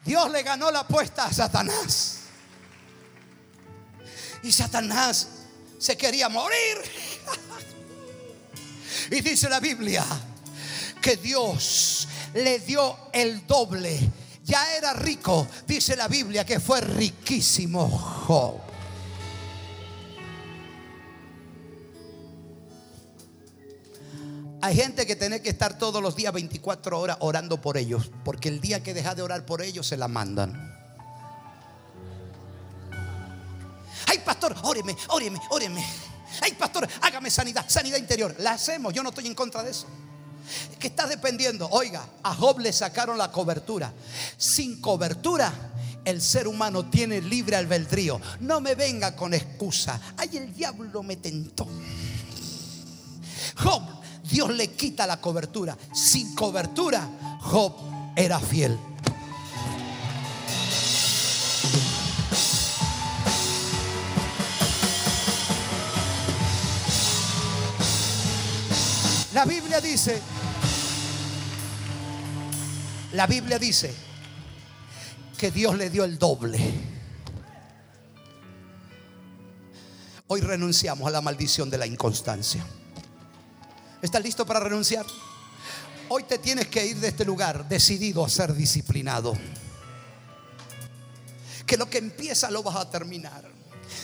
Dios 0.07 0.31
le 0.31 0.41
ganó 0.41 0.71
la 0.71 0.79
apuesta 0.79 1.25
a 1.25 1.33
Satanás. 1.33 2.19
Y 4.41 4.53
Satanás 4.53 5.27
se 5.77 5.97
quería 5.97 6.29
morir. 6.29 6.77
Y 9.11 9.21
dice 9.21 9.47
la 9.47 9.59
Biblia 9.61 10.03
que 11.01 11.15
Dios 11.17 12.07
le 12.33 12.59
dio 12.59 12.97
el 13.13 13.45
doble. 13.45 13.99
Ya 14.43 14.75
era 14.75 14.93
rico, 14.93 15.47
dice 15.65 15.95
la 15.95 16.07
Biblia 16.07 16.45
que 16.45 16.59
fue 16.59 16.81
riquísimo 16.81 17.87
Job. 17.87 18.59
Hay 24.61 24.75
gente 24.75 25.05
que 25.05 25.15
tiene 25.15 25.41
que 25.41 25.49
estar 25.49 25.77
todos 25.77 26.01
los 26.01 26.15
días 26.15 26.33
24 26.33 26.99
horas 26.99 27.17
orando 27.19 27.61
por 27.61 27.77
ellos, 27.77 28.09
porque 28.23 28.49
el 28.49 28.59
día 28.59 28.81
que 28.81 28.93
deja 28.93 29.13
de 29.13 29.21
orar 29.21 29.45
por 29.45 29.61
ellos 29.61 29.85
se 29.85 29.97
la 29.97 30.07
mandan. 30.07 30.75
Ay, 34.07 34.19
pastor, 34.19 34.55
óreme, 34.63 34.95
óreme, 35.09 35.39
óreme. 35.49 35.85
Ay, 36.41 36.53
pastor, 36.53 36.87
hágame 37.01 37.29
sanidad, 37.29 37.65
sanidad 37.67 37.97
interior. 37.97 38.35
La 38.39 38.51
hacemos, 38.51 38.93
yo 38.93 39.03
no 39.03 39.09
estoy 39.09 39.27
en 39.27 39.35
contra 39.35 39.61
de 39.63 39.71
eso. 39.71 39.85
Que 40.79 40.87
está 40.87 41.05
dependiendo. 41.07 41.67
Oiga, 41.71 42.07
a 42.23 42.33
Job 42.33 42.59
le 42.59 42.73
sacaron 42.73 43.17
la 43.17 43.31
cobertura. 43.31 43.93
Sin 44.37 44.81
cobertura, 44.81 45.53
el 46.03 46.21
ser 46.21 46.47
humano 46.47 46.89
tiene 46.89 47.21
libre 47.21 47.57
albedrío. 47.57 48.19
No 48.39 48.59
me 48.61 48.73
venga 48.73 49.15
con 49.15 49.33
excusa. 49.33 49.99
Ay, 50.17 50.37
el 50.37 50.53
diablo 50.53 51.03
me 51.03 51.17
tentó. 51.17 51.67
Job, 53.57 53.83
Dios 54.29 54.53
le 54.53 54.71
quita 54.71 55.07
la 55.07 55.19
cobertura. 55.21 55.77
Sin 55.93 56.35
cobertura, 56.35 57.37
Job 57.41 57.73
era 58.15 58.39
fiel. 58.39 58.77
La 69.33 69.45
Biblia 69.45 69.79
dice, 69.79 70.19
la 73.13 73.27
Biblia 73.27 73.59
dice 73.59 73.93
que 75.37 75.51
Dios 75.51 75.77
le 75.77 75.91
dio 75.91 76.03
el 76.03 76.17
doble. 76.17 76.57
Hoy 80.25 80.41
renunciamos 80.41 81.07
a 81.07 81.11
la 81.11 81.21
maldición 81.21 81.69
de 81.69 81.77
la 81.77 81.85
inconstancia. 81.85 82.65
¿Estás 84.07 84.23
listo 84.23 84.45
para 84.45 84.61
renunciar? 84.61 85.05
Hoy 86.07 86.23
te 86.23 86.37
tienes 86.37 86.67
que 86.67 86.85
ir 86.85 86.95
de 86.95 87.09
este 87.09 87.25
lugar 87.25 87.67
decidido 87.67 88.23
a 88.23 88.29
ser 88.29 88.53
disciplinado. 88.53 89.33
Que 91.65 91.75
lo 91.75 91.89
que 91.89 91.97
empieza 91.97 92.49
lo 92.49 92.63
vas 92.63 92.77
a 92.77 92.89
terminar. 92.89 93.43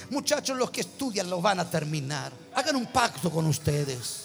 Muchachos, 0.10 0.58
los 0.58 0.72
que 0.72 0.82
estudian 0.82 1.30
lo 1.30 1.42
van 1.42 1.62
a 1.62 1.70
terminar. 1.70 2.34
Hagan 2.54 2.76
un 2.76 2.88
pacto 2.88 3.32
con 3.32 3.46
ustedes. 3.46 4.24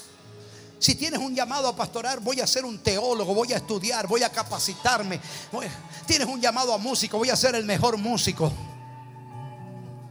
Si 0.80 0.96
tienes 0.96 1.20
un 1.20 1.32
llamado 1.32 1.68
a 1.68 1.76
pastorar, 1.76 2.18
voy 2.18 2.40
a 2.40 2.46
ser 2.48 2.64
un 2.64 2.80
teólogo, 2.80 3.32
voy 3.32 3.52
a 3.52 3.58
estudiar, 3.58 4.08
voy 4.08 4.24
a 4.24 4.32
capacitarme. 4.32 5.20
tienes 6.08 6.26
un 6.26 6.40
llamado 6.40 6.74
a 6.74 6.78
músico, 6.78 7.18
voy 7.18 7.30
a 7.30 7.36
ser 7.36 7.54
el 7.54 7.64
mejor 7.64 7.98
músico. 7.98 8.52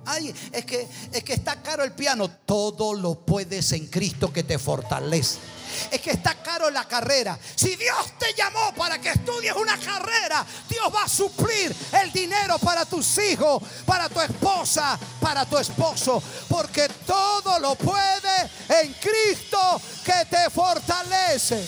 Ay, 0.06 0.34
es 0.54 0.64
que, 0.64 0.88
es 1.12 1.24
que 1.26 1.34
está 1.34 1.62
caro 1.62 1.84
el 1.84 1.92
piano. 1.92 2.30
Todo 2.30 2.94
lo 2.94 3.16
puedes 3.16 3.74
en 3.74 3.88
Cristo 3.88 4.32
que 4.32 4.44
te 4.44 4.58
fortalece. 4.58 5.57
Es 5.92 6.02
que 6.02 6.12
está 6.12 6.36
caro 6.36 6.70
la 6.70 6.86
carrera. 6.86 7.38
Si 7.56 7.76
Dios 7.76 8.14
te 8.18 8.34
llamó 8.34 8.74
para 8.76 9.00
que 9.00 9.10
estudies 9.10 9.54
una 9.54 9.78
carrera, 9.78 10.46
Dios 10.70 10.94
va 10.94 11.04
a 11.04 11.10
suplir 11.10 11.76
el 12.02 12.12
dinero 12.12 12.58
para 12.60 12.86
tus 12.86 13.18
hijos, 13.18 13.62
para 13.86 14.10
tu 14.10 14.20
esposa, 14.22 14.98
para 15.20 15.46
tu 15.46 15.58
esposo. 15.58 16.22
Porque 16.48 16.88
todo 17.06 17.60
lo 17.60 17.76
puede 17.76 18.50
en 18.70 18.94
Cristo 18.94 19.82
que 20.04 20.26
te 20.30 20.50
fortalece. 20.50 21.66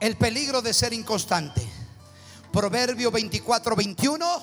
El 0.00 0.16
peligro 0.16 0.60
de 0.60 0.74
ser 0.74 0.92
inconstante. 0.92 1.81
Proverbio 2.52 3.10
24, 3.10 3.74
21. 3.74 4.42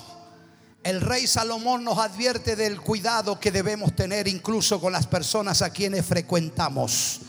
El 0.81 1.01
rey 1.01 1.27
Salomón 1.27 1.83
nos 1.83 1.99
advierte 1.99 2.55
del 2.55 2.81
cuidado 2.81 3.39
que 3.39 3.51
debemos 3.51 3.95
tener 3.95 4.27
incluso 4.27 4.81
con 4.81 4.91
las 4.91 5.05
personas 5.05 5.61
a 5.61 5.69
quienes 5.69 6.05
frecuentamos. 6.05 7.19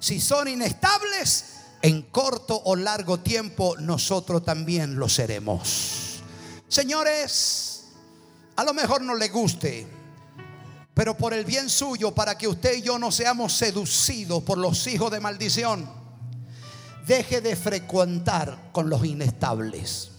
Si 0.00 0.20
son 0.20 0.48
inestables, 0.48 1.44
en 1.80 2.02
corto 2.02 2.60
o 2.64 2.74
largo 2.74 3.20
tiempo 3.20 3.76
nosotros 3.78 4.44
también 4.44 4.96
lo 4.96 5.08
seremos. 5.08 6.20
Señores, 6.66 7.84
a 8.56 8.64
lo 8.64 8.74
mejor 8.74 9.02
no 9.02 9.14
le 9.14 9.28
guste, 9.28 9.86
pero 10.92 11.16
por 11.16 11.34
el 11.34 11.44
bien 11.44 11.70
suyo, 11.70 12.12
para 12.12 12.36
que 12.36 12.48
usted 12.48 12.78
y 12.78 12.82
yo 12.82 12.98
no 12.98 13.12
seamos 13.12 13.52
seducidos 13.52 14.42
por 14.42 14.58
los 14.58 14.86
hijos 14.88 15.12
de 15.12 15.20
maldición 15.20 16.06
deje 17.06 17.40
de 17.40 17.54
frecuentar 17.54 18.70
con 18.72 18.90
los 18.90 19.04
inestables. 19.04 20.10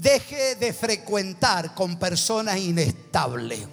Deje 0.00 0.54
de 0.54 0.72
frecuentar 0.72 1.74
con 1.74 1.98
personas 1.98 2.56
inestables. 2.58 3.66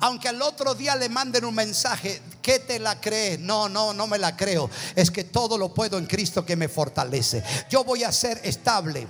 Aunque 0.00 0.28
al 0.28 0.40
otro 0.40 0.74
día 0.74 0.96
le 0.96 1.08
manden 1.08 1.44
un 1.44 1.54
mensaje, 1.54 2.20
¿qué 2.40 2.58
te 2.58 2.78
la 2.78 3.00
crees? 3.00 3.38
No, 3.38 3.68
no, 3.68 3.92
no 3.92 4.06
me 4.06 4.18
la 4.18 4.34
creo. 4.36 4.70
Es 4.96 5.10
que 5.10 5.24
todo 5.24 5.58
lo 5.58 5.72
puedo 5.72 5.98
en 5.98 6.06
Cristo 6.06 6.46
que 6.46 6.56
me 6.56 6.68
fortalece. 6.68 7.44
Yo 7.70 7.84
voy 7.84 8.04
a 8.04 8.10
ser 8.10 8.40
estable. 8.42 9.06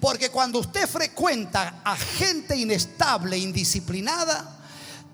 Porque 0.00 0.30
cuando 0.30 0.60
usted 0.60 0.88
frecuenta 0.88 1.82
a 1.84 1.96
gente 1.96 2.56
inestable, 2.56 3.36
indisciplinada, 3.36 4.59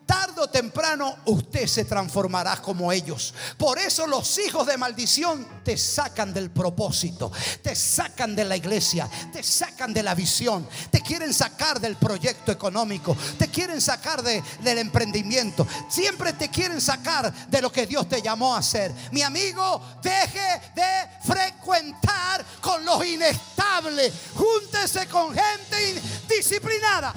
tarde 0.07 0.41
o 0.41 0.49
temprano 0.49 1.19
usted 1.27 1.67
se 1.67 1.85
transformará 1.85 2.63
como 2.63 2.93
ellos. 2.93 3.35
Por 3.59 3.79
eso 3.79 4.07
los 4.07 4.39
hijos 4.39 4.67
de 4.67 4.79
maldición 4.79 5.47
te 5.65 5.77
sacan 5.77 6.33
del 6.33 6.51
propósito, 6.51 7.33
te 7.63 7.75
sacan 7.75 8.37
de 8.37 8.45
la 8.45 8.57
iglesia, 8.57 9.09
te 9.33 9.43
sacan 9.43 9.93
de 9.93 10.03
la 10.03 10.15
visión, 10.15 10.67
te 10.91 11.01
quieren 11.01 11.35
sacar 11.35 11.81
del 11.81 11.97
proyecto 11.97 12.53
económico, 12.53 13.17
te 13.39 13.49
quieren 13.49 13.81
sacar 13.81 14.23
del 14.23 14.79
emprendimiento, 14.79 15.67
siempre 15.89 16.33
te 16.33 16.49
quieren 16.49 16.81
sacar 16.81 17.33
de 17.49 17.61
lo 17.61 17.73
que 17.73 17.87
Dios 17.87 18.09
te 18.09 18.23
llamó 18.23 18.55
a 18.55 18.59
hacer. 18.59 18.93
Mi 19.11 19.23
amigo, 19.23 19.83
deje 20.03 20.61
de 20.75 21.09
frecuentar 21.25 22.45
con 22.61 22.85
los 22.85 23.05
inestables, 23.05 24.13
júntese 24.35 25.07
con 25.09 25.35
gente 25.35 26.01
indisciplinada. 26.23 27.13